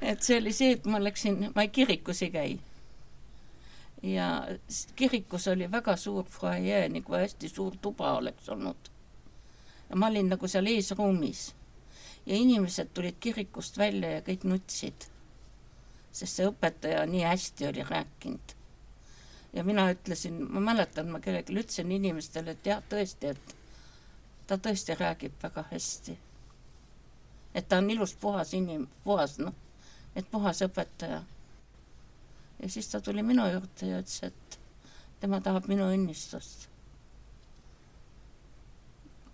et 0.00 0.24
see 0.24 0.40
oli 0.40 0.52
see, 0.52 0.74
et 0.78 0.88
ma 0.88 1.00
läksin, 1.02 1.50
ma 1.54 1.66
kirikus 1.72 2.22
ei 2.24 2.32
käi. 2.32 2.58
ja 4.16 4.30
kirikus 4.96 5.48
oli 5.52 5.68
väga 5.72 5.96
suur 5.96 6.24
fuajee, 6.24 6.86
nagu 6.92 7.20
hästi 7.20 7.52
suur 7.52 7.76
tuba 7.82 8.16
oleks 8.20 8.48
olnud. 8.48 8.96
Ja 9.90 9.96
ma 9.96 10.06
olin 10.06 10.28
nagu 10.28 10.48
seal 10.48 10.66
eesruumis 10.66 11.48
ja 12.26 12.36
inimesed 12.36 12.90
tulid 12.94 13.16
kirikust 13.20 13.78
välja 13.78 14.10
ja 14.18 14.24
kõik 14.24 14.44
nutsid, 14.44 15.06
sest 16.12 16.40
see 16.40 16.48
õpetaja 16.48 17.06
nii 17.08 17.24
hästi 17.24 17.68
oli 17.70 17.84
rääkinud. 17.88 18.54
ja 19.52 19.64
mina 19.64 19.86
ütlesin, 19.90 20.42
ma 20.52 20.60
mäletan, 20.60 21.08
ma 21.08 21.20
kellelegi 21.20 21.56
ütlesin 21.56 21.92
inimestele, 21.92 22.50
et 22.50 22.66
jah, 22.66 22.82
tõesti, 22.90 23.32
et 23.32 23.56
ta 24.46 24.58
tõesti 24.58 24.96
räägib 24.98 25.40
väga 25.42 25.64
hästi. 25.70 26.18
et 27.54 27.68
ta 27.68 27.78
on 27.78 27.90
ilus 27.90 28.14
puhas 28.14 28.52
inim-, 28.54 28.88
puhas 29.04 29.38
noh, 29.38 29.54
et 30.14 30.30
puhas 30.30 30.62
õpetaja. 30.62 31.22
ja 32.62 32.68
siis 32.68 32.88
ta 32.88 33.00
tuli 33.00 33.22
minu 33.22 33.46
juurde 33.48 33.86
ja 33.86 34.02
ütles, 34.04 34.22
et 34.22 34.60
tema 35.20 35.40
tahab 35.40 35.66
minu 35.68 35.88
õnnistust. 35.94 36.67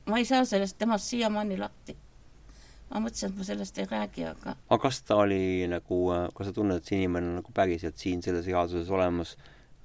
Ma 0.06 0.18
ei 0.18 0.24
saa 0.28 0.44
sellest 0.44 0.78
temast 0.78 1.10
siiamaani 1.10 1.58
lahti. 1.58 1.96
ma 2.90 3.00
mõtlesin, 3.00 3.32
et 3.32 3.38
ma 3.38 3.44
sellest 3.44 3.78
ei 3.78 3.88
räägi, 3.90 4.26
aga 4.28 4.56
aga 4.68 4.78
kas 4.82 5.00
ta 5.02 5.16
oli 5.16 5.66
nagu, 5.70 6.00
kas 6.34 6.50
sa 6.50 6.52
tunned, 6.52 6.78
et 6.78 6.90
see 6.90 7.00
inimene 7.00 7.32
on 7.32 7.40
nagu 7.40 7.52
päriselt 7.56 7.98
siin 7.98 8.22
selles 8.22 8.46
reaalsuses 8.46 8.90
olemas 8.90 9.36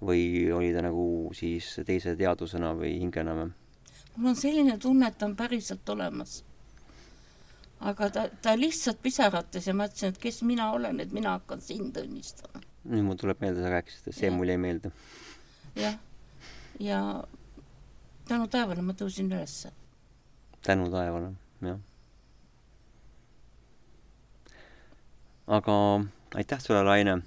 või 0.04 0.52
oli 0.56 0.74
ta 0.76 0.84
nagu 0.84 1.32
siis 1.36 1.72
teise 1.88 2.16
teadusena 2.20 2.74
või 2.78 2.98
hingena 3.00 3.36
või? 3.36 3.50
mul 4.16 4.34
on 4.34 4.36
selline 4.36 4.78
tunne, 4.78 5.08
et 5.08 5.18
ta 5.18 5.28
on 5.30 5.36
päriselt 5.40 5.90
olemas. 5.90 6.44
aga 7.80 8.10
ta, 8.12 8.28
ta 8.42 8.56
lihtsalt 8.60 9.02
pisarates 9.02 9.68
ja 9.68 9.74
ma 9.74 9.88
ütlesin, 9.88 10.14
et 10.14 10.22
kes 10.22 10.42
mina 10.44 10.72
olen, 10.76 11.00
et 11.00 11.12
mina 11.16 11.38
hakkan 11.38 11.62
sind 11.64 11.98
õnnistama. 11.98 12.64
nüüd 12.84 13.08
mul 13.08 13.20
tuleb 13.20 13.42
meelde, 13.42 13.64
sa 13.64 13.74
rääkisid, 13.74 14.08
et 14.12 14.16
see 14.16 14.32
mul 14.36 14.52
jäi 14.52 14.60
meelde. 14.60 14.92
jah, 15.76 16.00
ja 16.80 17.02
tänu 18.28 18.48
taevale 18.48 18.84
ma 18.86 18.94
tõusin 18.94 19.32
ülesse. 19.32 19.72
Tänu 20.66 20.90
taevale, 20.92 21.32
jah. 21.62 21.80
aga 25.48 25.76
aitäh 26.36 26.62
sulle, 26.62 26.84
Laine, 26.84 27.20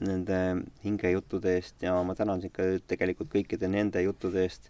nende 0.00 0.38
hingejuttude 0.84 1.54
eest 1.56 1.82
ja 1.82 1.94
ma 2.04 2.14
tänan 2.18 2.42
sind 2.42 2.52
ka 2.56 2.66
tegelikult 2.90 3.30
kõikide 3.32 3.70
nende 3.70 4.02
juttude 4.02 4.42
eest, 4.44 4.68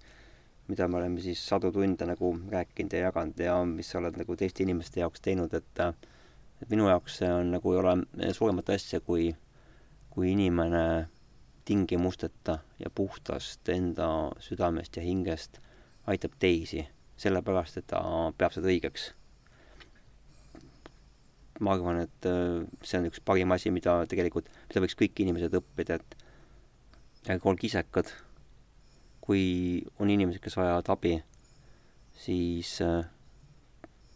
mida 0.69 0.87
me 0.89 1.01
oleme 1.01 1.21
siis 1.25 1.43
sadu 1.49 1.73
tunde 1.75 2.07
nagu 2.07 2.35
rääkinud 2.53 2.95
ja 2.95 3.09
jaganud 3.09 3.41
ja 3.41 3.57
mis 3.67 3.91
sa 3.91 3.99
oled 3.99 4.21
nagu 4.21 4.37
teiste 4.39 4.63
inimeste 4.63 5.01
jaoks 5.01 5.25
teinud, 5.25 5.55
et 5.55 5.85
et 6.63 6.71
minu 6.71 6.87
jaoks 6.87 7.19
see 7.19 7.33
on 7.33 7.51
nagu 7.57 7.73
ei 7.73 7.81
ole 7.81 8.33
suuremat 8.37 8.71
asja, 8.77 9.01
kui, 9.01 9.33
kui 10.11 10.31
inimene 10.33 11.09
tingimusteta 11.65 12.59
ja 12.79 12.91
puhtast 12.95 13.69
enda 13.69 14.09
südamest 14.43 14.97
ja 14.97 15.03
hingest 15.03 15.59
aitab 16.07 16.39
teisi, 16.39 16.85
sellepärast 17.23 17.81
et 17.81 17.89
ta 17.93 18.03
peab 18.39 18.55
seda 18.55 18.71
õigeks. 18.73 19.13
ma 21.63 21.77
arvan, 21.77 22.01
et 22.03 22.27
äh, 22.27 22.65
see 22.83 22.99
on 22.99 23.07
üks 23.07 23.21
parim 23.23 23.53
asi, 23.55 23.71
mida 23.71 24.01
tegelikult, 24.11 24.49
mida 24.67 24.83
võiks 24.83 24.99
kõik 24.99 25.21
inimesed 25.23 25.53
õppida, 25.55 26.01
et 26.01 27.31
ärge 27.31 27.49
olge 27.49 27.69
isekad. 27.69 28.11
kui 29.23 29.43
on 30.03 30.11
inimesed, 30.11 30.43
kes 30.43 30.57
vajavad 30.59 30.89
abi, 30.91 31.13
siis 32.19 32.81
äh, 32.83 33.05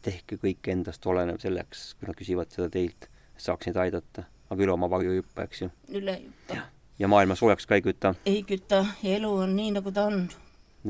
tehke 0.07 0.39
kõik 0.43 0.71
endast 0.73 1.07
olenev 1.07 1.39
selleks, 1.43 1.93
kui 1.99 2.09
nad 2.09 2.19
küsivad 2.19 2.51
seda 2.55 2.71
teilt, 2.73 3.07
saaks 3.39 3.69
neid 3.69 3.79
aidata. 3.87 4.27
aga 4.51 4.63
üle 4.63 4.73
oma 4.73 4.87
varju 4.91 5.11
ei 5.11 5.21
hüppa, 5.21 5.47
eks 5.47 5.63
ju. 5.63 5.71
üle 6.01 6.19
hüppa. 6.25 6.67
ja 6.99 7.09
maailma 7.11 7.35
soojaks 7.39 7.67
ka 7.67 7.79
ei 7.79 7.87
küta. 7.87 8.15
ei 8.27 8.43
küta 8.47 8.85
ja 9.03 9.17
elu 9.21 9.33
on 9.47 9.57
nii, 9.57 9.71
nagu 9.79 9.93
ta 9.93 10.07
on. 10.11 10.27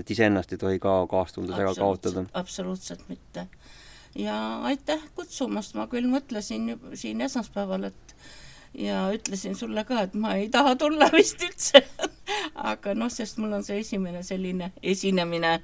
Et 0.00 0.10
iseennast 0.10 0.52
ei 0.52 0.60
tohi 0.60 0.80
ka 0.82 0.98
kaastundes 1.10 1.58
ära 1.58 1.74
kaotada. 1.74 2.26
absoluutselt 2.34 3.08
mitte. 3.08 3.46
ja 4.14 4.36
aitäh 4.70 5.02
kutsumast, 5.14 5.74
ma 5.74 5.86
küll 5.92 6.08
mõtlesin 6.10 6.74
siin 6.94 7.20
esmaspäeval, 7.20 7.90
et 7.92 8.16
ja 8.76 9.06
ütlesin 9.14 9.56
sulle 9.56 9.84
ka, 9.84 10.02
et 10.08 10.14
ma 10.14 10.34
ei 10.40 10.48
taha 10.52 10.76
tulla 10.76 11.10
vist 11.16 11.42
üldse 11.42 11.82
aga 12.56 12.94
noh, 12.96 13.10
sest 13.12 13.40
mul 13.42 13.54
on 13.58 13.64
see 13.66 13.80
esimene 13.82 14.22
selline 14.26 14.72
esinemine. 14.82 15.58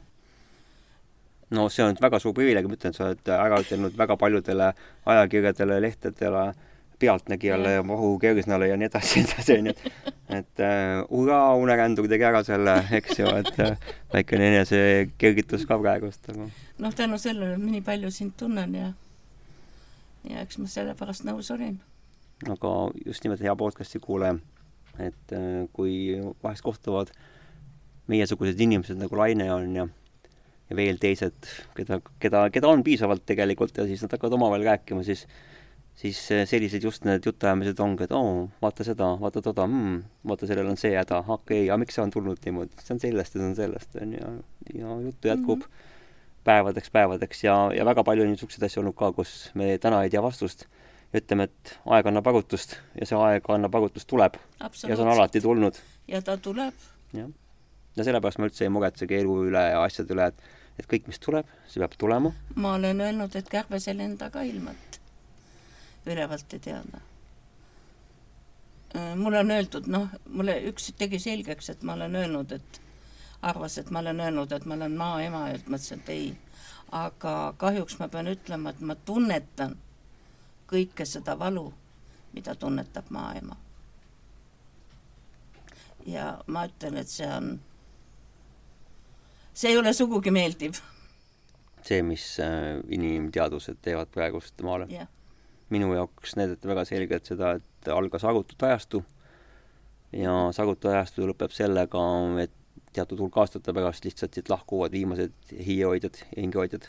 no 1.53 1.69
see 1.69 1.85
on 1.85 1.97
väga 2.01 2.21
suur 2.23 2.35
privileeg, 2.37 2.69
ma 2.69 2.79
ütlen, 2.79 2.95
sa 2.97 3.11
oled 3.11 3.33
ära 3.37 3.61
ütelnud 3.61 3.97
väga 3.99 4.17
paljudele 4.21 4.73
ajakirjadele, 5.15 5.81
lehtedele, 5.85 6.45
Pealtnägijale 7.03 7.77
ja 7.77 7.83
Mahu 7.87 8.15
Kersnale 8.23 8.69
ja 8.71 8.79
nii 8.79 8.89
edasi 8.89 9.23
edasi, 9.25 9.59
onju. 9.59 9.75
et 10.39 10.63
äh, 10.63 11.03
hurraa, 11.11 11.55
unekändur 11.61 12.09
tegi 12.11 12.27
ära 12.29 12.43
selle, 12.47 12.77
eks 12.99 13.19
ju, 13.21 13.31
et 13.43 13.63
äh, 13.63 13.89
väikene 14.15 14.51
enesekergitus 14.53 15.67
ka 15.69 15.79
praegust, 15.83 16.29
aga 16.31 16.47
noh, 16.47 16.95
tänu 16.99 17.19
sellele 17.23 17.59
ma 17.59 17.73
nii 17.75 17.85
palju 17.87 18.13
sind 18.15 18.37
tunnen 18.41 18.77
ja 18.79 18.93
ja 20.31 20.45
eks 20.45 20.61
ma 20.63 20.71
sellepärast 20.71 21.27
nõus 21.27 21.51
olin. 21.55 21.81
aga 22.47 22.77
just 23.07 23.27
nimelt 23.27 23.43
hea 23.43 23.55
podcast'i 23.59 24.03
kuulaja, 24.03 24.39
et 24.99 25.37
äh, 25.37 25.65
kui 25.75 26.21
vahest 26.43 26.65
kohtuvad 26.67 27.13
meiesugused 28.11 28.61
inimesed 28.61 28.99
nagu 28.99 29.19
Laine 29.19 29.51
on 29.55 29.77
ja 29.77 29.89
ja 30.73 30.77
veel 30.79 30.99
teised, 31.01 31.49
keda, 31.77 31.99
keda, 32.23 32.47
keda 32.53 32.71
on 32.71 32.83
piisavalt 32.87 33.27
tegelikult 33.29 33.77
ja 33.77 33.85
siis 33.89 34.03
nad 34.05 34.15
hakkavad 34.15 34.39
omavahel 34.39 34.65
rääkima, 34.71 35.05
siis 35.05 35.27
siis 35.95 36.19
äh, 36.33 36.43
sellised 36.49 36.83
just 36.83 37.05
need 37.05 37.27
jutuajamised 37.27 37.81
ongi, 37.81 38.07
et 38.07 38.13
oo, 38.17 38.49
vaata 38.63 38.85
seda, 38.87 39.13
vaata 39.21 39.43
toda 39.45 39.67
mm,, 39.67 40.03
vaata, 40.29 40.49
sellel 40.51 40.71
on 40.73 40.81
see 40.81 40.95
häda, 40.97 41.23
okei 41.27 41.63
okay,, 41.63 41.71
aga 41.71 41.81
miks 41.83 41.99
see 41.99 42.05
on 42.05 42.13
tulnud 42.15 42.45
niimoodi, 42.47 42.79
see 42.83 42.95
on 42.97 43.03
sellest 43.03 43.37
ja 43.37 43.43
see 43.43 43.49
on 43.49 43.57
sellest, 43.59 43.99
on 44.03 44.15
ju, 44.19 44.31
ja 44.79 45.01
juttu 45.09 45.33
jätkub 45.33 45.59
mm 45.59 45.65
-hmm. 45.65 46.39
päevadeks, 46.45 46.91
päevadeks 46.91 47.45
ja, 47.45 47.57
ja 47.77 47.85
väga 47.85 48.05
palju 48.05 48.25
on 48.25 48.33
niisuguseid 48.35 48.67
asju 48.69 48.83
olnud 48.83 48.97
ka, 48.99 49.13
kus 49.13 49.51
me 49.55 49.77
täna 49.79 50.03
ei 50.03 50.11
tea 50.11 50.23
vastust 50.23 50.67
ütleme, 51.13 51.45
et 51.45 51.75
aeg 51.87 52.09
annab 52.09 52.27
arutust 52.27 52.79
ja 53.01 53.07
see 53.07 53.19
aeg 53.19 53.51
annab 53.53 53.75
arutust 53.75 54.09
tuleb. 54.09 54.39
ja 54.61 54.71
see 54.73 55.05
on 55.05 55.13
alati 55.13 55.41
tulnud. 55.41 55.77
ja 56.09 56.23
ta 56.23 56.37
tuleb. 56.37 56.75
jah. 57.13 57.29
ja 57.97 58.05
sellepärast 58.05 58.39
ma 58.39 58.49
üldse 58.49 58.65
ei 58.65 58.73
muretsegi 58.73 59.21
elu 59.21 59.37
üle 59.51 59.69
ja 59.71 59.83
asjade 59.85 60.15
üle, 60.15 60.31
et, 60.33 60.49
et 60.81 60.89
kõik, 60.89 61.07
mis 61.07 61.21
tuleb, 61.21 61.47
see 61.69 61.85
peab 61.85 61.99
tulema. 61.99 62.33
ma 62.55 62.75
olen 62.81 63.01
öelnud, 63.01 63.37
et 63.37 63.49
kärbes 63.49 63.89
ei 63.89 63.97
lenda 63.97 64.31
ka 64.31 64.43
ilmalt 64.43 65.02
ülevalt 66.07 66.53
ei 66.53 66.59
teada. 66.59 67.01
mulle 69.17 69.39
on 69.39 69.51
öeldud, 69.51 69.87
noh, 69.89 70.09
mulle 70.29 70.59
üks 70.69 70.91
tegi 70.99 71.19
selgeks, 71.19 71.71
et 71.71 71.83
ma 71.83 71.95
olen 71.95 72.15
öelnud, 72.15 72.51
et 72.53 72.81
arvas, 73.43 73.79
et 73.79 73.91
ma 73.91 73.99
olen 73.99 74.21
öelnud, 74.21 74.53
et 74.53 74.65
ma 74.65 74.75
olen 74.75 74.93
maaema 74.93 75.23
ja 75.23 75.31
ma 75.31 75.55
ütlesin, 75.55 76.03
et 76.03 76.09
ei. 76.09 76.35
aga 76.93 77.55
kahjuks 77.57 77.97
ma 77.99 78.09
pean 78.09 78.29
ütlema, 78.29 78.71
et 78.71 78.81
ma 78.81 78.95
tunnetan 78.95 79.79
kõike 80.69 81.07
seda 81.09 81.39
valu, 81.39 81.73
mida 82.33 82.55
tunnetab 82.55 83.09
maaema. 83.11 83.57
ja 86.07 86.43
ma 86.47 86.67
ütlen, 86.69 87.01
et 87.01 87.09
see 87.09 87.31
on, 87.33 87.61
see 89.55 89.73
ei 89.73 89.79
ole 89.79 89.93
sugugi 89.93 90.31
meeldiv. 90.31 90.83
see, 91.83 92.03
mis 92.03 92.29
äh, 92.45 92.77
inimteadused 92.89 93.81
teevad 93.83 94.13
praegust 94.13 94.61
maale 94.63 94.91
jah 94.91 95.09
minu 95.73 95.93
jaoks 95.97 96.37
näidati 96.37 96.69
väga 96.69 96.85
selgelt 96.89 97.29
seda, 97.29 97.57
et 97.59 97.89
algas 97.93 98.25
arutute 98.29 98.69
ajastu 98.69 99.03
ja 100.13 100.35
sagutu 100.53 100.91
ajastu 100.93 101.27
lõpeb 101.29 101.55
sellega, 101.55 102.03
et 102.43 102.53
teatud 102.93 103.23
hulk 103.25 103.39
aastate 103.41 103.73
pärast 103.73 104.05
lihtsalt 104.05 104.37
siit 104.37 104.51
lahkuvad 104.53 104.93
viimased 104.93 105.53
hiiehoidjad 105.53 106.21
ja 106.21 106.43
hingehoidjad. 106.43 106.89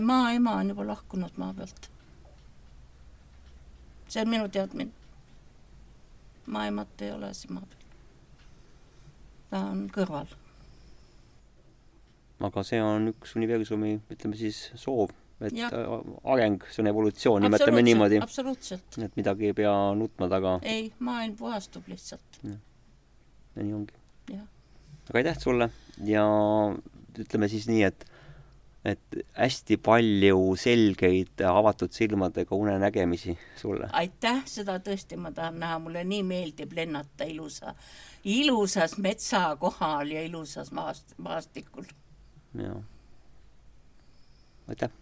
maaema 0.00 0.56
on 0.62 0.72
juba 0.74 0.86
lahkunud 0.86 1.36
maa 1.36 1.54
pealt. 1.54 1.90
see 4.08 4.22
on 4.22 4.28
minu 4.28 4.48
teadmine. 4.48 4.90
maaemat 6.46 7.02
ei 7.02 7.12
ole 7.12 7.34
siin 7.34 7.54
maa 7.54 7.66
peal. 7.70 7.88
ta 9.50 9.64
on 9.70 9.86
kõrval. 9.94 10.36
aga 12.40 12.62
see 12.62 12.82
on 12.82 13.12
üks 13.14 13.36
universumi, 13.36 14.00
ütleme 14.10 14.36
siis, 14.36 14.70
soov 14.74 15.14
et 15.40 15.56
ja. 15.56 15.70
areng, 16.34 16.60
see 16.68 16.82
on 16.82 16.90
evolutsioon, 16.90 17.44
nimetame 17.46 17.82
niimoodi. 17.84 18.20
absoluutselt. 18.22 18.98
et 19.00 19.16
midagi 19.16 19.50
ei 19.50 19.56
pea 19.56 19.74
nutma 19.96 20.28
taga. 20.32 20.58
ei, 20.62 20.90
maailm 20.98 21.36
puhastub 21.38 21.88
lihtsalt. 21.88 22.40
ja 22.44 22.56
nii 23.62 23.74
ongi. 23.74 23.96
jah. 24.32 24.46
aga 25.08 25.22
aitäh 25.22 25.38
sulle 25.40 25.70
ja 26.04 26.24
ütleme 27.18 27.48
siis 27.48 27.68
nii, 27.70 27.82
et 27.88 28.06
et 28.84 29.16
hästi 29.36 29.76
palju 29.84 30.54
selgeid 30.56 31.42
avatud 31.44 31.92
silmadega 31.92 32.56
unenägemisi 32.56 33.34
sulle. 33.60 33.90
aitäh, 33.92 34.40
seda 34.48 34.78
tõesti 34.80 35.18
ma 35.20 35.32
tahan 35.36 35.58
näha, 35.60 35.78
mulle 35.84 36.04
nii 36.04 36.22
meeldib 36.24 36.72
lennata 36.76 37.28
ilusa, 37.28 37.74
ilusas 38.24 38.96
metsakohal 38.98 40.16
ja 40.16 40.24
ilusas 40.24 40.72
maast-, 40.72 41.16
maastikul. 41.18 41.92
jaa. 42.56 42.80
aitäh 44.68 44.90